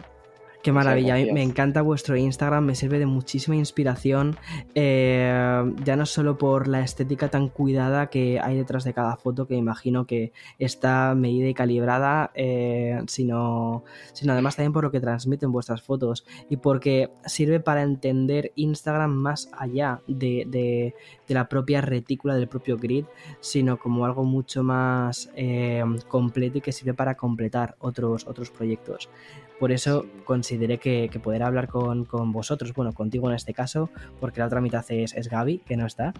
Qué 0.63 0.71
maravilla, 0.73 1.15
me 1.33 1.43
encanta 1.43 1.81
vuestro 1.81 2.17
Instagram, 2.17 2.65
me 2.65 2.75
sirve 2.75 2.99
de 2.99 3.05
muchísima 3.05 3.55
inspiración, 3.55 4.35
eh, 4.75 5.63
ya 5.85 5.95
no 5.95 6.05
solo 6.05 6.37
por 6.37 6.67
la 6.67 6.81
estética 6.81 7.29
tan 7.29 7.47
cuidada 7.47 8.07
que 8.07 8.39
hay 8.41 8.57
detrás 8.57 8.83
de 8.83 8.93
cada 8.93 9.15
foto, 9.15 9.47
que 9.47 9.55
imagino 9.55 10.05
que 10.05 10.33
está 10.59 11.15
medida 11.15 11.47
y 11.47 11.53
calibrada, 11.53 12.31
eh, 12.33 13.01
sino, 13.07 13.83
sino 14.13 14.33
además 14.33 14.55
también 14.55 14.73
por 14.73 14.83
lo 14.83 14.91
que 14.91 14.99
transmiten 14.99 15.51
vuestras 15.51 15.81
fotos 15.81 16.25
y 16.49 16.57
porque 16.57 17.11
sirve 17.25 17.59
para 17.59 17.83
entender 17.83 18.51
Instagram 18.55 19.11
más 19.11 19.49
allá 19.57 20.01
de, 20.07 20.93
la 21.27 21.47
propia 21.47 21.81
retícula, 21.81 22.35
del 22.35 22.47
propio 22.47 22.77
grid, 22.77 23.05
sino 23.39 23.77
como 23.77 24.05
algo 24.05 24.23
mucho 24.23 24.63
más 24.63 25.29
eh, 25.35 25.83
completo 26.07 26.57
y 26.57 26.61
que 26.61 26.71
sirve 26.71 26.93
para 26.93 27.15
completar 27.15 27.75
otros, 27.79 28.25
otros 28.27 28.49
proyectos. 28.49 29.09
Por 29.59 29.71
eso 29.71 30.05
consideré 30.23 30.77
que, 30.77 31.09
poder 31.23 31.43
hablar 31.43 31.67
con, 31.67 32.05
vosotros, 32.31 32.73
bueno, 32.73 32.93
contigo 32.93 33.29
en 33.29 33.35
este 33.35 33.53
caso, 33.53 33.89
porque 34.19 34.39
la 34.39 34.47
otra 34.47 34.61
mitad 34.61 34.85
es, 34.89 35.13
es 35.13 35.29
Gaby, 35.29 35.59
que 35.59 35.77
no 35.77 35.85
está, 35.85 36.13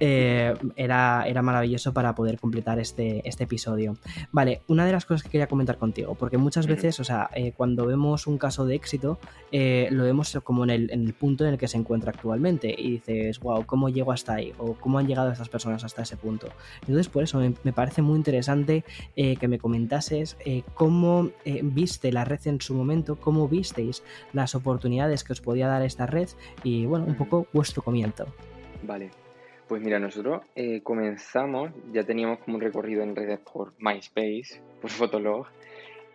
eh, 0.00 0.54
era, 0.76 1.24
era 1.26 1.42
maravilloso 1.42 1.92
para 1.92 2.14
poder 2.14 2.38
completar 2.38 2.78
este, 2.78 3.26
este 3.28 3.44
episodio. 3.44 3.96
Vale, 4.32 4.62
una 4.68 4.86
de 4.86 4.92
las 4.92 5.04
cosas 5.04 5.22
que 5.22 5.30
quería 5.30 5.46
comentar 5.46 5.78
contigo, 5.78 6.14
porque 6.14 6.38
muchas 6.38 6.66
veces, 6.66 6.98
o 7.00 7.04
sea, 7.04 7.30
eh, 7.34 7.52
cuando 7.56 7.86
vemos 7.86 8.26
un 8.26 8.38
caso 8.38 8.66
de 8.66 8.74
éxito, 8.74 9.18
eh, 9.52 9.88
lo 9.90 10.04
vemos 10.04 10.38
como 10.42 10.64
en 10.64 10.70
el, 10.70 10.90
en 10.90 11.06
el, 11.06 11.14
punto 11.14 11.44
en 11.44 11.52
el 11.52 11.58
que 11.58 11.68
se 11.68 11.76
encuentra 11.76 12.10
actualmente 12.10 12.74
y 12.76 12.92
dices, 12.92 13.38
wow, 13.40 13.64
¿cómo 13.66 13.88
llego 13.88 14.12
hasta 14.12 14.34
ahí? 14.34 14.52
O 14.58 14.74
¿cómo 14.74 14.98
han 14.98 15.06
llegado 15.06 15.30
estas 15.30 15.48
personas 15.48 15.84
hasta 15.84 16.02
ese 16.02 16.16
punto? 16.16 16.48
Entonces, 16.80 17.08
por 17.08 17.22
eso 17.22 17.38
me, 17.38 17.54
me 17.62 17.72
parece 17.72 18.02
muy 18.02 18.16
interesante 18.16 18.84
que 19.14 19.48
me 19.48 19.58
comentases 19.58 20.36
cómo 20.74 21.30
viste 21.62 22.12
la 22.12 22.24
red 22.24 22.40
en 22.46 22.60
su 22.60 22.74
momento, 22.74 23.16
cómo 23.16 23.48
visteis 23.48 24.02
las 24.32 24.54
oportunidades 24.54 25.24
que 25.24 25.32
os 25.32 25.40
podía 25.40 25.68
dar 25.68 25.82
esta 25.82 26.06
red 26.06 26.28
y, 26.62 26.86
bueno, 26.86 27.06
un 27.06 27.14
poco 27.14 27.46
vuestro 27.52 27.82
comienzo. 27.82 28.26
Vale, 28.82 29.10
pues 29.68 29.82
mira, 29.82 29.98
nosotros 29.98 30.42
eh, 30.54 30.82
comenzamos, 30.82 31.72
ya 31.92 32.04
teníamos 32.04 32.38
como 32.40 32.56
un 32.56 32.62
recorrido 32.62 33.02
en 33.02 33.16
redes 33.16 33.40
por 33.40 33.74
MySpace, 33.78 34.60
por 34.80 34.90
Fotolog, 34.90 35.46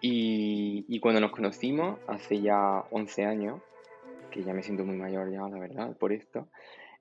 y, 0.02 1.00
cuando 1.02 1.20
nos 1.20 1.32
conocimos, 1.32 2.00
hace 2.08 2.42
ya 2.42 2.86
11 2.92 3.26
años, 3.26 3.62
que 4.32 4.44
ya 4.44 4.54
me 4.54 4.64
siento 4.64 4.86
muy 4.86 4.96
mayor 4.96 5.32
ya, 5.32 5.42
la 5.50 5.60
verdad, 5.60 5.98
por 5.98 6.14
esto, 6.14 6.48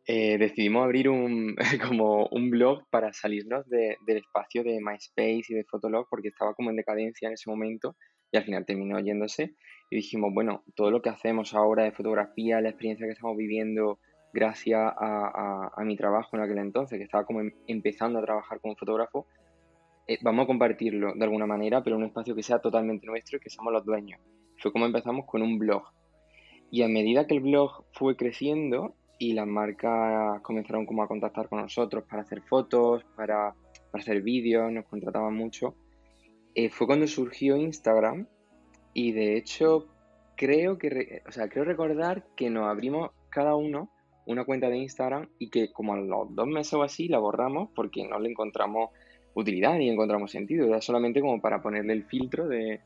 eh, 0.06 0.38
decidimos 0.38 0.84
abrir 0.84 1.08
un, 1.08 1.54
como 1.86 2.26
un 2.26 2.50
blog 2.50 2.88
para 2.90 3.12
salirnos 3.12 3.68
del 3.68 4.16
espacio 4.16 4.64
de 4.64 4.80
MySpace 4.80 5.44
y 5.48 5.54
de 5.54 5.64
Fotolog, 5.64 6.08
porque 6.08 6.28
estaba 6.28 6.54
como 6.54 6.70
en 6.70 6.76
decadencia 6.76 7.28
en 7.28 7.34
ese 7.34 7.48
momento, 7.50 7.94
y 8.32 8.38
al 8.38 8.44
final 8.44 8.66
terminó 8.66 8.98
yéndose, 8.98 9.54
y 9.90 9.96
dijimos, 9.96 10.32
bueno, 10.34 10.64
todo 10.74 10.90
lo 10.90 11.02
que 11.02 11.10
hacemos 11.10 11.54
ahora 11.54 11.84
de 11.84 11.92
fotografía, 11.92 12.60
la 12.60 12.70
experiencia 12.70 13.06
que 13.06 13.12
estamos 13.12 13.36
viviendo, 13.36 14.00
gracias 14.32 14.80
a, 14.96 15.82
mi 15.84 15.96
trabajo 15.96 16.36
en 16.36 16.42
aquel 16.42 16.58
entonces, 16.58 16.98
que 16.98 17.04
estaba 17.04 17.24
como 17.24 17.40
em, 17.40 17.52
empezando 17.66 18.18
a 18.18 18.22
trabajar 18.22 18.60
como 18.60 18.76
fotógrafo, 18.76 19.26
eh, 20.06 20.18
vamos 20.22 20.44
a 20.44 20.46
compartirlo 20.46 21.14
de 21.14 21.24
alguna 21.24 21.46
manera, 21.46 21.82
pero 21.82 21.96
en 21.96 22.02
un 22.02 22.08
espacio 22.08 22.34
que 22.34 22.42
sea 22.42 22.58
totalmente 22.60 23.06
nuestro 23.06 23.38
y 23.38 23.40
que 23.40 23.50
seamos 23.50 23.72
los 23.72 23.84
dueños. 23.84 24.20
Fue 24.58 24.72
como 24.72 24.86
empezamos 24.86 25.26
con 25.26 25.42
un 25.42 25.58
blog. 25.58 25.82
Y 26.70 26.82
a 26.82 26.88
medida 26.88 27.26
que 27.26 27.34
el 27.34 27.40
blog 27.40 27.84
fue 27.92 28.16
creciendo 28.16 28.94
y 29.18 29.32
las 29.32 29.46
marcas 29.46 30.40
comenzaron 30.42 30.86
como 30.86 31.02
a 31.02 31.08
contactar 31.08 31.48
con 31.48 31.60
nosotros 31.60 32.04
para 32.08 32.22
hacer 32.22 32.42
fotos, 32.42 33.04
para, 33.16 33.54
hacer 33.92 34.22
vídeos, 34.22 34.70
nos 34.70 34.84
contrataban 34.84 35.34
mucho, 35.34 35.74
eh, 36.54 36.68
fue 36.68 36.86
cuando 36.86 37.06
surgió 37.06 37.56
Instagram 37.56 38.28
y 38.92 39.12
de 39.12 39.36
hecho 39.36 39.88
creo 40.36 40.78
que, 40.78 41.22
o 41.26 41.32
sea, 41.32 41.48
creo 41.48 41.64
recordar 41.64 42.26
que 42.36 42.48
nos 42.48 42.68
abrimos 42.68 43.10
cada 43.30 43.56
uno 43.56 43.90
una 44.28 44.44
cuenta 44.44 44.68
de 44.68 44.76
Instagram 44.76 45.26
y 45.38 45.48
que 45.48 45.72
como 45.72 45.94
a 45.94 45.96
los 45.96 46.34
dos 46.34 46.46
meses 46.46 46.74
o 46.74 46.82
así 46.82 47.08
la 47.08 47.18
borramos 47.18 47.70
porque 47.74 48.06
no 48.06 48.18
le 48.20 48.30
encontramos 48.30 48.90
utilidad 49.34 49.76
ni 49.78 49.88
encontramos 49.88 50.30
sentido. 50.30 50.66
Era 50.66 50.80
solamente 50.82 51.20
como 51.20 51.40
para 51.40 51.62
ponerle 51.62 51.94
el 51.94 52.04
filtro 52.04 52.46
de 52.46 52.80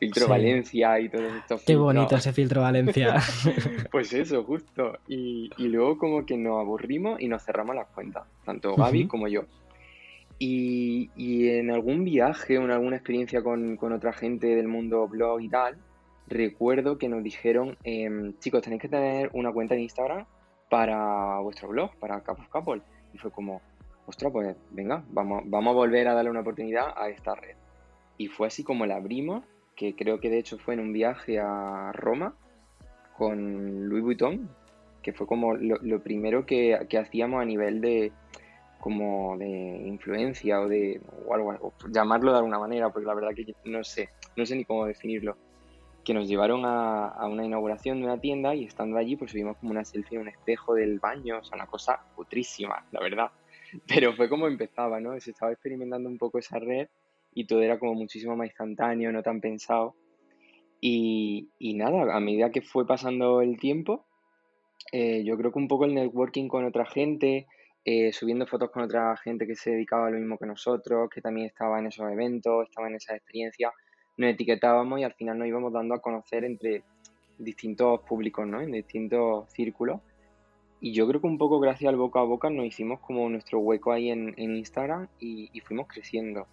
filtro 0.00 0.26
Valencia 0.26 0.98
y 1.00 1.08
todos 1.10 1.32
estos 1.34 1.62
Qué 1.62 1.76
bonito 1.76 2.16
ese 2.16 2.32
filtro 2.32 2.62
Valencia. 2.62 3.16
pues 3.92 4.12
eso, 4.14 4.42
justo. 4.44 4.98
Y, 5.06 5.50
luego 5.58 5.98
como 5.98 6.24
que 6.24 6.38
nos 6.38 6.60
aburrimos 6.60 7.20
y 7.20 7.28
nos 7.28 7.44
cerramos 7.44 7.76
las 7.76 7.88
cuentas, 7.88 8.24
tanto 8.44 8.74
Gaby 8.74 9.06
como 9.06 9.28
yo. 9.28 9.44
Y, 10.38 11.10
en 11.48 11.70
algún 11.70 12.04
viaje 12.04 12.58
o 12.58 12.64
en 12.64 12.70
alguna 12.70 12.96
experiencia 12.96 13.42
con, 13.42 13.78
otra 13.92 14.14
gente 14.14 14.46
del 14.48 14.68
mundo 14.68 15.06
blog 15.08 15.42
y 15.42 15.48
tal, 15.50 15.76
recuerdo 16.26 16.96
que 16.96 17.08
nos 17.08 17.22
dijeron, 17.22 17.76
em, 17.84 18.34
chicos, 18.38 18.62
tenéis 18.62 18.82
que 18.82 18.88
tener 18.88 19.30
una 19.34 19.52
cuenta 19.52 19.74
en 19.74 19.82
Instagram 19.82 20.26
para 20.68 21.38
vuestro 21.40 21.68
blog, 21.68 21.94
para 21.96 22.20
Cap 22.22 22.38
of 22.40 22.48
Couple. 22.48 22.82
Y 23.12 23.18
fue 23.18 23.30
como, 23.30 23.60
ostras, 24.06 24.32
pues 24.32 24.56
venga, 24.70 25.04
vamos, 25.10 25.42
vamos 25.46 25.72
a 25.72 25.74
volver 25.74 26.08
a 26.08 26.14
darle 26.14 26.30
una 26.30 26.40
oportunidad 26.40 26.92
a 26.96 27.08
esta 27.08 27.34
red. 27.34 27.56
Y 28.18 28.28
fue 28.28 28.46
así 28.46 28.64
como 28.64 28.86
la 28.86 28.96
abrimos, 28.96 29.44
que 29.74 29.94
creo 29.94 30.20
que 30.20 30.30
de 30.30 30.38
hecho 30.38 30.58
fue 30.58 30.74
en 30.74 30.80
un 30.80 30.92
viaje 30.92 31.38
a 31.38 31.92
Roma 31.92 32.34
con 33.16 33.88
Louis 33.88 34.02
Vuitton, 34.02 34.48
que 35.02 35.12
fue 35.12 35.26
como 35.26 35.54
lo, 35.54 36.02
primero 36.02 36.46
que, 36.46 36.74
hacíamos 36.74 37.40
a 37.40 37.44
nivel 37.44 37.80
de 37.80 38.12
como 38.80 39.36
de 39.38 39.46
influencia 39.46 40.60
o 40.60 40.68
de 40.68 41.00
o 41.26 41.34
algo, 41.34 41.72
llamarlo 41.90 42.32
de 42.32 42.38
alguna 42.38 42.58
manera, 42.58 42.90
porque 42.90 43.06
la 43.06 43.14
verdad 43.14 43.30
que 43.34 43.54
no 43.64 43.82
sé, 43.82 44.10
no 44.36 44.46
sé 44.46 44.56
ni 44.56 44.64
cómo 44.64 44.86
definirlo 44.86 45.36
que 46.06 46.14
nos 46.14 46.28
llevaron 46.28 46.62
a, 46.64 47.26
una 47.26 47.44
inauguración 47.44 47.98
de 47.98 48.06
una 48.06 48.20
tienda 48.20 48.54
y 48.54 48.64
estando 48.64 48.96
allí 48.96 49.16
pues 49.16 49.32
subimos 49.32 49.56
como 49.56 49.72
una 49.72 49.84
selfie 49.84 50.20
un 50.20 50.28
espejo 50.28 50.72
del 50.72 51.00
baño, 51.00 51.40
o 51.40 51.44
sea, 51.44 51.56
una 51.56 51.66
cosa 51.66 52.00
putrísima, 52.14 52.86
la 52.92 53.00
verdad. 53.00 53.32
Pero 53.88 54.14
fue 54.14 54.28
como 54.28 54.46
empezaba, 54.46 55.00
¿no? 55.00 55.18
Se 55.18 55.32
estaba 55.32 55.50
experimentando 55.50 56.08
un 56.08 56.16
poco 56.16 56.38
esa 56.38 56.60
red 56.60 56.88
y 57.34 57.44
todo 57.44 57.60
era 57.60 57.80
como 57.80 57.94
muchísimo 57.94 58.36
más 58.36 58.46
instantáneo, 58.46 59.10
no 59.10 59.20
tan 59.24 59.40
pensado. 59.40 59.96
Y, 60.80 61.48
nada, 61.74 62.14
a 62.14 62.20
medida 62.20 62.52
que 62.52 62.62
fue 62.62 62.86
pasando 62.86 63.40
el 63.40 63.58
tiempo, 63.58 64.06
eh, 64.92 65.24
yo 65.24 65.36
creo 65.36 65.50
que 65.50 65.58
un 65.58 65.66
poco 65.66 65.86
el 65.86 65.94
networking 65.94 66.46
con 66.46 66.64
otra 66.64 66.86
gente, 66.86 67.48
eh, 67.84 68.12
subiendo 68.12 68.46
fotos 68.46 68.70
con 68.70 68.84
otra 68.84 69.16
gente 69.16 69.48
que 69.48 69.56
se 69.56 69.72
dedicaba 69.72 70.06
a 70.06 70.10
lo 70.10 70.18
mismo 70.18 70.38
que 70.38 70.46
nosotros, 70.46 71.10
que 71.10 71.20
también 71.20 71.48
estaba 71.48 71.80
en 71.80 71.86
esos 71.88 72.08
eventos, 72.12 72.68
estaba 72.68 72.86
en 72.86 72.94
esa 72.94 73.16
experiencia, 73.16 73.72
nos 74.16 74.30
etiquetábamos 74.30 75.00
y 75.00 75.04
al 75.04 75.14
final 75.14 75.38
nos 75.38 75.48
íbamos 75.48 75.72
dando 75.72 75.94
a 75.94 76.00
conocer 76.00 76.44
entre 76.44 76.82
distintos 77.38 78.00
públicos, 78.00 78.46
¿no? 78.46 78.60
En 78.60 78.72
distintos 78.72 79.50
círculos. 79.52 80.00
Y 80.80 80.92
yo 80.92 81.08
creo 81.08 81.20
que 81.20 81.26
un 81.26 81.38
poco 81.38 81.58
gracias 81.58 81.88
al 81.88 81.96
boca 81.96 82.20
a 82.20 82.24
boca 82.24 82.50
nos 82.50 82.66
hicimos 82.66 83.00
como 83.00 83.28
nuestro 83.28 83.58
hueco 83.60 83.92
ahí 83.92 84.10
en, 84.10 84.34
Instagram 84.38 85.08
y, 85.18 85.60
fuimos 85.60 85.86
creciendo. 85.88 86.46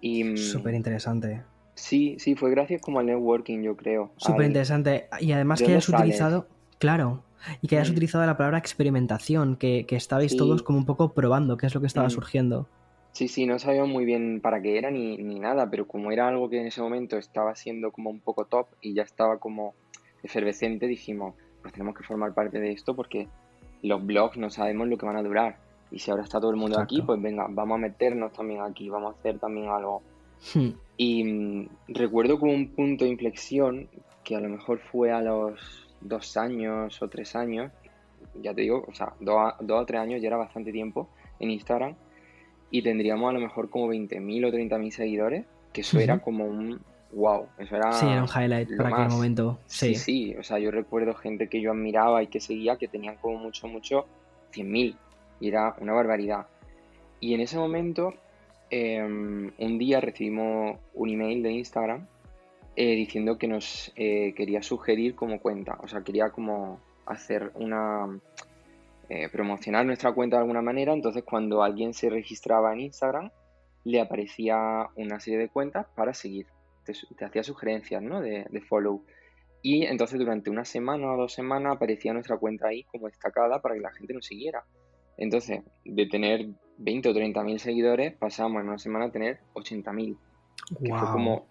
Y, 0.00 0.24
mm, 0.24 0.36
Súper 0.36 0.74
interesante. 0.74 1.42
Sí, 1.74 2.16
sí, 2.18 2.34
fue 2.34 2.50
gracias 2.50 2.80
como 2.80 2.98
al 2.98 3.06
networking, 3.06 3.62
yo 3.62 3.76
creo. 3.76 4.12
Súper 4.16 4.46
interesante. 4.46 5.08
Y 5.20 5.32
además 5.32 5.60
que 5.60 5.66
hayas 5.66 5.88
utilizado, 5.88 6.48
claro, 6.78 7.22
y 7.60 7.68
que 7.68 7.76
hayas 7.76 7.90
mm. 7.90 7.92
utilizado 7.92 8.26
la 8.26 8.36
palabra 8.36 8.58
experimentación, 8.58 9.56
que, 9.56 9.86
que 9.86 9.96
estabais 9.96 10.36
todos 10.36 10.62
como 10.62 10.78
un 10.78 10.86
poco 10.86 11.12
probando 11.12 11.56
qué 11.56 11.66
es 11.66 11.74
lo 11.74 11.80
que 11.80 11.86
estaba 11.86 12.08
mm. 12.08 12.10
surgiendo. 12.10 12.68
Sí, 13.12 13.28
sí, 13.28 13.44
no 13.46 13.58
sabíamos 13.58 13.90
muy 13.90 14.04
bien 14.04 14.40
para 14.40 14.62
qué 14.62 14.78
era 14.78 14.90
ni, 14.90 15.16
nada, 15.18 15.68
pero 15.68 15.86
como 15.86 16.12
era 16.12 16.28
algo 16.28 16.48
que 16.48 16.60
en 16.60 16.66
ese 16.66 16.80
momento 16.80 17.16
estaba 17.16 17.54
siendo 17.56 17.90
como 17.90 18.10
un 18.10 18.20
poco 18.20 18.44
top 18.44 18.68
y 18.80 18.94
ya 18.94 19.02
estaba 19.02 19.38
como 19.38 19.74
efervescente, 20.22 20.86
dijimos, 20.86 21.34
pues 21.60 21.74
tenemos 21.74 21.96
que 21.96 22.04
formar 22.04 22.34
parte 22.34 22.60
de 22.60 22.72
esto 22.72 22.94
porque 22.94 23.28
los 23.82 24.04
blogs 24.04 24.36
no 24.36 24.50
sabemos 24.50 24.88
lo 24.88 24.96
que 24.96 25.06
van 25.06 25.16
a 25.16 25.22
durar. 25.22 25.58
Y 25.90 25.98
si 25.98 26.10
ahora 26.10 26.22
está 26.22 26.40
todo 26.40 26.52
el 26.52 26.56
mundo 26.56 26.78
aquí, 26.78 27.02
pues 27.02 27.20
venga, 27.20 27.46
vamos 27.50 27.76
a 27.76 27.78
meternos 27.78 28.32
también 28.32 28.60
aquí, 28.60 28.88
vamos 28.88 29.14
a 29.14 29.18
hacer 29.18 29.40
también 29.40 29.68
algo. 29.68 30.02
Hmm. 30.54 30.70
Y 30.96 31.24
mm, 31.24 31.68
recuerdo 31.88 32.38
como 32.38 32.52
un 32.52 32.68
punto 32.68 33.04
de 33.04 33.10
inflexión 33.10 33.88
que 34.22 34.36
a 34.36 34.40
lo 34.40 34.48
mejor 34.48 34.78
fue 34.78 35.10
a 35.10 35.20
los 35.20 35.88
dos 36.00 36.36
años 36.36 37.02
o 37.02 37.08
tres 37.08 37.34
años, 37.34 37.72
ya 38.40 38.54
te 38.54 38.60
digo, 38.60 38.84
o 38.86 38.94
sea, 38.94 39.14
dos, 39.18 39.54
dos 39.60 39.82
o 39.82 39.86
tres 39.86 40.00
años 40.00 40.22
ya 40.22 40.28
era 40.28 40.36
bastante 40.36 40.70
tiempo 40.70 41.08
en 41.40 41.50
Instagram 41.50 41.96
y 42.70 42.82
tendríamos 42.82 43.30
a 43.30 43.32
lo 43.32 43.40
mejor 43.40 43.70
como 43.70 43.88
20.000 43.92 44.46
o 44.46 44.52
30.000 44.52 44.90
seguidores, 44.90 45.44
que 45.72 45.80
eso 45.80 45.98
era 45.98 46.18
como 46.20 46.44
un 46.46 46.80
wow, 47.12 47.46
eso 47.58 47.76
era... 47.76 47.92
Sí, 47.92 48.06
era 48.06 48.22
un 48.22 48.28
highlight 48.28 48.76
para 48.76 48.88
aquel 48.90 49.08
momento. 49.08 49.58
Sí. 49.66 49.94
sí, 49.94 50.34
o 50.38 50.42
sea, 50.42 50.58
yo 50.58 50.70
recuerdo 50.70 51.14
gente 51.14 51.48
que 51.48 51.60
yo 51.60 51.72
admiraba 51.72 52.22
y 52.22 52.28
que 52.28 52.40
seguía 52.40 52.76
que 52.76 52.88
tenían 52.88 53.16
como 53.16 53.38
mucho, 53.38 53.66
mucho 53.66 54.06
100.000 54.52 54.94
y 55.40 55.48
era 55.48 55.74
una 55.80 55.92
barbaridad. 55.92 56.46
Y 57.18 57.34
en 57.34 57.40
ese 57.40 57.58
momento, 57.58 58.14
em, 58.70 59.50
un 59.58 59.78
día 59.78 60.00
recibimos 60.00 60.78
un 60.94 61.10
email 61.10 61.42
de 61.42 61.52
Instagram 61.52 62.06
eh, 62.76 62.94
diciendo 62.94 63.36
que 63.36 63.48
nos 63.48 63.92
eh, 63.96 64.32
quería 64.36 64.62
sugerir 64.62 65.14
como 65.14 65.40
cuenta, 65.40 65.78
o 65.82 65.88
sea, 65.88 66.02
quería 66.02 66.30
como 66.30 66.80
hacer 67.04 67.50
una 67.54 68.06
eh, 69.12 69.28
promocionar 69.28 69.84
nuestra 69.84 70.12
cuenta 70.12 70.36
de 70.36 70.42
alguna 70.42 70.62
manera, 70.62 70.92
entonces 70.92 71.24
cuando 71.24 71.64
alguien 71.64 71.94
se 71.94 72.08
registraba 72.08 72.72
en 72.72 72.78
Instagram, 72.78 73.32
le 73.82 74.00
aparecía 74.00 74.86
una 74.94 75.18
serie 75.18 75.40
de 75.40 75.48
cuentas 75.48 75.88
para 75.96 76.14
seguir. 76.14 76.46
Te, 76.84 77.24
hacía 77.24 77.42
sugerencias 77.42 78.00
¿no? 78.00 78.20
de, 78.20 78.46
follow. 78.68 79.04
Y 79.62 79.82
entonces 79.84 80.16
durante 80.16 80.48
una 80.48 80.64
semana 80.64 81.12
o 81.12 81.16
dos 81.16 81.32
semanas 81.32 81.74
aparecía 81.74 82.12
nuestra 82.12 82.38
cuenta 82.38 82.68
ahí 82.68 82.84
como 82.84 83.08
destacada 83.08 83.60
para 83.60 83.74
que 83.74 83.80
la 83.80 83.90
gente 83.90 84.14
nos 84.14 84.26
siguiera. 84.26 84.64
Entonces, 85.16 85.64
de 85.84 86.06
tener 86.06 86.46
20 86.78 87.08
o 87.08 87.12
30 87.12 87.42
mil 87.42 87.58
seguidores, 87.58 88.14
pasamos 88.16 88.62
en 88.62 88.68
una 88.68 88.78
semana 88.78 89.06
a 89.06 89.10
tener 89.10 89.40
80 89.54 89.92
mil. 89.92 90.18
Que 90.80 90.88
fue 90.88 91.10
como 91.10 91.48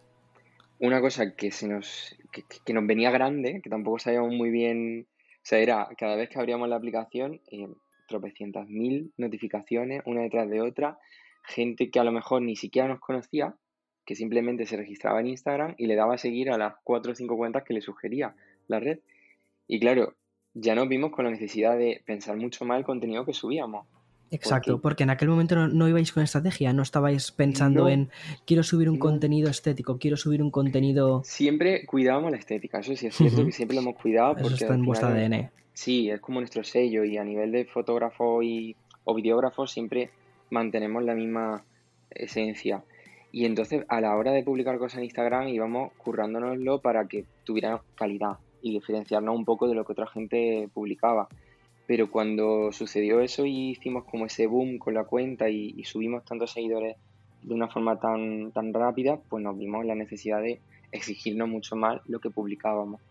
una 0.79 1.01
cosa 1.01 1.35
que, 1.35 1.51
se 1.51 1.67
nos, 1.67 2.15
que 2.31 2.73
nos 2.73 2.87
venía 2.87 3.11
grande, 3.11 3.59
que 3.61 3.69
tampoco 3.69 3.99
sabíamos 3.99 4.31
muy 4.31 4.49
bien 4.49 5.07
sea, 5.49 5.59
era 5.59 5.89
cada 5.97 6.15
vez 6.15 6.29
que 6.29 6.39
abríamos 6.39 6.69
la 6.69 6.75
aplicación, 6.75 7.41
eh, 7.51 7.67
tropecientas 8.07 8.67
mil 8.67 9.11
notificaciones, 9.17 10.01
una 10.05 10.21
detrás 10.21 10.49
de 10.49 10.61
otra, 10.61 10.99
gente 11.43 11.89
que 11.89 11.99
a 11.99 12.03
lo 12.03 12.11
mejor 12.11 12.41
ni 12.41 12.55
siquiera 12.55 12.87
nos 12.87 12.99
conocía, 12.99 13.55
que 14.05 14.15
simplemente 14.15 14.65
se 14.65 14.77
registraba 14.77 15.19
en 15.19 15.27
Instagram 15.27 15.75
y 15.77 15.87
le 15.87 15.95
daba 15.95 16.15
a 16.15 16.17
seguir 16.17 16.51
a 16.51 16.57
las 16.57 16.75
cuatro 16.83 17.11
o 17.11 17.15
cinco 17.15 17.37
cuentas 17.37 17.63
que 17.63 17.73
le 17.73 17.81
sugería 17.81 18.35
la 18.67 18.79
red. 18.79 18.99
Y 19.67 19.79
claro, 19.79 20.15
ya 20.53 20.75
nos 20.75 20.87
vimos 20.87 21.11
con 21.11 21.25
la 21.25 21.31
necesidad 21.31 21.77
de 21.77 22.01
pensar 22.05 22.35
mucho 22.37 22.65
más 22.65 22.79
el 22.79 22.85
contenido 22.85 23.25
que 23.25 23.33
subíamos. 23.33 23.85
Exacto, 24.31 24.79
porque, 24.79 25.03
en 25.03 25.09
aquel 25.09 25.29
momento 25.29 25.67
no, 25.67 25.87
ibais 25.87 26.11
con 26.11 26.23
estrategia, 26.23 26.71
no 26.73 26.83
estabais 26.83 27.31
pensando 27.31 27.89
en 27.89 28.09
quiero 28.45 28.63
subir 28.63 28.89
un 28.89 28.99
contenido 28.99 29.49
estético, 29.49 29.97
quiero 29.97 30.17
subir 30.17 30.43
un 30.43 30.51
contenido. 30.51 31.21
Siempre 31.23 31.85
cuidábamos 31.85 32.31
la 32.31 32.37
estética, 32.37 32.79
eso 32.79 32.95
sí 32.95 33.07
es 33.07 33.15
cierto 33.15 33.45
que 33.45 33.51
siempre 33.51 33.75
lo 33.75 33.81
hemos 33.81 33.95
cuidado. 33.95 34.35
Porque 34.35 34.55
está 34.55 34.75
en 34.75 34.85
vuestro 34.85 35.09
ADN. 35.09 35.49
Sí, 35.73 36.09
es 36.09 36.19
como 36.19 36.41
nuestro 36.41 36.63
sello 36.63 37.03
y 37.05 37.17
a 37.17 37.23
nivel 37.23 37.51
de 37.51 37.65
fotógrafo 37.65 38.43
y, 38.43 38.75
o 39.05 39.15
videógrafo 39.15 39.65
siempre 39.65 40.09
mantenemos 40.49 41.03
la 41.03 41.15
misma 41.15 41.63
esencia. 42.11 42.83
Y 43.31 43.45
entonces 43.45 43.85
a 43.87 44.01
la 44.01 44.15
hora 44.15 44.31
de 44.31 44.43
publicar 44.43 44.77
cosas 44.77 44.97
en 44.97 45.05
Instagram 45.05 45.47
íbamos 45.47 45.93
currándonoslo 45.93 46.81
para 46.81 47.07
que 47.07 47.25
tuviera 47.43 47.81
calidad 47.95 48.37
y 48.61 48.73
diferenciarnos 48.73 49.35
un 49.35 49.45
poco 49.45 49.67
de 49.67 49.75
lo 49.75 49.85
que 49.85 49.93
otra 49.93 50.07
gente 50.07 50.67
publicaba. 50.73 51.29
Pero 51.89 52.11
cuando 52.11 52.71
sucedió 52.71 53.19
eso 53.19 53.47
y 53.47 53.71
hicimos 53.71 54.03
como 54.03 54.27
ese 54.27 54.45
boom 54.45 54.77
con 54.77 54.93
la 54.93 55.05
cuenta 55.05 55.49
y, 55.49 55.83
subimos 55.85 56.23
tantos 56.23 56.51
seguidores 56.51 56.95
de 57.41 57.51
una 57.55 57.67
forma 57.67 57.99
tan, 57.99 58.51
tan 58.51 58.71
rápida, 58.75 59.17
pues 59.27 59.43
nos 59.43 59.57
vimos 59.57 59.83
la 59.87 59.95
necesidad 59.95 60.39
de 60.39 60.59
exigirnos 60.91 61.49
mucho 61.49 61.75
más 61.75 61.99
lo 62.05 62.19
que 62.19 62.29
publicábamos. 62.29 63.01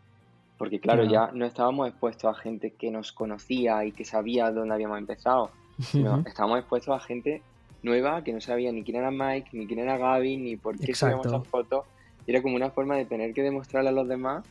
Porque 0.59 0.79
claro, 0.79 1.03
ya 1.03 1.33
no 1.35 1.45
estábamos 1.45 1.89
expuestos 1.89 2.31
a 2.31 2.41
gente 2.41 2.71
que 2.71 2.93
nos 2.93 3.11
conocía 3.11 3.85
y 3.85 3.91
que 3.91 4.05
sabía 4.05 4.53
dónde 4.53 4.75
habíamos 4.75 4.99
empezado, 4.99 5.51
sino 5.81 6.23
estábamos 6.25 6.61
expuestos 6.61 6.95
a 6.95 7.05
gente 7.05 7.43
nueva 7.83 8.23
que 8.23 8.33
no 8.33 8.41
sabía 8.41 8.71
ni 8.71 8.85
quién 8.85 8.99
era 8.99 9.11
Mike, 9.11 9.49
ni 9.55 9.67
quién 9.67 9.81
era 9.81 9.99
Gaby, 9.99 10.37
ni 10.37 10.57
por 10.57 10.79
qué 10.79 10.95
subíamos 10.95 11.27
las 11.27 11.49
fotos. 11.49 11.85
Era 12.29 12.43
como 12.43 12.55
una 12.55 12.71
forma 12.71 12.95
de 12.95 13.07
tener 13.07 13.35
que 13.35 13.43
demostrarle 13.43 13.89
a 13.89 13.93
los 13.93 14.07
demás 14.07 14.47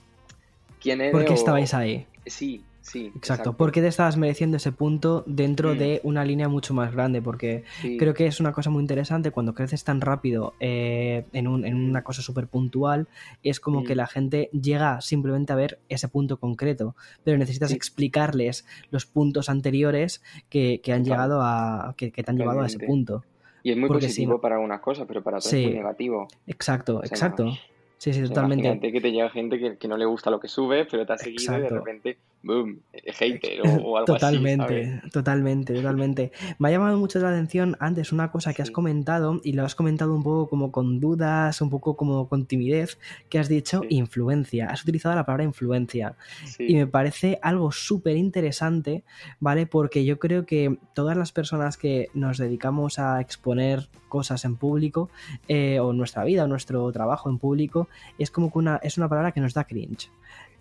quién 0.82 1.00
era. 1.00 1.14
¿Por 1.14 1.24
qué 1.24 1.34
estabais 1.34 1.74
ahí? 1.74 2.06
Sí, 2.26 2.62
Sí, 2.88 3.12
exacto. 3.18 3.58
¿Por 3.58 3.74
qué 3.74 3.82
te 3.82 3.88
estabas 3.88 4.16
mereciendo 4.16 4.56
ese 4.56 4.72
punto 4.72 5.26
dentro 5.28 5.76
mm. 5.76 5.78
de 5.78 6.02
una 6.04 6.24
línea 6.24 6.48
mucho 6.48 6.74
más 6.74 6.94
grande? 6.94 7.22
Porque 7.22 7.66
creo 8.00 8.14
que 8.14 8.28
es 8.28 8.40
una 8.40 8.54
cosa 8.54 8.70
muy 8.70 8.80
interesante 8.80 9.32
cuando 9.32 9.54
creces 9.54 9.84
tan 9.84 10.00
rápido 10.00 10.54
eh, 10.62 11.26
en, 11.34 11.48
una 11.48 12.04
cosa 12.06 12.22
súper 12.22 12.48
puntual, 12.48 13.10
es 13.44 13.60
como 13.60 13.84
que 13.84 13.94
mm. 13.94 13.98
la 13.98 14.08
gente 14.08 14.50
llega 14.54 15.02
simplemente 15.02 15.52
a 15.52 15.58
ver 15.58 15.80
ese 15.90 16.08
punto 16.08 16.38
concreto, 16.38 16.96
pero 17.26 17.38
necesitas 17.38 17.74
explicarles 17.74 18.66
los 18.90 19.06
puntos 19.06 19.50
anteriores 19.50 20.24
que, 20.50 20.82
han 20.88 21.04
llegado 21.04 21.42
a 21.42 21.94
que, 21.98 22.10
te 22.10 22.32
han 22.32 22.38
llevado 22.38 22.62
a 22.62 22.68
ese 22.68 22.80
punto. 22.80 23.26
Y 23.64 23.72
es 23.72 23.78
muy 23.78 23.90
positivo 23.90 24.40
para 24.40 24.56
algunas 24.56 24.80
cosas, 24.80 25.06
pero 25.06 25.22
para 25.22 25.40
otras 25.40 25.52
es 25.52 25.66
muy 25.66 25.74
negativo. 25.74 26.30
Exacto, 26.48 27.04
exacto. 27.04 27.52
Sí, 27.98 28.14
sí, 28.14 28.22
totalmente. 28.24 28.66
Imagínate 28.66 28.92
que 28.92 29.02
te 29.02 29.12
llega 29.12 29.30
gente 29.30 29.78
que, 29.78 29.88
no 29.88 29.98
le 29.98 30.06
gusta 30.06 30.30
lo 30.30 30.40
que 30.40 30.48
sube, 30.48 30.86
pero 30.86 31.06
te 31.06 31.14
ha 31.14 31.18
seguido 31.18 31.58
y 31.58 31.62
de 31.62 31.70
repente 31.70 32.18
boom, 32.44 32.80
hater 33.06 33.62
o, 33.62 33.66
algo 33.98 34.06
totalmente, 34.06 35.00
así. 35.02 35.10
Totalmente, 35.10 35.74
totalmente. 35.74 36.32
Me 36.60 36.70
ha 36.70 36.72
llamado 36.72 36.98
mucho 36.98 37.20
la 37.20 37.30
atención 37.30 37.76
antes 37.80 38.12
una 38.12 38.32
cosa 38.32 38.54
que 38.54 38.62
has 38.62 38.72
comentado 38.72 39.42
y 39.44 39.54
lo 39.54 39.66
has 39.66 39.76
comentado 39.76 40.14
un 40.16 40.24
poco 40.24 40.50
como 40.50 40.72
con 40.72 41.00
dudas, 41.00 41.62
un 41.62 41.70
poco 41.70 41.96
como 41.98 42.28
con 42.28 42.46
timidez, 42.46 42.98
que 43.30 43.40
has 43.40 43.50
dicho 43.50 43.82
influencia. 43.90 44.68
Has 44.68 44.84
utilizado 44.84 45.16
la 45.16 45.26
palabra 45.26 45.44
influencia. 45.44 46.16
Y 46.60 46.76
me 46.76 46.88
parece 46.88 47.40
algo 47.42 47.72
súper 47.72 48.18
interesante, 48.18 49.04
¿vale? 49.40 49.66
Porque 49.66 50.06
yo 50.06 50.20
creo 50.20 50.46
que 50.46 50.78
todas 50.94 51.18
las 51.18 51.32
personas 51.32 51.78
que 51.78 52.10
nos 52.14 52.38
dedicamos 52.38 53.00
a 53.00 53.20
exponer 53.22 53.90
cosas 54.08 54.46
en 54.46 54.56
público 54.56 55.10
eh, 55.48 55.80
o 55.80 55.94
nuestra 55.94 56.24
vida 56.24 56.46
o 56.46 56.48
nuestro 56.48 56.92
trabajo 56.92 57.30
en 57.30 57.38
público 57.40 57.88
es 58.18 58.32
como 58.32 58.52
que 58.52 58.60
una, 58.60 58.80
es 58.84 58.98
una 58.98 59.10
palabra 59.10 59.32
que 59.32 59.42
nos 59.42 59.54
da 59.54 59.66
cringe. 59.66 60.10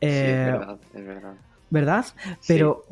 es 0.00 0.12
eh, 0.12 0.44
verdad, 0.46 0.78
es 0.94 1.06
verdad. 1.06 1.34
¿Verdad? 1.70 2.04
Pero 2.46 2.84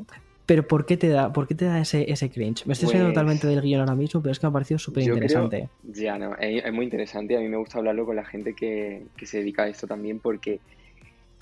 Pero 0.46 0.68
¿por 0.68 0.84
qué 0.84 0.98
te 0.98 1.08
da, 1.08 1.32
por 1.32 1.46
qué 1.46 1.54
te 1.54 1.64
da 1.64 1.80
ese, 1.80 2.10
ese 2.12 2.30
cringe? 2.30 2.66
Me 2.66 2.74
estoy 2.74 2.88
saliendo 2.88 3.08
Pues 3.08 3.14
totalmente 3.14 3.46
del 3.46 3.62
guion 3.62 3.80
ahora 3.80 3.94
mismo, 3.94 4.20
pero 4.20 4.32
es 4.32 4.38
que 4.38 4.46
me 4.46 4.50
ha 4.50 4.52
parecido 4.52 4.78
súper 4.78 5.02
creo, 5.04 5.14
interesante. 5.14 5.68
ya 5.84 6.18
no, 6.18 6.36
es, 6.36 6.64
es 6.64 6.72
muy 6.72 6.84
interesante. 6.84 7.34
A 7.36 7.40
mí 7.40 7.48
me 7.48 7.56
gusta 7.56 7.78
hablarlo 7.78 8.04
con 8.04 8.16
la 8.16 8.26
gente 8.26 8.54
que, 8.54 9.06
que 9.16 9.24
se 9.24 9.38
dedica 9.38 9.62
a 9.62 9.68
esto 9.68 9.86
también 9.86 10.20
porque 10.20 10.60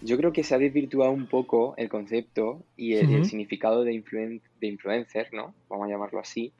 yo 0.02 0.16
creo 0.16 0.32
que 0.32 0.44
se 0.44 0.54
ha 0.54 0.58
desvirtuado 0.58 1.10
un 1.10 1.26
poco 1.26 1.74
el 1.78 1.88
concepto 1.88 2.62
y 2.76 2.94
el, 2.94 3.10
el 3.12 3.24
significado 3.24 3.82
de, 3.82 3.92
influen- 3.92 4.40
de 4.60 4.66
influencer, 4.68 5.28
¿no? 5.32 5.52
Vamos 5.68 5.88
a 5.88 5.90
llamarlo 5.90 6.20
así, 6.20 6.52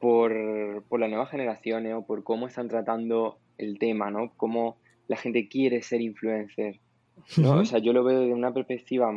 por, 0.00 0.82
por 0.88 0.98
las 1.00 1.10
nuevas 1.10 1.30
generaciones 1.30 1.94
o 1.94 2.06
por 2.06 2.22
cómo 2.24 2.46
están 2.46 2.68
tratando 2.68 3.38
el 3.58 3.78
tema, 3.78 4.10
¿no? 4.10 4.32
Cómo 4.36 4.76
la 5.08 5.16
gente 5.16 5.48
quiere 5.48 5.82
ser 5.82 6.00
influencer, 6.00 6.80
¿no? 7.36 7.58
O 7.60 7.64
sea, 7.64 7.78
yo 7.80 7.92
lo 7.92 8.02
veo 8.04 8.20
desde 8.20 8.34
una 8.34 8.52
perspectiva 8.52 9.12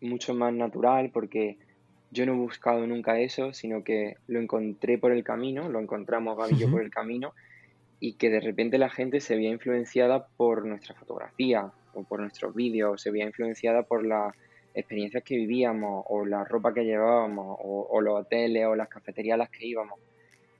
mucho 0.00 0.34
más 0.34 0.52
natural 0.52 1.10
porque 1.12 1.56
yo 2.10 2.26
no 2.26 2.34
he 2.34 2.36
buscado 2.36 2.86
nunca 2.86 3.18
eso, 3.18 3.52
sino 3.52 3.82
que 3.82 4.16
lo 4.28 4.40
encontré 4.40 4.98
por 4.98 5.12
el 5.12 5.24
camino, 5.24 5.68
lo 5.68 5.80
encontramos 5.80 6.38
Gaby 6.38 6.54
y 6.54 6.58
yo 6.58 6.70
por 6.70 6.82
el 6.82 6.90
camino 6.90 7.34
y 8.00 8.14
que 8.14 8.30
de 8.30 8.40
repente 8.40 8.78
la 8.78 8.90
gente 8.90 9.20
se 9.20 9.36
veía 9.36 9.50
influenciada 9.50 10.26
por 10.36 10.64
nuestra 10.64 10.94
fotografía 10.94 11.72
o 11.94 12.04
por 12.04 12.20
nuestros 12.20 12.54
vídeos, 12.54 13.00
se 13.00 13.10
veía 13.10 13.24
influenciada 13.24 13.82
por 13.82 14.04
las 14.04 14.34
experiencias 14.74 15.22
que 15.22 15.36
vivíamos 15.36 16.04
o 16.08 16.24
la 16.24 16.44
ropa 16.44 16.74
que 16.74 16.84
llevábamos 16.84 17.58
o, 17.60 17.88
o 17.90 18.00
los 18.00 18.20
hoteles 18.20 18.66
o 18.66 18.74
las 18.74 18.88
cafeterías 18.88 19.34
a 19.34 19.38
las 19.38 19.50
que 19.50 19.66
íbamos. 19.66 19.98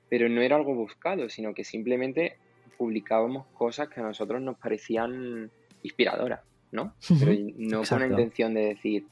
Pero 0.09 0.29
no 0.29 0.41
era 0.41 0.57
algo 0.57 0.75
buscado, 0.75 1.29
sino 1.29 1.55
que 1.55 1.65
simplemente 1.65 2.37
publicábamos 2.77 3.47
cosas 3.55 3.89
que 3.89 4.01
a 4.01 4.03
nosotros 4.03 4.41
nos 4.41 4.57
parecían 4.57 5.51
inspiradoras, 5.83 6.41
¿no? 6.73 6.95
Pero 7.21 7.33
no 7.57 7.83
con 7.85 8.01
la 8.01 8.07
intención 8.07 8.55
de 8.55 8.67
decir, 8.67 9.07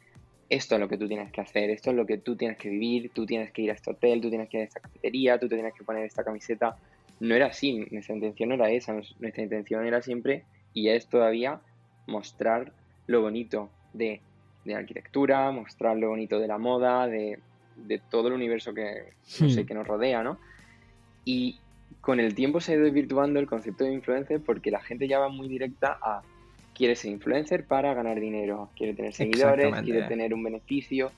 esto 0.53 0.75
es 0.75 0.81
lo 0.83 0.89
que 0.89 0.99
tú 0.99 1.09
tienes 1.09 1.33
que 1.33 1.41
hacer, 1.41 1.71
esto 1.71 1.91
es 1.91 1.97
lo 1.97 2.05
que 2.05 2.19
tú 2.19 2.37
tienes 2.37 2.59
que 2.59 2.69
vivir, 2.69 3.11
tú 3.15 3.25
tienes 3.25 3.51
que 3.53 3.63
ir 3.63 3.71
a 3.71 3.75
este 3.75 3.91
hotel, 3.91 4.21
tú 4.21 4.29
tienes 4.29 4.51
que 4.51 4.59
ir 4.59 4.63
a 4.65 4.67
esta 4.67 4.81
cafetería, 4.81 5.39
tú 5.39 5.49
te 5.49 5.55
tienes 5.55 5.73
que 5.73 5.83
poner 5.83 6.05
esta 6.05 6.23
camiseta. 6.25 6.77
No 7.21 7.35
era 7.35 7.47
así, 7.47 7.87
nuestra 7.91 8.15
intención 8.15 8.51
no 8.51 8.57
era 8.57 8.71
esa, 8.71 8.93
nuestra 8.93 9.43
intención 9.43 9.87
era 9.87 10.03
siempre, 10.03 10.45
y 10.75 10.89
es 10.89 11.07
todavía, 11.07 11.61
mostrar 12.07 12.71
lo 13.07 13.23
bonito 13.23 13.71
de, 13.95 14.21
de 14.67 14.73
la 14.73 14.81
arquitectura, 14.81 15.51
mostrar 15.53 15.97
lo 15.97 16.11
bonito 16.11 16.39
de 16.39 16.49
la 16.49 16.59
moda, 16.59 17.07
de, 17.07 17.39
de 17.77 17.99
todo 18.11 18.29
el 18.29 18.35
universo 18.35 18.75
que, 18.75 19.15
no 19.41 19.49
sé, 19.49 19.63
Hmm. 19.63 19.67
que 19.67 19.75
nos 19.75 19.87
rodea, 19.87 20.23
¿no? 20.23 20.39
Y 21.25 21.59
con 22.03 22.21
el 22.21 22.35
tiempo 22.35 22.61
se 22.61 22.73
ha 22.73 22.75
ido 22.75 22.85
desvirtuando 22.85 23.41
el 23.41 23.47
concepto 23.47 23.85
de 23.85 23.95
influencer 23.95 24.43
porque 24.43 24.71
la 24.71 24.81
gente 24.81 25.09
ya 25.09 25.19
va 25.19 25.29
muy 25.29 25.49
directa 25.49 25.99
a 26.03 26.23
quiere 26.83 26.97
ser 26.97 27.13
influencer 27.13 27.65
para 27.65 27.95
ganar 27.95 28.19
dinero, 28.19 28.71
quiere 28.77 28.93
tener 28.93 29.13
seguidores, 29.15 29.73
quiere 29.83 30.03
tener 30.09 30.35
un 30.35 30.43
beneficio. 30.43 31.13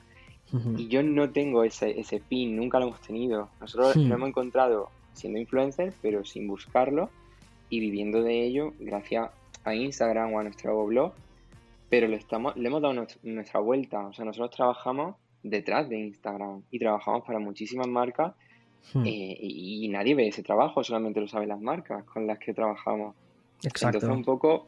Y 0.77 0.87
yo 0.89 1.01
no 1.01 1.31
tengo 1.31 1.63
ese, 1.63 1.99
ese 1.99 2.19
fin, 2.19 2.55
nunca 2.55 2.79
lo 2.79 2.85
hemos 2.89 3.01
tenido. 3.01 3.49
Nosotros 3.59 3.95
Hmm. 3.95 4.07
lo 4.09 4.13
hemos 4.15 4.29
encontrado 4.29 4.89
siendo 5.13 5.39
influencer, 5.39 5.91
pero 6.03 6.23
sin 6.23 6.47
buscarlo 6.47 7.09
y 7.71 7.79
viviendo 7.79 8.21
de 8.21 8.43
ello 8.45 8.73
gracias 8.79 9.31
a 9.63 9.73
Instagram 9.73 10.33
o 10.33 10.39
a 10.39 10.43
nuestro 10.43 10.85
blog. 10.85 11.13
Pero 11.89 12.07
le, 12.07 12.17
estamos, 12.17 12.55
le 12.57 12.67
hemos 12.67 12.79
dado 12.83 12.93
nues- 12.93 13.17
nuestra 13.23 13.59
vuelta. 13.59 14.05
O 14.05 14.13
sea, 14.13 14.23
nosotros 14.23 14.51
trabajamos 14.55 15.15
detrás 15.41 15.89
de 15.89 15.97
Instagram 15.99 16.61
y 16.69 16.77
trabajamos 16.77 17.23
para 17.25 17.39
muchísimas 17.39 17.87
marcas 17.87 18.33
Hmm. 18.93 19.03
eh, 19.03 19.37
y, 19.41 19.83
y 19.83 19.87
nadie 19.87 20.13
ve 20.13 20.27
ese 20.27 20.43
trabajo, 20.43 20.83
solamente 20.83 21.19
lo 21.19 21.27
saben 21.27 21.49
las 21.49 21.59
marcas 21.59 22.03
con 22.03 22.27
las 22.27 22.37
que 22.37 22.53
trabajamos. 22.53 23.15
Exacto. 23.63 23.97
Entonces, 23.97 24.15
un 24.15 24.23
poco, 24.23 24.67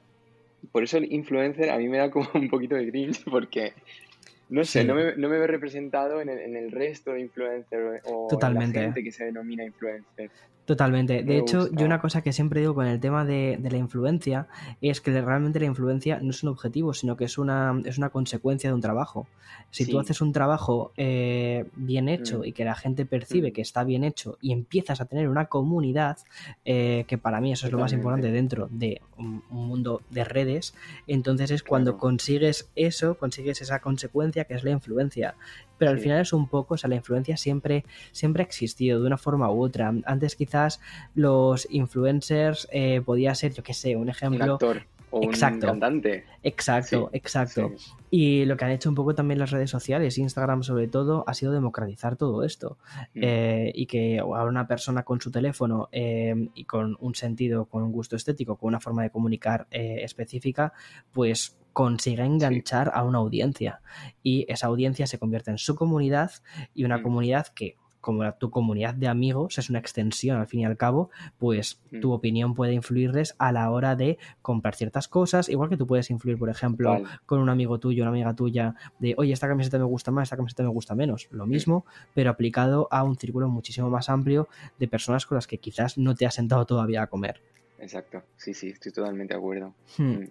por 0.71 0.83
eso 0.83 0.97
el 0.97 1.11
influencer 1.11 1.69
a 1.69 1.77
mí 1.77 1.87
me 1.89 1.97
da 1.97 2.09
como 2.11 2.27
un 2.35 2.49
poquito 2.49 2.75
de 2.75 2.89
cringe, 2.89 3.23
porque, 3.29 3.73
no 4.49 4.63
sé, 4.63 4.81
Sí. 4.81 4.87
no, 4.87 4.95
me, 4.95 5.15
no 5.15 5.29
me 5.29 5.37
veo 5.37 5.47
representado 5.47 6.21
en 6.21 6.29
el, 6.29 6.39
en 6.39 6.55
el 6.55 6.71
resto 6.71 7.13
de 7.13 7.21
influencers 7.21 8.01
o 8.05 8.27
en 8.31 8.53
la 8.53 8.61
gente 8.83 9.03
que 9.03 9.11
se 9.11 9.25
denomina 9.25 9.63
influencer. 9.65 10.29
Totalmente. 10.67 11.23
De 11.23 11.37
hecho, 11.37 11.61
gusta. 11.61 11.75
yo 11.77 11.85
una 11.85 12.01
cosa 12.01 12.21
que 12.21 12.33
siempre 12.33 12.59
digo 12.59 12.75
con 12.75 12.85
el 12.87 12.99
tema 12.99 13.23
de, 13.23 13.57
de 13.57 13.71
la 13.71 13.77
influencia 13.77 14.47
es 14.81 14.99
que 14.99 15.19
realmente 15.21 15.61
la 15.61 15.65
influencia 15.65 16.19
no 16.21 16.31
es 16.31 16.43
un 16.43 16.49
objetivo, 16.49 16.93
sino 16.93 17.15
que 17.15 17.23
es 17.23 17.37
una, 17.37 17.81
es 17.85 17.97
una 17.97 18.09
consecuencia 18.09 18.69
de 18.69 18.73
un 18.73 18.81
trabajo. 18.81 19.27
Si 19.71 19.85
tú 19.85 19.97
haces 19.97 20.19
un 20.19 20.33
trabajo 20.33 20.91
eh, 20.97 21.65
bien 21.77 22.09
hecho 22.09 22.39
Mm. 22.39 22.43
y 22.45 22.51
que 22.51 22.65
la 22.65 22.75
gente 22.75 23.05
percibe 23.05 23.49
Mm. 23.49 23.53
que 23.53 23.61
está 23.61 23.85
bien 23.85 24.03
hecho 24.03 24.37
y 24.41 24.51
empiezas 24.51 24.99
a 24.99 25.05
tener 25.05 25.29
una 25.29 25.45
comunidad, 25.45 26.17
eh, 26.65 27.05
que 27.07 27.17
para 27.17 27.39
mí 27.39 27.53
eso 27.53 27.65
es 27.67 27.71
lo 27.71 27.79
más 27.79 27.93
importante 27.93 28.29
dentro 28.29 28.67
de 28.69 29.01
un, 29.17 29.43
un 29.49 29.67
mundo 29.69 30.01
de 30.09 30.25
redes, 30.25 30.75
entonces 31.07 31.49
es 31.51 31.63
cuando 31.63 31.91
Claro. 31.93 32.01
consigues 32.01 32.69
eso, 32.75 33.17
consigues 33.17 33.61
esa 33.61 33.79
consecuencia 33.79 34.43
que 34.43 34.55
es 34.55 34.65
la 34.65 34.71
influencia. 34.71 35.35
Pero 35.77 35.91
al 35.91 35.97
Sí. 35.97 36.03
final 36.03 36.21
es 36.21 36.33
un 36.33 36.47
poco, 36.47 36.73
o 36.73 36.77
sea, 36.77 36.89
la 36.89 36.95
influencia 36.95 37.37
siempre, 37.37 37.85
siempre 38.11 38.43
ha 38.43 38.45
existido 38.45 38.99
de 39.01 39.07
una 39.07 39.17
forma 39.17 39.51
u 39.51 39.61
otra. 39.63 39.93
Antes 40.05 40.35
quizás 40.35 40.79
los 41.15 41.67
influencers 41.69 42.67
eh, 42.71 43.01
podía 43.05 43.33
ser, 43.35 43.53
yo 43.53 43.63
qué 43.63 43.73
sé, 43.73 43.95
un 43.95 44.03
Un 44.03 44.09
ejemplo. 44.09 44.53
actor 44.53 44.83
o 45.09 45.23
Exacto. 45.23 45.67
un 45.67 45.79
cantante. 45.79 46.25
Exacto, 46.43 47.09
Sí, 47.11 47.17
exacto. 47.17 47.71
sí. 47.77 47.91
Y 48.09 48.45
lo 48.45 48.55
que 48.57 48.65
han 48.65 48.71
hecho 48.71 48.89
un 48.89 48.95
poco 48.95 49.15
también 49.15 49.39
las 49.39 49.51
redes 49.51 49.69
sociales, 49.69 50.17
Instagram 50.17 50.63
sobre 50.63 50.87
todo, 50.87 51.23
ha 51.27 51.33
sido 51.33 51.51
democratizar 51.51 52.15
todo 52.15 52.43
esto. 52.43 52.77
Mm. 53.13 53.19
Eh, 53.21 53.71
y 53.75 53.85
que 53.85 54.19
ahora 54.19 54.45
una 54.45 54.67
persona 54.67 55.03
con 55.03 55.19
su 55.21 55.31
teléfono 55.31 55.89
eh, 55.91 56.49
y 56.55 56.63
con 56.65 56.97
un 56.99 57.15
sentido, 57.15 57.65
con 57.65 57.83
un 57.83 57.91
gusto 57.91 58.15
estético, 58.15 58.55
con 58.57 58.69
una 58.69 58.79
forma 58.79 59.03
de 59.03 59.09
comunicar 59.09 59.67
eh, 59.71 59.99
específica, 60.03 60.73
pues 61.11 61.57
consiga 61.73 62.25
enganchar 62.25 62.91
a 62.93 63.03
una 63.03 63.19
audiencia. 63.19 63.81
Y 64.23 64.45
esa 64.49 64.67
audiencia 64.67 65.05
se 65.05 65.19
convierte 65.19 65.51
en 65.51 65.57
su 65.57 65.75
comunidad 65.75 66.31
y 66.73 66.85
una 66.85 66.97
Mm. 66.97 67.03
comunidad 67.03 67.47
que 67.47 67.75
como 68.01 68.23
la- 68.23 68.37
tu 68.37 68.49
comunidad 68.49 68.93
de 68.93 69.07
amigos 69.07 69.57
es 69.57 69.69
una 69.69 69.79
extensión 69.79 70.37
al 70.37 70.47
fin 70.47 70.61
y 70.61 70.65
al 70.65 70.77
cabo, 70.77 71.09
pues 71.37 71.81
Mm. 71.91 71.99
tu 72.01 72.11
opinión 72.13 72.53
puede 72.55 72.73
influirles 72.73 73.35
a 73.39 73.51
la 73.51 73.69
hora 73.71 73.95
de 73.95 74.17
comprar 74.41 74.75
ciertas 74.75 75.07
cosas, 75.07 75.49
igual 75.49 75.69
que 75.69 75.77
tú 75.77 75.87
puedes 75.87 76.09
influir, 76.09 76.37
por 76.37 76.49
ejemplo, 76.49 77.01
con 77.25 77.39
un 77.39 77.49
amigo 77.49 77.79
tuyo, 77.79 78.03
una 78.03 78.11
amiga 78.11 78.33
tuya, 78.35 78.75
de 78.99 79.13
oye, 79.17 79.33
esta 79.33 79.47
camiseta 79.47 79.77
me 79.77 79.85
gusta 79.85 80.11
más, 80.11 80.23
esta 80.23 80.37
camiseta 80.37 80.63
me 80.63 80.69
gusta 80.69 80.95
menos. 80.95 81.27
Lo 81.31 81.45
mismo, 81.45 81.85
pero 82.13 82.29
aplicado 82.29 82.87
a 82.91 83.03
un 83.03 83.15
círculo 83.17 83.49
muchísimo 83.49 83.89
más 83.89 84.09
amplio 84.09 84.47
de 84.79 84.87
personas 84.87 85.25
con 85.25 85.35
las 85.35 85.47
que 85.47 85.57
quizás 85.57 85.97
no 85.97 86.15
te 86.15 86.25
has 86.25 86.35
sentado 86.35 86.65
todavía 86.65 87.01
a 87.01 87.07
comer. 87.07 87.41
Exacto. 87.79 88.23
Sí, 88.37 88.53
sí, 88.53 88.69
estoy 88.69 88.91
totalmente 88.91 89.33
de 89.33 89.37
acuerdo. 89.39 89.73
Hmm. 89.97 90.03
Mm. 90.03 90.29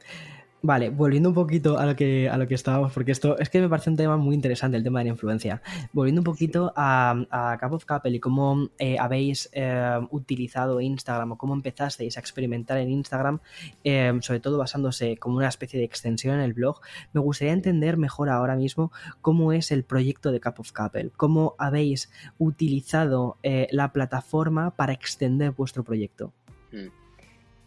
Vale, 0.66 0.90
volviendo 0.90 1.28
un 1.28 1.34
poquito 1.36 1.78
a 1.78 1.86
lo 1.86 1.94
que 1.94 2.28
a 2.28 2.36
lo 2.36 2.48
que 2.48 2.56
estábamos, 2.56 2.92
porque 2.92 3.12
esto 3.12 3.38
es 3.38 3.48
que 3.50 3.60
me 3.60 3.68
parece 3.68 3.88
un 3.88 3.94
tema 3.94 4.16
muy 4.16 4.34
interesante, 4.34 4.76
el 4.76 4.82
tema 4.82 4.98
de 4.98 5.04
la 5.04 5.10
influencia. 5.10 5.62
Volviendo 5.92 6.22
un 6.22 6.24
poquito 6.24 6.72
a, 6.74 7.14
a 7.30 7.56
Cup 7.60 7.74
of 7.74 7.84
Couple 7.84 8.10
y 8.10 8.18
cómo 8.18 8.68
eh, 8.76 8.96
habéis 8.98 9.48
eh, 9.52 10.00
utilizado 10.10 10.80
Instagram 10.80 11.30
o 11.30 11.38
cómo 11.38 11.54
empezasteis 11.54 12.16
a 12.16 12.20
experimentar 12.20 12.78
en 12.78 12.90
Instagram, 12.90 13.38
eh, 13.84 14.12
sobre 14.22 14.40
todo 14.40 14.58
basándose 14.58 15.16
como 15.18 15.36
una 15.36 15.46
especie 15.46 15.78
de 15.78 15.84
extensión 15.84 16.34
en 16.34 16.40
el 16.40 16.52
blog, 16.52 16.80
me 17.12 17.20
gustaría 17.20 17.52
entender 17.52 17.96
mejor 17.96 18.28
ahora 18.28 18.56
mismo 18.56 18.90
cómo 19.20 19.52
es 19.52 19.70
el 19.70 19.84
proyecto 19.84 20.32
de 20.32 20.40
Cup 20.40 20.58
of 20.58 20.72
Couple, 20.72 21.12
cómo 21.16 21.54
habéis 21.58 22.10
utilizado 22.38 23.38
la 23.70 23.92
plataforma 23.92 24.72
para 24.72 24.92
extender 24.92 25.52
vuestro 25.52 25.84
proyecto. 25.84 26.32
Mm. 26.72 27.05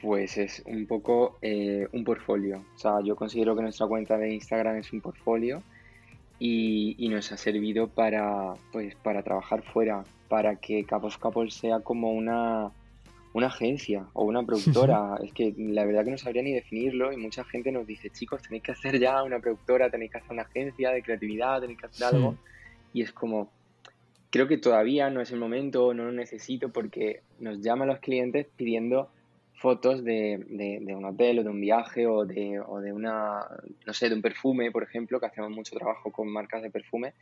Pues 0.01 0.37
es 0.37 0.63
un 0.65 0.85
poco 0.85 1.37
eh, 1.41 1.87
un 1.91 2.03
portfolio. 2.03 2.63
O 2.75 2.77
sea, 2.77 3.01
yo 3.03 3.15
considero 3.15 3.55
que 3.55 3.61
nuestra 3.61 3.87
cuenta 3.87 4.17
de 4.17 4.33
Instagram 4.33 4.77
es 4.77 4.93
un 4.93 5.01
portfolio 5.01 5.61
y, 6.39 6.95
y 6.97 7.09
nos 7.09 7.31
ha 7.31 7.37
servido 7.37 7.87
para, 7.87 8.53
pues, 8.71 8.95
para 8.95 9.23
trabajar 9.23 9.61
fuera, 9.61 10.05
para 10.29 10.55
que 10.55 10.85
Capos 10.85 11.17
Capos 11.17 11.53
sea 11.53 11.81
como 11.81 12.11
una, 12.11 12.71
una 13.33 13.47
agencia 13.47 14.05
o 14.13 14.23
una 14.23 14.43
productora. 14.43 15.17
Es 15.23 15.33
que 15.33 15.53
la 15.57 15.85
verdad 15.85 16.05
que 16.05 16.11
no 16.11 16.17
sabría 16.17 16.43
ni 16.43 16.53
definirlo 16.53 17.11
y 17.11 17.17
mucha 17.17 17.43
gente 17.43 17.71
nos 17.71 17.85
dice, 17.85 18.09
chicos, 18.09 18.41
tenéis 18.41 18.63
que 18.63 18.71
hacer 18.71 18.99
ya 18.99 19.21
una 19.23 19.39
productora, 19.39 19.89
tenéis 19.89 20.11
que 20.11 20.17
hacer 20.19 20.31
una 20.31 20.43
agencia 20.43 20.91
de 20.91 21.03
creatividad, 21.03 21.61
tenéis 21.61 21.79
que 21.79 21.85
hacer 21.87 22.07
algo. 22.07 22.35
Y 22.93 23.01
es 23.01 23.11
como, 23.11 23.51
creo 24.29 24.47
que 24.47 24.57
todavía 24.57 25.09
no 25.09 25.21
es 25.21 25.31
el 25.31 25.39
momento, 25.39 25.93
no 25.93 26.05
lo 26.05 26.11
necesito 26.11 26.69
porque 26.69 27.21
nos 27.39 27.61
llaman 27.61 27.87
los 27.87 27.99
clientes 27.99 28.47
pidiendo 28.55 29.09
fotos 29.60 30.03
de, 30.03 30.43
de, 30.47 30.80
de 30.82 30.95
un 30.95 31.03
hotel 31.05 31.39
o 31.39 31.43
de 31.43 31.49
un 31.49 31.60
viaje 31.60 32.07
o 32.07 32.26
de, 32.26 32.60
o 32.60 32.80
de 32.80 32.93
una, 32.93 33.45
no 33.86 33.93
sé, 33.93 34.07
de 34.07 34.16
un 34.16 34.22
perfume, 34.22 34.72
por 34.72 34.84
ejemplo, 34.84 35.20
que 35.20 35.26
hacemos 35.26 35.51
mucho 35.51 35.76
trabajo 35.76 36.12
con 36.12 36.30
marcas 36.30 36.64
de 36.64 36.72
perfume, 36.72 37.14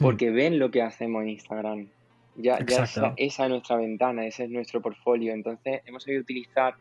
porque 0.00 0.30
ven 0.30 0.58
lo 0.58 0.70
que 0.70 0.82
hacemos 0.82 1.22
en 1.22 1.30
Instagram. 1.30 1.88
Ya, 2.34 2.58
ya 2.66 2.84
esa, 2.84 3.14
esa, 3.16 3.44
es 3.44 3.50
nuestra 3.50 3.76
ventana, 3.76 4.26
ese 4.26 4.44
es 4.44 4.50
nuestro 4.50 4.80
portfolio. 4.80 5.32
Entonces 5.32 5.82
hemos 5.86 6.02
sabido 6.02 6.22
utilizar 6.22 6.74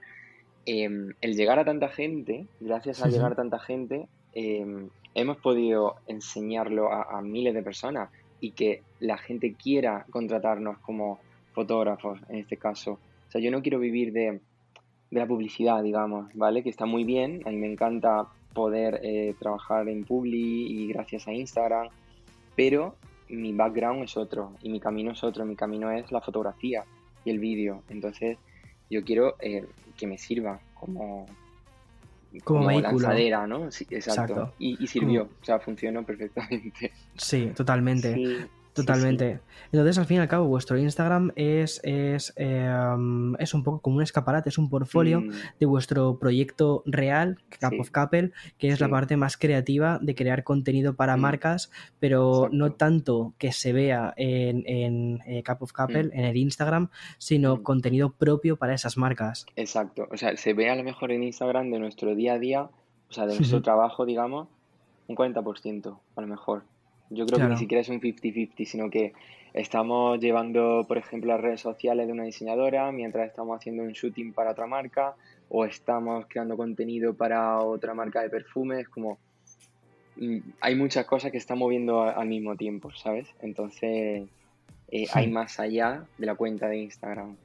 eh, 0.66 0.90
el 1.22 1.36
llegar 1.36 1.60
a 1.60 1.66
tanta 1.66 1.90
gente, 1.90 2.48
gracias 2.60 3.04
a 3.04 3.08
llegar 3.08 3.34
a 3.34 3.36
tanta 3.36 3.60
gente, 3.60 4.08
eh, 4.34 4.88
hemos 5.14 5.38
podido 5.38 5.98
enseñarlo 6.08 6.92
a, 6.92 7.18
a 7.18 7.22
miles 7.22 7.54
de 7.54 7.62
personas 7.62 8.10
y 8.40 8.52
que 8.52 8.82
la 9.00 9.18
gente 9.18 9.54
quiera 9.54 10.06
contratarnos 10.10 10.80
como 10.80 11.20
fotógrafos, 11.54 12.20
en 12.30 12.38
este 12.38 12.58
caso. 12.58 12.94
O 13.28 13.32
sea, 13.32 13.42
yo 13.42 13.52
no 13.52 13.62
quiero 13.62 13.78
vivir 13.78 14.14
de, 14.14 14.40
de 15.12 15.20
la 15.20 15.28
publicidad, 15.28 15.84
digamos, 15.84 16.34
¿vale? 16.34 16.64
Que 16.64 16.70
está 16.70 16.86
muy 16.86 17.04
bien, 17.04 17.42
a 17.46 17.50
mí 17.50 17.58
me 17.58 17.72
encanta 17.72 18.28
poder 18.54 19.00
eh, 19.04 19.36
trabajar 19.40 19.88
en 19.90 20.04
Publi 20.04 20.68
y 20.68 20.88
gracias 20.88 21.28
a 21.28 21.34
Instagram, 21.34 21.90
pero 22.56 22.96
mi 23.30 23.54
background 23.54 24.04
es 24.04 24.18
otro 24.18 24.54
y 24.62 24.70
mi 24.70 24.80
camino 24.80 25.12
es 25.12 25.24
otro. 25.24 25.46
Mi 25.46 25.56
camino 25.56 25.92
es 25.92 26.12
la 26.12 26.22
fotografía 26.22 26.84
y 27.24 27.30
el 27.30 27.40
vídeo. 27.40 27.84
Entonces, 27.90 28.38
yo 28.90 29.04
quiero 29.04 29.36
eh, 29.40 29.66
que 29.98 30.08
me 30.08 30.18
sirva 30.18 30.60
como, 30.74 31.26
como, 32.44 32.70
lanzadera, 32.72 33.48
¿no? 33.48 33.66
exacto. 33.66 34.54
Y, 34.60 34.86
sirvió, 34.88 35.24
o 35.42 35.46
sea, 35.46 35.60
funcionó 35.60 36.04
perfectamente. 36.04 36.92
Sí, 37.16 37.52
totalmente. 37.56 38.48
Totalmente. 38.74 39.40
Entonces, 39.72 39.98
al 39.98 40.06
fin 40.06 40.18
y 40.18 40.20
al 40.22 40.28
cabo, 40.28 40.48
vuestro 40.48 40.78
Instagram 40.78 41.32
es, 41.36 41.82
es, 41.84 42.34
em, 42.38 43.36
es 43.36 43.54
un 43.54 43.64
poco 43.64 43.82
como 43.82 43.98
un 43.98 44.04
escaparate, 44.04 44.50
es 44.50 44.58
un 44.58 44.70
portfolio 44.70 45.22
mm. 45.22 45.32
de 45.60 45.66
vuestro 45.66 46.18
proyecto 46.18 46.84
real, 46.86 47.38
Cup 47.60 47.80
of 47.80 47.92
Couple, 47.92 48.32
que 48.58 48.70
es 48.70 48.80
la 48.80 48.88
parte 48.88 49.18
más 49.18 49.38
creativa 49.38 50.00
de 50.02 50.16
crear 50.16 50.44
contenido 50.44 50.96
para 50.96 51.18
mm. 51.18 51.20
marcas, 51.20 51.72
pero 52.00 52.50
no 52.52 52.72
tanto 52.74 53.34
que 53.38 53.52
se 53.52 53.74
vea 53.74 54.14
en, 54.16 54.64
en 54.66 55.22
eh, 55.26 55.44
Cup 55.44 55.64
of 55.64 55.74
Couple, 55.74 56.06
mm. 56.06 56.12
en 56.14 56.26
el 56.26 56.38
Instagram, 56.38 56.90
sino 57.18 57.64
contenido 57.64 58.12
propio 58.12 58.56
para 58.56 58.74
esas 58.74 58.98
marcas. 58.98 59.46
Exacto. 59.56 60.08
O 60.12 60.18
sea, 60.18 60.38
se 60.38 60.54
ve 60.54 60.70
a 60.70 60.76
lo 60.76 60.84
mejor 60.84 61.12
en 61.12 61.24
Instagram 61.24 61.72
de 61.72 61.80
nuestro 61.80 62.16
día 62.16 62.34
a 62.34 62.40
día, 62.40 62.70
o 63.10 63.14
sea, 63.14 63.26
de 63.26 63.36
nuestro 63.36 63.62
trabajo, 63.62 64.06
digamos, 64.06 64.48
un 65.08 65.16
40%, 65.18 65.98
a 66.16 66.22
lo 66.22 66.28
mejor. 66.28 66.64
Yo 67.12 67.26
creo 67.26 67.40
que 67.40 67.54
ni 67.54 67.58
siquiera 67.58 67.82
es 67.82 67.90
un 67.90 68.00
50-50, 68.00 68.66
sino 68.66 68.90
que 68.90 69.14
estamos 69.54 70.20
llevando, 70.20 70.86
por 70.88 70.98
ejemplo, 70.98 71.34
las 71.34 71.42
redes 71.42 71.60
sociales 71.60 72.08
de 72.08 72.14
una 72.14 72.24
diseñadora 72.24 72.92
mientras 72.92 73.28
estamos 73.28 73.58
haciendo 73.58 73.84
un 73.84 73.92
shooting 73.92 74.34
para 74.34 74.52
otra 74.52 74.66
marca 74.66 75.16
o 75.50 75.66
estamos 75.66 76.26
creando 76.30 76.56
contenido 76.56 77.14
para 77.14 77.60
otra 77.60 77.94
marca 77.94 78.22
de 78.22 78.30
perfumes, 78.30 78.88
como 78.88 79.20
mm, 80.16 80.38
hay 80.62 80.76
muchas 80.76 81.06
cosas 81.06 81.32
que 81.32 81.38
están 81.38 81.58
moviendo 81.58 82.04
al 82.04 82.28
mismo 82.28 82.56
tiempo, 82.56 82.92
¿sabes? 82.94 83.28
Entonces 83.42 84.24
eh, 84.88 85.08
hay 85.14 85.30
más 85.30 85.60
allá 85.60 86.06
de 86.18 86.26
la 86.26 86.36
cuenta 86.36 86.70
de 86.70 86.78
Instagram. 86.78 87.36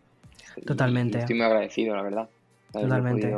Totalmente. 0.65 1.19
estoy 1.19 1.35
muy 1.37 1.45
agradecido, 1.45 1.97
la 1.97 2.03
verdad. 2.03 2.29
Totalmente. 2.73 3.35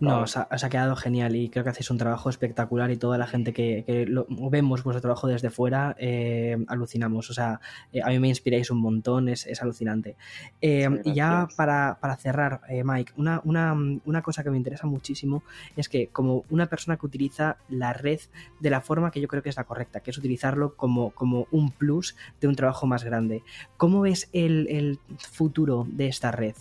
No, 0.00 0.20
os 0.20 0.36
ha, 0.36 0.68
quedado 0.68 0.94
genial 0.94 1.34
y 1.36 1.48
creo 1.48 1.64
que 1.64 1.70
hacéis 1.70 1.90
un 1.90 1.96
trabajo 1.96 2.28
espectacular 2.28 2.90
y 2.90 2.98
toda 2.98 3.16
la 3.16 3.26
gente 3.26 3.54
que, 3.54 4.04
lo, 4.06 4.26
vemos 4.50 4.84
vuestro 4.84 5.00
trabajo 5.00 5.26
desde 5.26 5.48
fuera 5.48 5.96
eh, 5.98 6.62
alucinamos. 6.68 7.30
O 7.30 7.34
sea, 7.34 7.60
eh, 7.90 8.02
a 8.02 8.08
mí 8.08 8.18
me 8.18 8.28
inspiráis 8.28 8.70
un 8.70 8.78
montón, 8.78 9.30
es, 9.30 9.46
alucinante. 9.62 10.16
Eh, 10.60 10.88
y 11.04 11.14
ya 11.14 11.48
para, 11.56 11.96
cerrar, 12.18 12.60
Mike, 12.84 13.14
una, 13.16 13.40
una, 13.44 14.22
cosa 14.22 14.42
que 14.42 14.50
me 14.50 14.58
interesa 14.58 14.86
muchísimo 14.86 15.42
es 15.76 15.88
que 15.88 16.08
como 16.08 16.44
una 16.50 16.66
persona 16.66 16.98
que 16.98 17.06
utiliza 17.06 17.56
la 17.68 17.94
red 17.94 18.20
de 18.60 18.70
la 18.70 18.82
forma 18.82 19.10
que 19.10 19.20
yo 19.20 19.28
creo 19.28 19.42
que 19.42 19.48
es 19.48 19.56
la 19.56 19.64
correcta, 19.64 20.00
que 20.00 20.10
es 20.10 20.18
utilizarlo 20.18 20.76
como, 20.76 21.10
como 21.10 21.46
un 21.50 21.70
plus 21.70 22.16
de 22.38 22.48
un 22.48 22.56
trabajo 22.56 22.86
más 22.86 23.02
grande, 23.02 23.42
¿cómo 23.78 24.02
ves 24.02 24.28
el, 24.34 24.66
el 24.68 24.98
futuro 25.18 25.86
de 25.88 26.08
esta 26.08 26.30
red? 26.32 26.54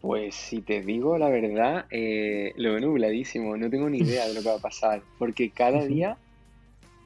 Pues 0.00 0.34
si 0.34 0.60
te 0.60 0.80
digo 0.80 1.18
la 1.18 1.28
verdad, 1.28 1.86
eh, 1.90 2.52
lo 2.56 2.72
veo 2.72 2.80
nubladísimo, 2.80 3.56
no 3.56 3.68
tengo 3.68 3.90
ni 3.90 3.98
idea 3.98 4.26
de 4.26 4.34
lo 4.34 4.42
que 4.42 4.48
va 4.48 4.56
a 4.56 4.60
pasar, 4.60 5.02
porque 5.18 5.50
cada 5.50 5.84
día 5.84 6.16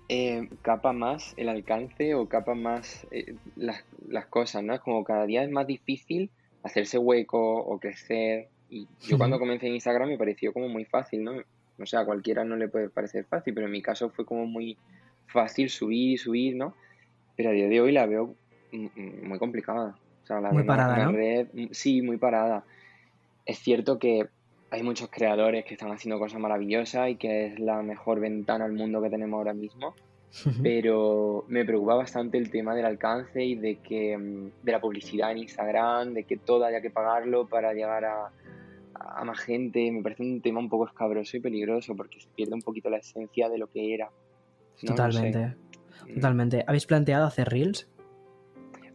eh, 0.09 0.49
capa 0.63 0.93
más 0.93 1.35
el 1.37 1.49
alcance 1.49 2.15
o 2.15 2.29
capa 2.29 2.55
más 2.55 3.07
eh, 3.11 3.35
las, 3.57 3.85
cosas, 4.27 4.63
¿no? 4.63 4.75
Es 4.75 4.81
como 4.81 5.05
cada 5.05 5.25
día 5.25 5.45
es 5.45 5.51
más 5.51 5.67
difícil 5.67 6.31
hacerse 6.63 6.99
hueco 6.99 7.59
o 7.59 7.79
crecer. 7.79 8.49
Y 8.69 8.87
yo 9.07 9.19
cuando 9.19 9.39
comencé 9.39 9.69
en 9.69 9.75
Instagram 9.75 10.09
me 10.09 10.19
pareció 10.19 10.53
como 10.53 10.69
muy 10.69 10.85
fácil, 10.85 11.25
¿no? 11.25 11.33
O 11.79 11.87
sea, 11.87 12.01
a 12.01 12.05
cualquiera 12.05 12.45
no 12.45 12.57
le 12.57 12.69
puede 12.69 12.89
parecer 12.89 13.25
fácil, 13.25 13.55
pero 13.55 13.67
en 13.67 13.73
mi 13.73 13.83
caso 13.83 14.11
fue 14.11 14.25
como 14.25 14.47
muy 14.47 14.77
fácil 15.27 15.71
subir 15.71 16.11
y 16.11 16.19
subir, 16.19 16.57
¿no? 16.57 16.75
Pero 17.37 17.51
a 17.51 17.53
día 17.53 17.69
de 17.69 17.81
hoy 17.81 17.93
la 17.93 18.07
veo 18.07 18.35
mm, 18.73 18.87
mm, 18.95 19.29
muy 20.53 20.65
parada, 20.65 21.11
red, 21.11 21.49
sí, 21.73 22.03
muy 22.03 22.17
parada. 22.17 22.65
Es 23.47 23.59
cierto 23.59 23.99
que 23.99 24.29
hay 24.71 24.83
muchos 24.83 25.11
creadores 25.11 25.65
que 25.65 25.75
están 25.75 25.91
haciendo 25.91 26.19
cosas 26.19 26.41
maravillosas 26.41 27.11
y 27.11 27.17
que 27.17 27.47
es 27.47 27.59
la 27.59 27.83
mejor 27.83 28.21
ventana 28.21 28.65
al 28.65 28.73
mundo 28.73 29.03
que 29.03 29.11
tenemos 29.11 29.39
ahora 29.39 29.55
mismo. 29.55 29.95
pero 30.63 31.45
me 31.49 31.65
preocupa 31.65 31.97
bastante 31.97 32.39
el 32.39 32.51
tema 32.51 32.75
del 32.75 32.85
alcance 32.85 33.45
y 33.45 33.57
de 33.57 33.77
que 33.77 34.17
de 34.63 34.73
la 34.73 34.81
publicidad 34.81 35.33
en 35.33 35.39
Instagram, 35.39 36.15
de 36.15 36.25
que 36.25 36.37
todo 36.37 36.65
haya 36.65 36.81
que 36.81 36.91
pagarlo 36.91 37.49
para 37.49 37.73
llegar 37.73 38.05
a, 38.05 38.31
más 39.25 39.41
gente. 39.41 39.91
Me 39.91 40.03
parece 40.03 40.23
un 40.23 40.41
tema 40.41 40.61
un 40.61 40.69
poco 40.69 40.87
escabroso 40.87 41.37
y 41.37 41.41
peligroso 41.41 41.97
porque 41.97 42.21
se 42.21 42.29
pierde 42.29 42.55
un 42.55 42.63
poquito 42.63 42.91
la 42.91 42.99
esencia 42.99 43.49
de 43.49 43.59
lo 43.59 43.67
que 43.69 43.95
era. 43.95 44.11
Totalmente. 44.81 45.57
Mm. 46.07 46.15
Totalmente. 46.15 46.65
¿Habéis 46.67 46.87
planteado 46.87 47.27
hacer 47.27 47.49
reels? 47.49 47.89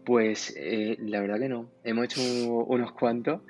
Pues 0.05 0.53
eh, 0.55 0.97
la 0.99 1.19
verdad 1.21 1.39
que 1.39 1.49
no. 1.49 1.67
Hemos 1.83 2.05
hecho 2.05 2.21
unos 2.21 2.91
cuantos 2.91 3.41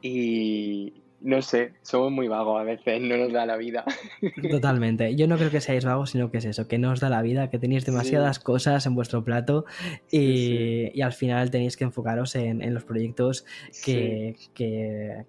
y, 0.00 1.02
no 1.20 1.42
sé, 1.42 1.72
somos 1.82 2.12
muy 2.12 2.28
vagos 2.28 2.60
a 2.60 2.64
veces, 2.64 3.00
no 3.00 3.16
nos 3.16 3.32
da 3.32 3.46
la 3.46 3.56
vida. 3.56 3.84
Totalmente. 4.50 5.14
Yo 5.16 5.26
no 5.26 5.36
creo 5.36 5.50
que 5.50 5.60
seáis 5.60 5.84
vagos, 5.84 6.10
sino 6.10 6.30
que 6.30 6.38
es 6.38 6.44
eso, 6.44 6.68
que 6.68 6.78
no 6.78 6.92
os 6.92 7.00
da 7.00 7.08
la 7.08 7.22
vida, 7.22 7.50
que 7.50 7.58
tenéis 7.58 7.84
demasiadas 7.84 8.38
cosas 8.38 8.86
en 8.86 8.94
vuestro 8.94 9.24
plato 9.24 9.64
y, 10.10 11.00
al 11.00 11.12
final 11.12 11.50
tenéis 11.50 11.76
que 11.76 11.84
enfocaros 11.84 12.34
en, 12.34 12.74
los 12.74 12.84
proyectos 12.84 13.44
que, 13.84 14.36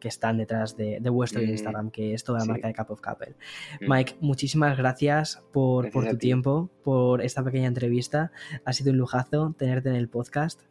están 0.04 0.38
detrás 0.38 0.76
de, 0.78 1.00
vuestro 1.10 1.42
mm, 1.42 1.50
Instagram, 1.50 1.92
que 1.92 2.14
es 2.14 2.24
toda 2.24 2.40
la 2.40 2.46
marca 2.46 2.68
de 2.68 2.74
Cup 2.74 2.92
of 2.92 3.02
Couple. 3.02 3.36
Mm. 3.82 3.92
Mike, 3.92 4.16
muchísimas 4.20 4.78
gracias 4.78 5.44
por, 5.52 5.92
por 5.92 6.08
tu 6.08 6.18
tiempo, 6.18 6.70
por 6.84 7.22
esta 7.22 7.44
pequeña 7.44 7.68
entrevista. 7.68 8.32
Ha 8.66 8.74
sido 8.74 8.92
un 8.92 8.98
lujazo 8.98 9.56
tenerte 9.58 9.90
en 9.90 9.96
el 9.96 10.10
podcast. 10.10 10.62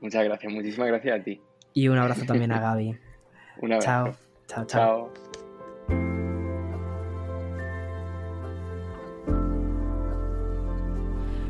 Muchas 0.00 0.24
gracias, 0.24 0.52
muchísimas 0.52 0.88
gracias 0.88 1.20
a 1.20 1.22
ti. 1.22 1.40
Y 1.72 1.88
un 1.88 1.98
abrazo 1.98 2.24
también 2.24 2.52
a 2.52 2.60
Gaby. 2.60 2.98
Un 3.62 3.72
abrazo. 3.72 4.16
Chao, 4.46 4.64
chao, 4.66 5.10
chao. 5.88 6.15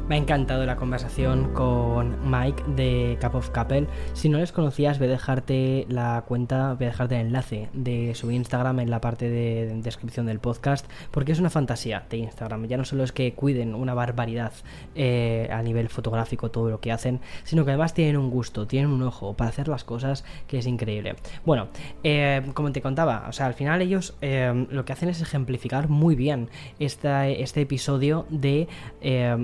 Me 0.09 0.14
ha 0.14 0.18
encantado 0.18 0.64
la 0.66 0.76
conversación 0.76 1.52
con 1.52 2.30
Mike 2.30 2.62
de 2.76 3.18
Cup 3.20 3.34
of 3.34 3.50
Couple. 3.50 3.88
Si 4.12 4.28
no 4.28 4.38
les 4.38 4.52
conocías, 4.52 5.00
voy 5.00 5.09
a 5.09 5.11
dejarte 5.11 5.84
la 5.88 6.22
cuenta, 6.28 6.74
voy 6.74 6.86
a 6.86 6.90
dejarte 6.90 7.16
el 7.16 7.26
enlace 7.26 7.70
de 7.72 8.14
su 8.14 8.30
Instagram 8.30 8.78
en 8.78 8.90
la 8.90 9.00
parte 9.00 9.28
de 9.28 9.80
descripción 9.82 10.26
del 10.26 10.38
podcast, 10.38 10.88
porque 11.11 11.32
es 11.32 11.40
una 11.40 11.50
fantasía 11.50 12.07
de 12.09 12.18
Instagram. 12.18 12.66
Ya 12.66 12.76
no 12.76 12.84
solo 12.84 13.02
es 13.02 13.11
que 13.11 13.34
cuiden 13.34 13.74
una 13.74 13.94
barbaridad 13.94 14.52
eh, 14.94 15.48
a 15.50 15.61
nivel 15.62 15.88
fotográfico 15.88 16.52
todo 16.52 16.70
lo 16.70 16.78
que 16.80 16.92
hacen, 16.92 17.18
sino 17.42 17.64
que 17.64 17.72
además 17.72 17.92
tienen 17.92 18.16
un 18.16 18.30
gusto, 18.30 18.68
tienen 18.68 18.92
un 18.92 19.02
ojo 19.02 19.34
para 19.36 19.50
hacer 19.50 19.66
las 19.66 19.82
cosas 19.82 20.24
que 20.46 20.59
es 20.59 20.68
increíble. 20.68 21.16
Bueno, 21.44 21.66
eh, 22.04 22.42
como 22.54 22.70
te 22.70 22.80
contaba, 22.80 23.26
o 23.28 23.32
sea, 23.32 23.46
al 23.46 23.54
final 23.54 23.82
ellos 23.82 24.14
eh, 24.20 24.66
lo 24.70 24.84
que 24.84 24.92
hacen 24.92 25.09
es 25.09 25.20
ejemplificar 25.20 25.88
muy 25.88 26.14
bien 26.14 26.48
este 26.78 27.61
episodio 27.61 28.24
de 28.30 28.68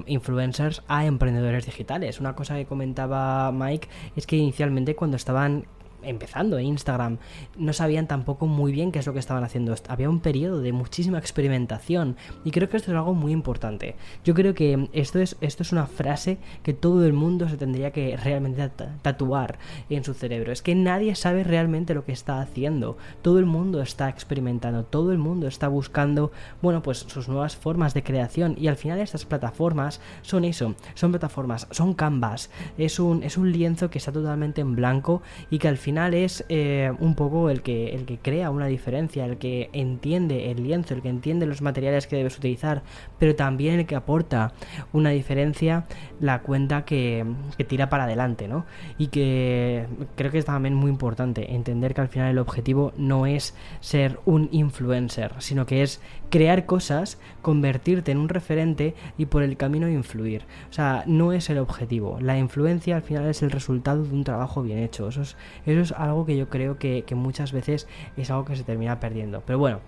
influencia 0.06 0.51
a 0.88 1.06
emprendedores 1.06 1.66
digitales. 1.66 2.20
Una 2.20 2.34
cosa 2.34 2.56
que 2.56 2.66
comentaba 2.66 3.50
Mike 3.52 3.88
es 4.16 4.26
que 4.26 4.36
inicialmente 4.36 4.94
cuando 4.94 5.16
estaban 5.16 5.66
empezando 6.04 6.58
en 6.58 6.66
Instagram, 6.66 7.18
no 7.56 7.72
sabían 7.72 8.06
tampoco 8.06 8.46
muy 8.46 8.72
bien 8.72 8.92
qué 8.92 8.98
es 8.98 9.06
lo 9.06 9.12
que 9.12 9.18
estaban 9.18 9.44
haciendo. 9.44 9.74
Había 9.88 10.10
un 10.10 10.20
periodo 10.20 10.60
de 10.60 10.72
muchísima 10.72 11.18
experimentación 11.18 12.16
y 12.44 12.50
creo 12.50 12.68
que 12.68 12.76
esto 12.76 12.90
es 12.90 12.96
algo 12.96 13.14
muy 13.14 13.32
importante. 13.32 13.94
Yo 14.24 14.34
creo 14.34 14.54
que 14.54 14.88
esto 14.92 15.18
es, 15.18 15.36
esto 15.40 15.62
es 15.62 15.72
una 15.72 15.86
frase 15.86 16.38
que 16.62 16.72
todo 16.72 17.04
el 17.06 17.12
mundo 17.12 17.48
se 17.48 17.56
tendría 17.56 17.90
que 17.90 18.16
realmente 18.16 18.70
tatuar 19.02 19.58
en 19.90 20.04
su 20.04 20.14
cerebro. 20.14 20.52
Es 20.52 20.62
que 20.62 20.74
nadie 20.74 21.14
sabe 21.14 21.44
realmente 21.44 21.94
lo 21.94 22.04
que 22.04 22.12
está 22.12 22.40
haciendo. 22.40 22.96
Todo 23.22 23.38
el 23.38 23.46
mundo 23.46 23.82
está 23.82 24.08
experimentando, 24.08 24.84
todo 24.84 25.12
el 25.12 25.18
mundo 25.18 25.46
está 25.46 25.68
buscando, 25.68 26.32
bueno, 26.60 26.82
pues 26.82 26.98
sus 26.98 27.28
nuevas 27.28 27.56
formas 27.56 27.94
de 27.94 28.02
creación 28.02 28.56
y 28.58 28.68
al 28.68 28.76
final 28.76 28.98
estas 28.98 29.24
plataformas 29.24 30.00
son 30.22 30.44
eso, 30.44 30.74
son 30.94 31.10
plataformas, 31.10 31.66
son 31.70 31.94
canvas, 31.94 32.50
es 32.78 32.98
un, 32.98 33.22
es 33.22 33.36
un 33.36 33.52
lienzo 33.52 33.90
que 33.90 33.98
está 33.98 34.12
totalmente 34.12 34.60
en 34.60 34.74
blanco 34.74 35.22
y 35.50 35.58
que 35.58 35.68
al 35.68 35.76
final 35.76 35.91
es 35.98 36.44
eh, 36.48 36.92
un 36.98 37.14
poco 37.14 37.50
el 37.50 37.62
que, 37.62 37.94
el 37.94 38.04
que 38.04 38.18
crea 38.18 38.50
una 38.50 38.66
diferencia, 38.66 39.24
el 39.24 39.38
que 39.38 39.70
entiende 39.72 40.50
el 40.50 40.62
lienzo, 40.62 40.94
el 40.94 41.02
que 41.02 41.08
entiende 41.08 41.46
los 41.46 41.62
materiales 41.62 42.06
que 42.06 42.16
debes 42.16 42.36
utilizar, 42.36 42.82
pero 43.18 43.34
también 43.34 43.80
el 43.80 43.86
que 43.86 43.96
aporta 43.96 44.52
una 44.92 45.10
diferencia, 45.10 45.86
la 46.20 46.42
cuenta 46.42 46.84
que, 46.84 47.24
que 47.56 47.64
tira 47.64 47.88
para 47.88 48.04
adelante, 48.04 48.48
¿no? 48.48 48.64
Y 48.98 49.08
que 49.08 49.86
creo 50.16 50.30
que 50.30 50.38
es 50.38 50.44
también 50.44 50.74
muy 50.74 50.90
importante 50.90 51.54
entender 51.54 51.94
que 51.94 52.00
al 52.00 52.08
final 52.08 52.30
el 52.30 52.38
objetivo 52.38 52.92
no 52.96 53.26
es 53.26 53.54
ser 53.80 54.18
un 54.24 54.48
influencer, 54.52 55.32
sino 55.38 55.66
que 55.66 55.82
es 55.82 56.00
crear 56.32 56.64
cosas, 56.64 57.18
convertirte 57.42 58.10
en 58.10 58.16
un 58.16 58.30
referente 58.30 58.94
y 59.18 59.26
por 59.26 59.42
el 59.42 59.58
camino 59.58 59.86
influir. 59.86 60.44
O 60.70 60.72
sea, 60.72 61.04
no 61.06 61.34
es 61.34 61.50
el 61.50 61.58
objetivo. 61.58 62.18
La 62.22 62.38
influencia 62.38 62.96
al 62.96 63.02
final 63.02 63.26
es 63.26 63.42
el 63.42 63.50
resultado 63.50 64.02
de 64.02 64.14
un 64.14 64.24
trabajo 64.24 64.62
bien 64.62 64.78
hecho. 64.78 65.08
Eso 65.08 65.20
es, 65.20 65.36
eso 65.66 65.80
es 65.82 65.92
algo 65.92 66.24
que 66.24 66.38
yo 66.38 66.48
creo 66.48 66.78
que, 66.78 67.04
muchas 67.12 67.52
veces 67.52 67.86
es 68.16 68.30
algo 68.30 68.46
que 68.46 68.56
se 68.56 68.64
termina 68.64 68.98
perdiendo. 68.98 69.42
Pero 69.44 69.58
bueno, 69.58 69.80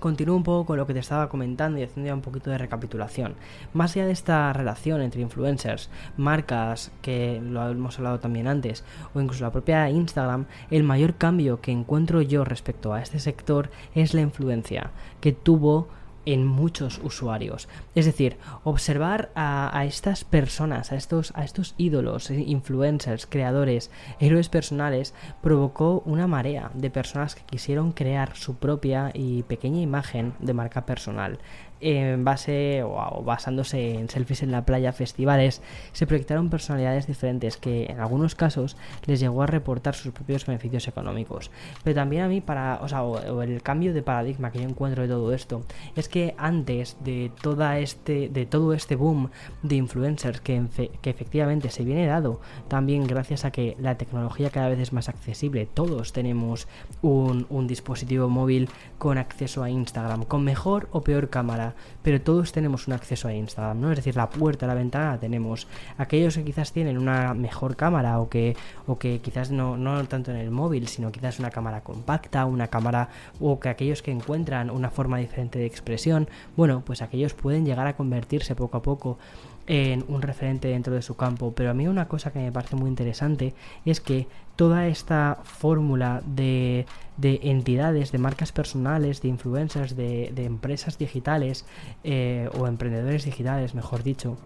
Continúo 0.00 0.36
un 0.36 0.42
poco 0.42 0.66
con 0.66 0.76
lo 0.76 0.86
que 0.86 0.94
te 0.94 1.00
estaba 1.00 1.28
comentando 1.28 1.78
y 1.78 1.82
haciendo 1.82 2.08
ya 2.08 2.14
un 2.14 2.22
poquito 2.22 2.50
de 2.50 2.58
recapitulación. 2.58 3.34
Más 3.72 3.94
allá 3.94 4.06
de 4.06 4.12
esta 4.12 4.52
relación 4.52 5.00
entre 5.00 5.22
influencers, 5.22 5.90
marcas, 6.16 6.92
que 7.02 7.40
lo 7.42 7.68
hemos 7.68 7.98
hablado 7.98 8.20
también 8.20 8.48
antes, 8.48 8.84
o 9.14 9.20
incluso 9.20 9.44
la 9.44 9.52
propia 9.52 9.88
Instagram, 9.90 10.46
el 10.70 10.82
mayor 10.82 11.14
cambio 11.14 11.60
que 11.60 11.72
encuentro 11.72 12.22
yo 12.22 12.44
respecto 12.44 12.92
a 12.92 13.02
este 13.02 13.18
sector 13.18 13.70
es 13.94 14.14
la 14.14 14.20
influencia 14.20 14.90
que 15.20 15.32
tuvo 15.32 15.88
en 16.26 16.46
muchos 16.46 17.00
usuarios. 17.02 17.68
Es 17.94 18.04
decir, 18.04 18.36
observar 18.64 19.30
a, 19.34 19.84
estas 19.86 20.24
personas, 20.24 20.92
a 20.92 20.96
estos, 20.96 21.32
a 21.34 21.44
estos 21.44 21.74
ídolos, 21.78 22.30
eh, 22.30 22.44
influencers, 22.46 23.26
creadores, 23.26 23.90
héroes 24.20 24.48
personales, 24.48 25.14
provocó 25.40 26.02
una 26.04 26.26
marea 26.26 26.70
de 26.74 26.90
personas 26.90 27.34
que 27.34 27.44
quisieron 27.44 27.92
crear 27.92 28.36
su 28.36 28.56
propia 28.56 29.10
y 29.14 29.44
pequeña 29.44 29.80
imagen 29.80 30.34
de 30.40 30.52
marca 30.52 30.84
personal 30.84 31.38
en 31.80 32.24
base 32.24 32.82
o, 32.82 33.22
basándose 33.22 33.94
en 33.94 34.08
selfies 34.08 34.42
en 34.42 34.52
la 34.52 34.64
playa, 34.64 34.92
festivales, 34.92 35.62
se 35.92 36.06
proyectaron 36.06 36.50
personalidades 36.50 37.06
diferentes 37.06 37.56
que 37.56 37.86
en 37.86 38.00
algunos 38.00 38.34
casos 38.34 38.76
les 39.06 39.20
llegó 39.20 39.42
a 39.42 39.46
reportar 39.46 39.94
sus 39.94 40.12
propios 40.12 40.46
beneficios 40.46 40.88
económicos. 40.88 41.50
Pero 41.84 41.94
también 41.94 42.22
a 42.22 42.28
mí 42.28 42.40
para, 42.40 42.80
o 42.82 42.88
sea, 42.88 43.02
el 43.42 43.62
cambio 43.62 43.92
de 43.94 44.02
paradigma 44.02 44.50
que 44.50 44.60
yo 44.60 44.68
encuentro 44.68 45.02
de 45.02 45.08
todo 45.08 45.32
esto 45.32 45.62
es 45.94 46.08
que 46.08 46.34
antes 46.38 46.96
de 47.00 47.30
toda 47.42 47.78
este 47.78 48.28
de 48.28 48.46
todo 48.46 48.72
este 48.72 48.96
boom 48.96 49.30
de 49.62 49.76
influencers 49.76 50.40
que, 50.40 50.62
que 51.00 51.10
efectivamente 51.10 51.70
se 51.70 51.84
viene 51.84 52.06
dado 52.06 52.40
también 52.68 53.06
gracias 53.06 53.44
a 53.44 53.50
que 53.50 53.76
la 53.78 53.96
tecnología 53.96 54.50
cada 54.50 54.68
vez 54.68 54.78
es 54.78 54.92
más 54.92 55.08
accesible, 55.08 55.66
todos 55.66 56.12
tenemos 56.12 56.68
un, 57.02 57.46
un 57.50 57.66
dispositivo 57.66 58.28
móvil 58.28 58.68
con 58.98 59.18
acceso 59.18 59.62
a 59.62 59.70
Instagram, 59.70 60.24
con 60.24 60.44
mejor 60.44 60.88
o 60.92 61.02
peor 61.02 61.28
cámara 61.28 61.65
pero 62.02 62.20
todos 62.20 62.52
tenemos 62.52 62.86
un 62.86 62.94
acceso 62.94 63.28
a 63.28 63.34
Instagram, 63.34 63.80
¿no? 63.80 63.90
Es 63.90 63.96
decir, 63.96 64.16
la 64.16 64.30
puerta, 64.30 64.66
la 64.66 64.74
ventana 64.74 65.18
tenemos. 65.18 65.66
Aquellos 65.98 66.36
que 66.36 66.44
quizás 66.44 66.72
tienen 66.72 66.98
una 66.98 67.34
mejor 67.34 67.76
cámara 67.76 68.20
o 68.20 68.28
que, 68.28 68.56
o 68.86 68.98
que 68.98 69.20
quizás 69.20 69.50
no, 69.50 69.76
no 69.76 70.06
tanto 70.06 70.30
en 70.30 70.36
el 70.36 70.50
móvil, 70.50 70.88
sino 70.88 71.12
quizás 71.12 71.38
una 71.38 71.50
cámara 71.50 71.82
compacta, 71.82 72.44
una 72.44 72.68
cámara, 72.68 73.08
o 73.40 73.60
que 73.60 73.68
aquellos 73.68 74.02
que 74.02 74.10
encuentran 74.10 74.70
una 74.70 74.90
forma 74.90 75.18
diferente 75.18 75.58
de 75.58 75.66
expresión, 75.66 76.28
bueno, 76.56 76.82
pues 76.84 77.02
aquellos 77.02 77.34
pueden 77.34 77.64
llegar 77.64 77.86
a 77.86 77.96
convertirse 77.96 78.54
poco 78.54 78.76
a 78.76 78.82
poco 78.82 79.18
en 79.66 80.04
un 80.08 80.22
referente 80.22 80.68
dentro 80.68 80.94
de 80.94 81.02
su 81.02 81.16
campo. 81.16 81.52
Pero 81.54 81.70
a 81.70 81.74
mí 81.74 81.88
una 81.88 82.08
cosa 82.08 82.32
que 82.32 82.38
me 82.38 82.52
parece 82.52 82.76
muy 82.76 82.88
interesante 82.88 83.54
es 83.84 84.00
que 84.00 84.26
toda 84.56 84.88
esta 84.88 85.38
fórmula 85.44 86.22
de, 86.26 86.86
de 87.16 87.40
entidades, 87.44 88.10
de 88.10 88.18
marcas 88.18 88.52
personales, 88.52 89.22
de 89.22 89.28
influencers, 89.28 89.96
de, 89.96 90.32
empresas 90.44 90.98
digitales 90.98 91.66
eh, 92.04 92.48
o 92.58 92.66
emprendedores 92.66 93.24
digitales, 93.24 93.74
mejor 93.74 94.02
dicho, 94.02 94.38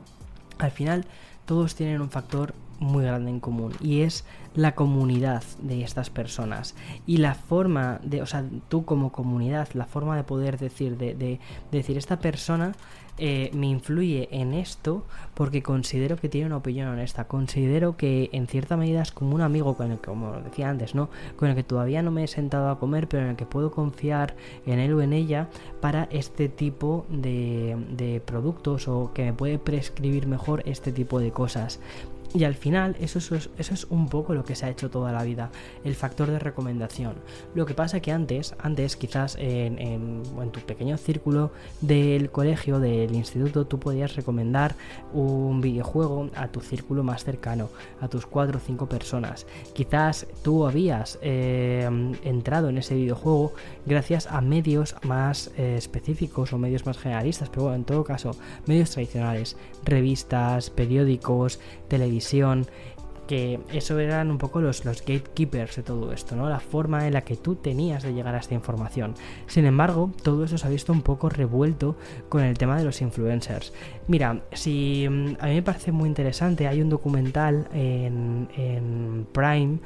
al 0.59 0.73
final 0.73 1.07
todos 1.47 1.75
tienen 1.75 2.01
un 2.01 2.11
factor 2.11 2.55
muy 2.81 3.05
grande 3.05 3.31
en 3.31 3.41
común 3.41 3.73
y 3.81 4.01
es 4.01 4.25
la 4.55 4.75
comunidad 4.75 5.45
de 5.63 5.83
estas 5.83 6.11
personas 6.11 6.75
y 7.07 7.19
la 7.19 7.35
forma 7.35 8.01
de, 8.03 8.23
o 8.23 8.27
sea, 8.27 8.45
tú 8.69 8.85
como 8.85 9.13
comunidad, 9.13 9.69
la 9.75 9.85
forma 9.85 10.17
de 10.17 10.25
poder 10.25 10.59
decir, 10.59 10.97
de, 10.97 11.15
de 11.15 11.39
decir 11.71 11.97
esta 11.97 12.19
persona 12.19 12.73
eh, 13.23 13.51
me 13.53 13.67
influye 13.67 14.29
en 14.31 14.55
esto 14.55 15.05
porque 15.35 15.63
considero 15.63 16.17
que 16.17 16.31
tiene 16.31 16.47
una 16.47 16.57
opinión 16.57 16.89
honesta. 16.89 17.25
Considero 17.25 17.95
que 17.95 18.31
en 18.33 18.47
cierta 18.47 18.79
medida 18.79 19.03
es 19.03 19.13
como 19.13 19.35
un 19.35 19.43
amigo 19.43 19.77
con 19.77 19.93
el 19.93 19.99
que, 19.99 20.07
como 20.07 20.41
decía 20.41 20.71
antes, 20.71 20.95
¿no? 20.95 21.11
Con 21.37 21.51
el 21.51 21.55
que 21.55 21.63
todavía 21.63 22.03
no 22.03 22.11
me 22.11 22.25
he 22.25 22.29
sentado 22.29 22.71
a 22.71 22.79
comer, 22.79 23.09
pero 23.09 23.25
en 23.25 23.31
el 23.31 23.37
que 23.37 23.45
puedo 23.45 23.73
confiar 23.73 24.37
en 24.65 24.79
él 24.79 24.95
o 24.95 25.03
en 25.03 25.13
ella 25.13 25.51
para 25.83 26.05
este 26.05 26.49
tipo 26.49 27.05
de, 27.11 27.77
de 27.91 28.23
productos 28.23 28.89
o 28.89 29.13
que 29.13 29.25
me 29.25 29.33
puede 29.35 29.59
prescribir 29.59 30.27
mejor 30.27 30.63
este 30.65 30.91
tipo 30.91 31.21
de 31.21 31.31
cosas. 31.31 31.79
Y 32.33 32.45
al 32.45 32.55
final 32.55 32.97
eso 33.01 33.19
es, 33.19 33.51
eso 33.59 33.75
es 33.75 33.85
un 33.91 34.09
poco 34.09 34.35
lo 34.35 34.45
que 34.45 34.55
se 34.55 34.65
ha 34.65 34.71
hecho 34.71 34.89
toda 34.89 35.11
la 35.11 35.25
vida, 35.25 35.51
el 35.85 35.97
factor 35.97 36.31
de 36.31 36.39
recomendación. 36.39 37.15
Lo 37.55 37.67
que 37.67 37.75
pasa 37.75 37.99
que 38.01 38.13
antes, 38.13 38.55
antes 38.61 38.97
quizás 38.97 39.37
en, 39.37 39.79
en, 39.79 40.23
tu 40.53 40.61
pequeño 40.61 40.97
círculo 40.97 41.51
del 41.81 42.31
colegio, 42.31 42.79
del 42.79 43.15
instituto, 43.15 43.67
tú 43.67 43.81
podías 43.81 44.15
recomendar 44.15 44.77
un 45.13 45.61
videojuego 45.61 46.31
a 46.37 46.49
tu 46.49 46.61
círculo 46.61 47.03
más 47.03 47.25
cercano, 47.25 47.69
a 48.01 48.09
tus 48.09 48.27
cuatro 48.27 48.59
o 48.59 48.61
cinco 48.61 48.89
personas. 48.89 49.47
Quizás 49.73 50.27
tú 50.43 50.67
habías 50.67 51.19
eh, 51.23 51.89
entrado 52.23 52.69
en 52.69 52.79
ese 52.79 52.95
videojuego 52.95 53.55
gracias 53.87 54.29
a 54.29 54.41
medios 54.41 54.95
más 55.03 55.51
eh, 55.57 55.75
específicos 55.77 56.53
o 56.53 56.59
medios 56.59 56.87
más 56.87 56.99
generalistas, 56.99 57.49
pero 57.49 57.63
bueno, 57.63 57.77
en 57.77 57.85
todo 57.85 58.05
caso, 58.05 58.37
medios 58.67 58.91
tradicionales, 58.91 59.57
revistas, 59.85 60.71
periódicos, 60.71 61.59
televisión 61.89 62.20
que 63.31 63.61
eso 63.73 63.97
eran 64.01 64.29
un 64.29 64.39
poco 64.39 64.61
los, 64.61 64.85
los 64.85 65.05
gatekeepers 65.05 65.77
de 65.77 65.83
todo 65.85 66.13
esto, 66.13 66.35
¿no? 66.35 66.49
La 66.49 66.59
forma 66.59 67.07
en 67.07 67.13
la 67.13 67.21
que 67.21 67.37
tú 67.37 67.55
tenías 67.55 68.03
de 68.03 68.13
llegar 68.13 68.35
a 68.35 68.39
esta 68.39 68.55
información. 68.55 69.15
Sin 69.47 69.67
embargo, 69.67 70.11
todo 70.25 70.43
eso 70.43 70.59
se 70.59 70.67
ha 70.67 70.71
visto 70.71 70.93
un 70.93 71.03
poco 71.03 71.29
revuelto 71.29 71.97
con 72.29 72.43
el 72.43 72.59
tema 72.59 72.77
de 72.77 72.83
los 72.83 73.01
influencers. 73.01 73.73
Mira, 74.09 74.41
si 74.53 75.07
mm, 75.09 75.37
a 75.39 75.47
mí 75.47 75.55
me 75.55 75.63
parece 75.63 75.93
muy 75.93 76.09
interesante, 76.09 76.67
hay 76.67 76.83
un 76.83 76.89
documental 76.89 77.69
en, 77.73 78.49
en 78.57 79.29
Prime 79.31 79.79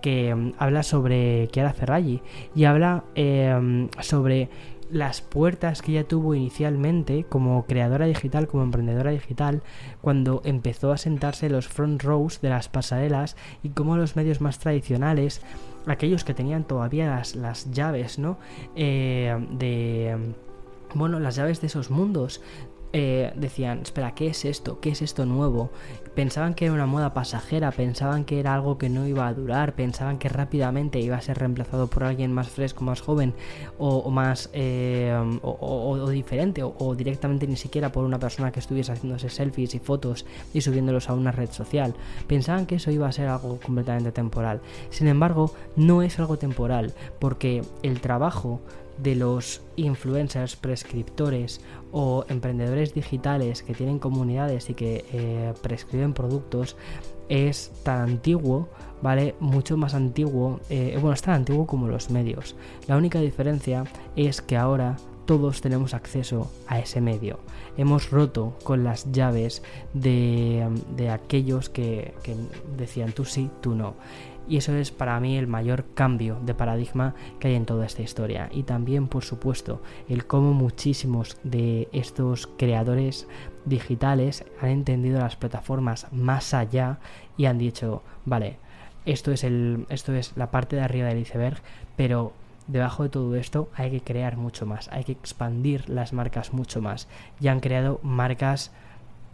que 0.00 0.34
mm, 0.34 0.54
habla 0.56 0.82
sobre 0.82 1.48
Chiara 1.48 1.74
Ferraggi 1.74 2.22
y 2.54 2.64
habla 2.64 3.04
eh, 3.14 3.88
sobre 4.00 4.48
las 4.90 5.20
puertas 5.20 5.82
que 5.82 5.92
ella 5.92 6.08
tuvo 6.08 6.34
inicialmente 6.34 7.24
como 7.24 7.66
creadora 7.66 8.06
digital, 8.06 8.48
como 8.48 8.62
emprendedora 8.62 9.10
digital, 9.10 9.62
cuando 10.00 10.42
empezó 10.44 10.92
a 10.92 10.96
sentarse 10.96 11.46
en 11.46 11.52
los 11.52 11.68
front 11.68 12.02
rows 12.02 12.40
de 12.40 12.50
las 12.50 12.68
pasarelas 12.68 13.36
y 13.62 13.70
como 13.70 13.96
los 13.96 14.16
medios 14.16 14.40
más 14.40 14.58
tradicionales, 14.58 15.42
aquellos 15.86 16.24
que 16.24 16.34
tenían 16.34 16.64
todavía 16.64 17.06
las, 17.06 17.36
las 17.36 17.70
llaves, 17.70 18.18
¿no? 18.18 18.38
Eh, 18.74 19.36
de 19.52 20.34
bueno, 20.94 21.20
las 21.20 21.36
llaves 21.36 21.60
de 21.60 21.66
esos 21.66 21.90
mundos, 21.90 22.40
eh, 22.92 23.32
decían, 23.36 23.80
espera, 23.82 24.14
¿qué 24.14 24.28
es 24.28 24.44
esto? 24.44 24.80
¿Qué 24.80 24.90
es 24.90 25.02
esto 25.02 25.26
nuevo? 25.26 25.70
Pensaban 26.14 26.54
que 26.54 26.64
era 26.64 26.74
una 26.74 26.86
moda 26.86 27.12
pasajera, 27.12 27.70
pensaban 27.70 28.24
que 28.24 28.40
era 28.40 28.54
algo 28.54 28.78
que 28.78 28.88
no 28.88 29.06
iba 29.06 29.26
a 29.26 29.34
durar, 29.34 29.74
pensaban 29.74 30.18
que 30.18 30.30
rápidamente 30.30 30.98
iba 30.98 31.16
a 31.16 31.20
ser 31.20 31.38
reemplazado 31.38 31.88
por 31.88 32.04
alguien 32.04 32.32
más 32.32 32.48
fresco, 32.48 32.84
más 32.84 33.02
joven 33.02 33.34
o, 33.76 34.10
más 34.10 34.48
eh, 34.54 35.14
o, 35.42 36.08
diferente 36.08 36.62
o, 36.62 36.94
directamente 36.94 37.46
ni 37.46 37.56
siquiera 37.56 37.92
por 37.92 38.04
una 38.04 38.18
persona 38.18 38.50
que 38.50 38.60
estuviese 38.60 38.92
haciéndose 38.92 39.28
selfies 39.28 39.74
y 39.74 39.78
fotos 39.78 40.24
y 40.54 40.62
subiéndolos 40.62 41.10
a 41.10 41.14
una 41.14 41.32
red 41.32 41.50
social. 41.50 41.94
Pensaban 42.26 42.64
que 42.64 42.76
eso 42.76 42.90
iba 42.90 43.06
a 43.06 43.12
ser 43.12 43.28
algo 43.28 43.58
completamente 43.60 44.12
temporal. 44.12 44.60
Sin 44.88 45.08
embargo, 45.08 45.52
no 45.76 46.00
es 46.00 46.18
algo 46.18 46.38
temporal 46.38 46.94
porque 47.18 47.62
el 47.82 48.00
trabajo 48.00 48.62
de 48.98 49.14
los 49.14 49.62
influencers, 49.76 50.56
prescriptores 50.56 51.60
o 51.92 52.24
emprendedores 52.28 52.94
digitales 52.94 53.62
que 53.62 53.74
tienen 53.74 53.98
comunidades 53.98 54.70
y 54.70 54.74
que 54.74 55.04
eh, 55.12 55.54
prescriben 55.62 56.12
productos 56.12 56.76
es 57.28 57.72
tan 57.82 58.02
antiguo, 58.02 58.68
¿vale? 59.02 59.34
Mucho 59.40 59.76
más 59.76 59.94
antiguo, 59.94 60.60
eh, 60.70 60.96
bueno, 61.00 61.14
es 61.14 61.22
tan 61.22 61.34
antiguo 61.34 61.66
como 61.66 61.88
los 61.88 62.10
medios. 62.10 62.56
La 62.86 62.96
única 62.96 63.20
diferencia 63.20 63.84
es 64.14 64.40
que 64.40 64.56
ahora 64.56 64.96
todos 65.26 65.60
tenemos 65.60 65.92
acceso 65.92 66.50
a 66.68 66.78
ese 66.78 67.00
medio. 67.00 67.40
Hemos 67.76 68.10
roto 68.10 68.56
con 68.62 68.84
las 68.84 69.10
llaves 69.12 69.62
de, 69.92 70.66
de 70.96 71.10
aquellos 71.10 71.68
que, 71.68 72.14
que 72.22 72.36
decían 72.78 73.12
tú 73.12 73.24
sí, 73.24 73.50
tú 73.60 73.74
no. 73.74 73.94
Y 74.48 74.58
eso 74.58 74.74
es 74.74 74.90
para 74.92 75.18
mí 75.20 75.36
el 75.36 75.46
mayor 75.46 75.84
cambio 75.94 76.38
de 76.44 76.54
paradigma 76.54 77.14
que 77.40 77.48
hay 77.48 77.54
en 77.54 77.66
toda 77.66 77.86
esta 77.86 78.02
historia. 78.02 78.48
Y 78.52 78.62
también, 78.62 79.08
por 79.08 79.24
supuesto, 79.24 79.82
el 80.08 80.26
cómo 80.26 80.52
muchísimos 80.52 81.36
de 81.42 81.88
estos 81.92 82.46
creadores 82.46 83.26
digitales 83.64 84.44
han 84.60 84.70
entendido 84.70 85.18
las 85.18 85.36
plataformas 85.36 86.06
más 86.12 86.54
allá 86.54 86.98
y 87.36 87.46
han 87.46 87.58
dicho, 87.58 88.02
vale, 88.24 88.58
esto 89.04 89.32
es, 89.32 89.44
el, 89.44 89.86
esto 89.88 90.14
es 90.14 90.36
la 90.36 90.50
parte 90.50 90.76
de 90.76 90.82
arriba 90.82 91.08
del 91.08 91.18
iceberg, 91.18 91.60
pero 91.96 92.32
debajo 92.66 93.04
de 93.04 93.08
todo 93.08 93.34
esto 93.36 93.68
hay 93.74 93.90
que 93.90 94.00
crear 94.00 94.36
mucho 94.36 94.66
más, 94.66 94.88
hay 94.88 95.04
que 95.04 95.12
expandir 95.12 95.88
las 95.88 96.12
marcas 96.12 96.52
mucho 96.52 96.80
más. 96.80 97.08
Ya 97.40 97.52
han 97.52 97.60
creado 97.60 98.00
marcas 98.02 98.72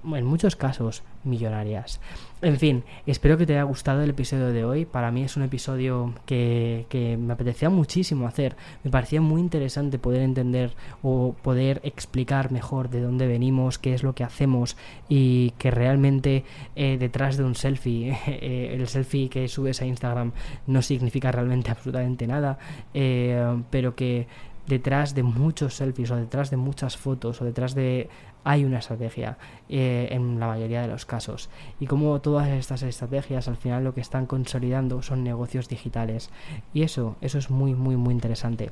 en 0.04 0.24
muchos 0.24 0.56
casos 0.56 1.02
millonarias. 1.24 2.00
En 2.42 2.58
fin, 2.58 2.82
espero 3.06 3.38
que 3.38 3.46
te 3.46 3.52
haya 3.52 3.62
gustado 3.62 4.02
el 4.02 4.10
episodio 4.10 4.48
de 4.48 4.64
hoy. 4.64 4.84
Para 4.84 5.12
mí 5.12 5.22
es 5.22 5.36
un 5.36 5.44
episodio 5.44 6.12
que, 6.26 6.86
que, 6.88 7.16
me 7.16 7.34
apetecía 7.34 7.70
muchísimo 7.70 8.26
hacer. 8.26 8.56
Me 8.82 8.90
parecía 8.90 9.20
muy 9.20 9.40
interesante 9.40 10.00
poder 10.00 10.22
entender 10.22 10.74
o 11.02 11.36
poder 11.40 11.80
explicar 11.84 12.50
mejor 12.50 12.90
de 12.90 13.00
dónde 13.00 13.28
venimos, 13.28 13.78
qué 13.78 13.94
es 13.94 14.02
lo 14.02 14.14
que 14.14 14.24
hacemos 14.24 14.76
y 15.08 15.50
que 15.58 15.70
realmente 15.70 16.44
eh, 16.74 16.96
detrás 16.98 17.36
de 17.36 17.44
un 17.44 17.54
selfie, 17.54 18.18
eh, 18.26 18.74
el 18.74 18.88
selfie 18.88 19.28
que 19.28 19.46
subes 19.46 19.80
a 19.80 19.86
Instagram 19.86 20.32
no 20.66 20.82
significa 20.82 21.30
realmente 21.30 21.70
absolutamente 21.72 22.26
nada, 22.26 22.58
eh, 22.92 23.56
pero 23.70 23.94
que 23.94 24.26
detrás 24.66 25.14
de 25.14 25.22
muchos 25.22 25.74
selfies 25.74 26.10
o 26.10 26.16
detrás 26.16 26.50
de 26.50 26.56
muchas 26.56 26.96
fotos 26.96 27.40
o 27.40 27.44
detrás 27.44 27.74
de 27.74 28.08
hay 28.44 28.64
una 28.64 28.78
estrategia 28.78 29.38
eh, 29.68 30.08
en 30.10 30.40
la 30.40 30.48
mayoría 30.48 30.82
de 30.82 30.88
los 30.88 31.06
casos. 31.06 31.48
Y 31.80 31.86
como 31.86 32.20
todas 32.20 32.48
estas 32.48 32.82
estrategias 32.82 33.48
al 33.48 33.56
final 33.56 33.84
lo 33.84 33.94
que 33.94 34.00
están 34.00 34.26
consolidando 34.26 35.02
son 35.02 35.24
negocios 35.24 35.68
digitales. 35.68 36.30
Y 36.74 36.82
eso 36.82 37.16
eso 37.20 37.38
es 37.38 37.50
muy 37.50 37.74
muy 37.74 37.96
muy 37.96 38.14
interesante. 38.14 38.70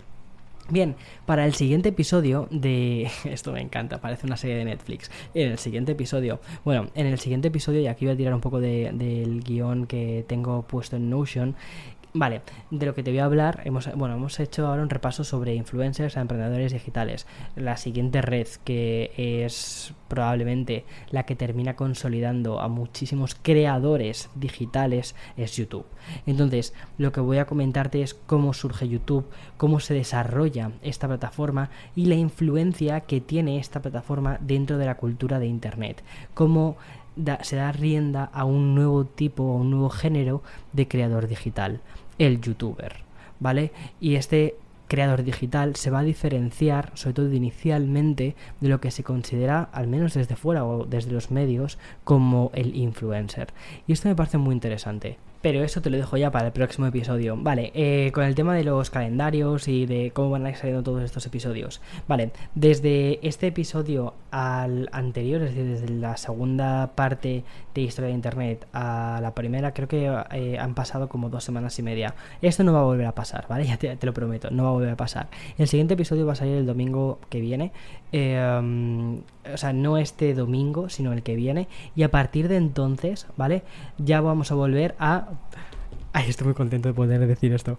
Bien, 0.70 0.94
para 1.26 1.46
el 1.46 1.54
siguiente 1.54 1.88
episodio 1.88 2.46
de... 2.52 3.10
Esto 3.24 3.50
me 3.50 3.60
encanta, 3.60 4.00
parece 4.00 4.26
una 4.26 4.36
serie 4.36 4.56
de 4.56 4.64
Netflix. 4.64 5.10
En 5.34 5.50
el 5.50 5.58
siguiente 5.58 5.92
episodio... 5.92 6.40
Bueno, 6.64 6.86
en 6.94 7.06
el 7.06 7.18
siguiente 7.18 7.48
episodio, 7.48 7.80
y 7.80 7.88
aquí 7.88 8.04
voy 8.04 8.14
a 8.14 8.16
tirar 8.16 8.34
un 8.34 8.40
poco 8.40 8.60
de, 8.60 8.92
del 8.92 9.42
guion 9.42 9.86
que 9.86 10.24
tengo 10.28 10.62
puesto 10.62 10.94
en 10.94 11.10
Notion, 11.10 11.56
Vale, 12.12 12.42
de 12.72 12.86
lo 12.86 12.94
que 12.96 13.04
te 13.04 13.12
voy 13.12 13.20
a 13.20 13.24
hablar, 13.24 13.60
hemos, 13.64 13.88
bueno, 13.94 14.16
hemos 14.16 14.40
hecho 14.40 14.66
ahora 14.66 14.82
un 14.82 14.90
repaso 14.90 15.22
sobre 15.22 15.54
influencers 15.54 16.16
a 16.16 16.20
emprendedores 16.20 16.72
digitales. 16.72 17.24
La 17.54 17.76
siguiente 17.76 18.20
red 18.20 18.48
que 18.64 19.12
es 19.16 19.94
probablemente 20.08 20.84
la 21.10 21.22
que 21.22 21.36
termina 21.36 21.76
consolidando 21.76 22.60
a 22.60 22.66
muchísimos 22.66 23.36
creadores 23.36 24.28
digitales 24.34 25.14
es 25.36 25.56
YouTube. 25.56 25.86
Entonces, 26.26 26.74
lo 26.98 27.12
que 27.12 27.20
voy 27.20 27.38
a 27.38 27.46
comentarte 27.46 28.02
es 28.02 28.14
cómo 28.14 28.54
surge 28.54 28.88
YouTube, 28.88 29.26
cómo 29.56 29.78
se 29.78 29.94
desarrolla 29.94 30.72
esta 30.82 31.06
plataforma 31.06 31.70
y 31.94 32.06
la 32.06 32.16
influencia 32.16 33.02
que 33.02 33.20
tiene 33.20 33.60
esta 33.60 33.82
plataforma 33.82 34.38
dentro 34.40 34.78
de 34.78 34.86
la 34.86 34.96
cultura 34.96 35.38
de 35.38 35.46
Internet. 35.46 36.02
Cómo 36.34 36.76
se 37.42 37.56
da 37.56 37.72
rienda 37.72 38.30
a 38.32 38.44
un 38.44 38.74
nuevo 38.74 39.04
tipo, 39.04 39.42
a 39.42 39.56
un 39.56 39.70
nuevo 39.70 39.90
género 39.90 40.42
de 40.72 40.88
creador 40.88 41.28
digital, 41.28 41.80
el 42.20 42.40
youtuber, 42.40 42.96
¿vale? 43.40 43.72
Y 44.00 44.14
este 44.14 44.54
creador 44.86 45.22
digital 45.22 45.76
se 45.76 45.90
va 45.90 46.00
a 46.00 46.04
diferenciar, 46.04 46.90
sobre 46.94 47.14
todo 47.14 47.32
inicialmente, 47.32 48.36
de 48.60 48.68
lo 48.68 48.80
que 48.80 48.90
se 48.90 49.02
considera, 49.02 49.70
al 49.72 49.86
menos 49.86 50.14
desde 50.14 50.36
fuera 50.36 50.64
o 50.64 50.84
desde 50.84 51.12
los 51.12 51.30
medios, 51.30 51.78
como 52.04 52.50
el 52.54 52.76
influencer. 52.76 53.48
Y 53.86 53.92
esto 53.92 54.08
me 54.08 54.16
parece 54.16 54.36
muy 54.36 54.52
interesante. 54.52 55.16
Pero 55.42 55.62
eso 55.64 55.80
te 55.80 55.88
lo 55.88 55.96
dejo 55.96 56.16
ya 56.16 56.30
para 56.30 56.46
el 56.46 56.52
próximo 56.52 56.86
episodio. 56.86 57.36
Vale, 57.36 57.72
eh, 57.74 58.10
con 58.12 58.24
el 58.24 58.34
tema 58.34 58.54
de 58.54 58.64
los 58.64 58.90
calendarios 58.90 59.68
y 59.68 59.86
de 59.86 60.10
cómo 60.12 60.30
van 60.30 60.44
a 60.44 60.50
ir 60.50 60.56
saliendo 60.56 60.82
todos 60.82 61.02
estos 61.02 61.24
episodios. 61.26 61.80
Vale, 62.06 62.30
desde 62.54 63.26
este 63.26 63.46
episodio 63.46 64.14
al 64.30 64.88
anterior, 64.92 65.42
es 65.42 65.54
decir, 65.54 65.70
desde 65.70 65.88
la 65.88 66.16
segunda 66.16 66.92
parte 66.94 67.42
de 67.74 67.80
Historia 67.80 68.08
de 68.08 68.14
Internet 68.14 68.66
a 68.72 69.20
la 69.22 69.34
primera, 69.34 69.72
creo 69.72 69.88
que 69.88 70.12
eh, 70.32 70.58
han 70.58 70.74
pasado 70.74 71.08
como 71.08 71.30
dos 71.30 71.44
semanas 71.44 71.78
y 71.78 71.82
media. 71.82 72.14
Esto 72.42 72.62
no 72.62 72.72
va 72.72 72.80
a 72.80 72.84
volver 72.84 73.06
a 73.06 73.14
pasar, 73.14 73.46
¿vale? 73.48 73.66
Ya 73.70 73.76
te, 73.76 74.06
lo 74.06 74.12
prometo, 74.12 74.50
no 74.50 74.64
va 74.64 74.68
a 74.70 74.72
volver 74.72 74.90
a 74.90 74.96
pasar. 74.96 75.28
El 75.56 75.68
siguiente 75.68 75.94
episodio 75.94 76.26
va 76.26 76.32
a 76.32 76.36
salir 76.36 76.56
el 76.56 76.66
domingo 76.66 77.18
que 77.28 77.40
viene. 77.40 77.72
Eh, 78.12 79.20
o 79.52 79.56
sea, 79.56 79.72
no 79.72 79.96
este 79.96 80.34
domingo, 80.34 80.88
sino 80.88 81.12
el 81.12 81.22
que 81.22 81.36
viene. 81.36 81.68
Y 81.94 82.02
a 82.02 82.10
partir 82.10 82.48
de 82.48 82.56
entonces, 82.56 83.26
¿vale? 83.36 83.62
Ya 83.98 84.20
vamos 84.20 84.50
a 84.52 84.54
volver 84.54 84.94
a... 84.98 85.28
Ay, 86.12 86.28
estoy 86.28 86.46
muy 86.46 86.54
contento 86.54 86.88
de 86.88 86.94
poder 86.94 87.26
decir 87.26 87.52
esto 87.52 87.78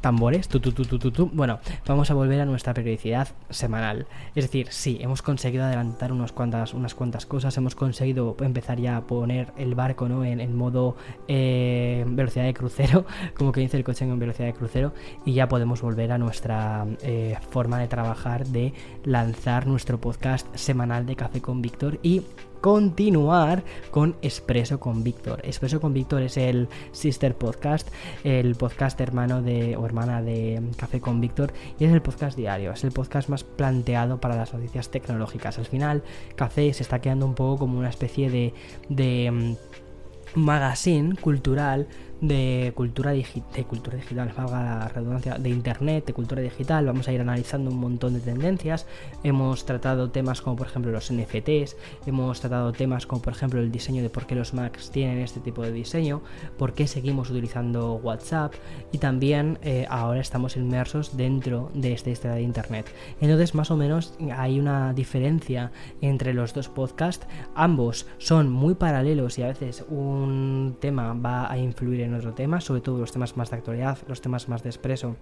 tambores, 0.00 0.48
tu, 0.48 0.60
tu, 0.60 0.72
tu, 0.72 0.84
tu, 0.84 1.10
tu, 1.10 1.26
Bueno, 1.32 1.58
vamos 1.86 2.10
a 2.10 2.14
volver 2.14 2.40
a 2.40 2.44
nuestra 2.44 2.74
periodicidad 2.74 3.28
semanal. 3.50 4.06
Es 4.34 4.44
decir, 4.44 4.68
sí, 4.70 4.98
hemos 5.00 5.22
conseguido 5.22 5.64
adelantar 5.64 6.12
unas 6.12 6.32
cuantas, 6.32 6.74
unas 6.74 6.94
cuantas 6.94 7.26
cosas, 7.26 7.56
hemos 7.56 7.74
conseguido 7.74 8.36
empezar 8.40 8.78
ya 8.78 8.96
a 8.96 9.02
poner 9.02 9.52
el 9.56 9.74
barco 9.74 10.08
¿no? 10.08 10.24
en, 10.24 10.56
modo 10.56 10.96
eh, 11.28 12.04
velocidad 12.08 12.44
de 12.44 12.54
crucero, 12.54 13.04
como 13.36 13.52
que 13.52 13.60
dice 13.60 13.76
el 13.76 13.84
coche 13.84 14.04
en 14.04 14.18
velocidad 14.18 14.46
de 14.46 14.54
crucero, 14.54 14.92
y 15.24 15.34
ya 15.34 15.48
podemos 15.48 15.82
volver 15.82 16.12
a 16.12 16.18
nuestra 16.18 16.86
eh, 17.02 17.36
forma 17.50 17.78
de 17.78 17.88
trabajar 17.88 18.46
de 18.46 18.72
lanzar 19.04 19.66
nuestro 19.66 20.00
podcast 20.00 20.46
semanal 20.54 21.06
de 21.06 21.16
Café 21.16 21.40
con 21.40 21.62
Víctor 21.62 21.98
y 22.02 22.22
continuar 22.60 23.62
con 23.90 24.16
Expreso 24.22 24.80
con 24.80 25.04
Víctor. 25.04 25.40
Expreso 25.44 25.80
con 25.80 25.92
Víctor 25.92 26.22
es 26.22 26.36
el 26.36 26.68
sister 26.92 27.34
podcast, 27.34 27.88
el 28.24 28.54
podcast 28.54 29.00
hermano 29.00 29.42
de 29.42 29.76
o 29.76 29.84
hermana 29.84 30.22
de 30.22 30.62
Café 30.76 31.00
con 31.00 31.20
Víctor 31.20 31.52
y 31.78 31.84
es 31.84 31.92
el 31.92 32.02
podcast 32.02 32.36
diario, 32.36 32.72
es 32.72 32.84
el 32.84 32.92
podcast 32.92 33.28
más 33.28 33.44
planteado 33.44 34.20
para 34.20 34.36
las 34.36 34.52
noticias 34.52 34.90
tecnológicas. 34.90 35.58
Al 35.58 35.66
final, 35.66 36.02
Café 36.34 36.72
se 36.72 36.82
está 36.82 37.00
quedando 37.00 37.26
un 37.26 37.34
poco 37.34 37.58
como 37.58 37.78
una 37.78 37.90
especie 37.90 38.30
de, 38.30 38.54
de 38.88 39.30
mm, 39.30 40.40
magazine 40.40 41.16
cultural 41.16 41.86
de 42.20 42.72
cultura, 42.74 43.12
de 43.12 43.64
cultura 43.68 43.96
digital, 43.96 44.32
valga 44.36 44.62
la 44.62 44.88
redundancia, 44.88 45.38
de 45.38 45.50
internet, 45.50 46.06
de 46.06 46.12
cultura 46.12 46.42
digital. 46.42 46.86
Vamos 46.86 47.08
a 47.08 47.12
ir 47.12 47.20
analizando 47.20 47.70
un 47.70 47.78
montón 47.78 48.14
de 48.14 48.20
tendencias. 48.20 48.86
Hemos 49.22 49.64
tratado 49.66 50.10
temas 50.10 50.40
como 50.40 50.56
por 50.56 50.66
ejemplo 50.66 50.90
los 50.92 51.12
NFTs, 51.12 51.76
hemos 52.06 52.40
tratado 52.40 52.72
temas 52.72 53.06
como 53.06 53.22
por 53.22 53.32
ejemplo 53.34 53.60
el 53.60 53.70
diseño 53.70 54.02
de 54.02 54.10
por 54.10 54.26
qué 54.26 54.34
los 54.34 54.54
Macs 54.54 54.90
tienen 54.90 55.18
este 55.18 55.40
tipo 55.40 55.62
de 55.62 55.72
diseño, 55.72 56.22
por 56.58 56.72
qué 56.72 56.86
seguimos 56.86 57.30
utilizando 57.30 57.94
WhatsApp 57.94 58.54
y 58.92 58.98
también 58.98 59.58
eh, 59.62 59.86
ahora 59.88 60.20
estamos 60.20 60.56
inmersos 60.56 61.16
dentro 61.16 61.70
de 61.74 61.92
esta 61.92 62.10
historia 62.10 62.36
de 62.36 62.42
internet. 62.42 62.86
Entonces 63.20 63.54
más 63.54 63.70
o 63.70 63.76
menos 63.76 64.14
hay 64.34 64.58
una 64.58 64.92
diferencia 64.92 65.72
entre 66.00 66.32
los 66.34 66.54
dos 66.54 66.68
podcasts. 66.68 67.26
Ambos 67.54 68.06
son 68.18 68.50
muy 68.50 68.74
paralelos 68.74 69.38
y 69.38 69.42
a 69.42 69.48
veces 69.48 69.84
un 69.88 70.76
tema 70.80 71.14
va 71.14 71.50
a 71.50 71.58
influir 71.58 72.00
en 72.00 72.05
en 72.06 72.14
otro 72.14 72.34
tema, 72.34 72.60
sobre 72.60 72.80
todo 72.80 72.98
los 72.98 73.12
temas 73.12 73.36
más 73.36 73.50
de 73.50 73.56
actualidad, 73.56 73.98
los 74.08 74.20
temas 74.20 74.48
más 74.48 74.62
de 74.62 74.70
expreso 74.70 75.16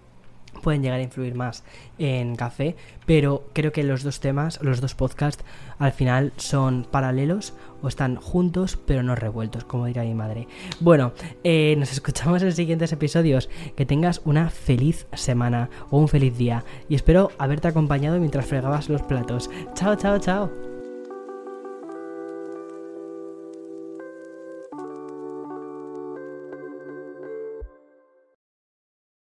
pueden 0.62 0.82
llegar 0.82 0.98
a 0.98 1.02
influir 1.02 1.34
más 1.34 1.64
en 1.98 2.36
café, 2.36 2.76
pero 3.06 3.44
creo 3.52 3.72
que 3.72 3.82
los 3.82 4.02
dos 4.02 4.20
temas, 4.20 4.60
los 4.62 4.80
dos 4.80 4.94
podcasts, 4.94 5.44
al 5.78 5.92
final 5.92 6.32
son 6.36 6.86
paralelos 6.90 7.54
o 7.82 7.88
están 7.88 8.16
juntos, 8.16 8.78
pero 8.86 9.02
no 9.02 9.14
revueltos, 9.14 9.64
como 9.64 9.86
dirá 9.86 10.02
mi 10.02 10.14
madre. 10.14 10.48
Bueno, 10.80 11.12
eh, 11.42 11.74
nos 11.78 11.92
escuchamos 11.92 12.42
en 12.42 12.52
siguientes 12.52 12.92
episodios. 12.92 13.50
Que 13.76 13.86
tengas 13.86 14.22
una 14.24 14.50
feliz 14.50 15.06
semana 15.12 15.68
o 15.90 15.98
un 15.98 16.08
feliz 16.08 16.36
día. 16.38 16.64
Y 16.88 16.94
espero 16.94 17.30
haberte 17.38 17.68
acompañado 17.68 18.18
mientras 18.18 18.46
fregabas 18.46 18.88
los 18.88 19.02
platos. 19.02 19.50
Chao, 19.74 19.96
chao, 19.96 20.18
chao. 20.18 20.73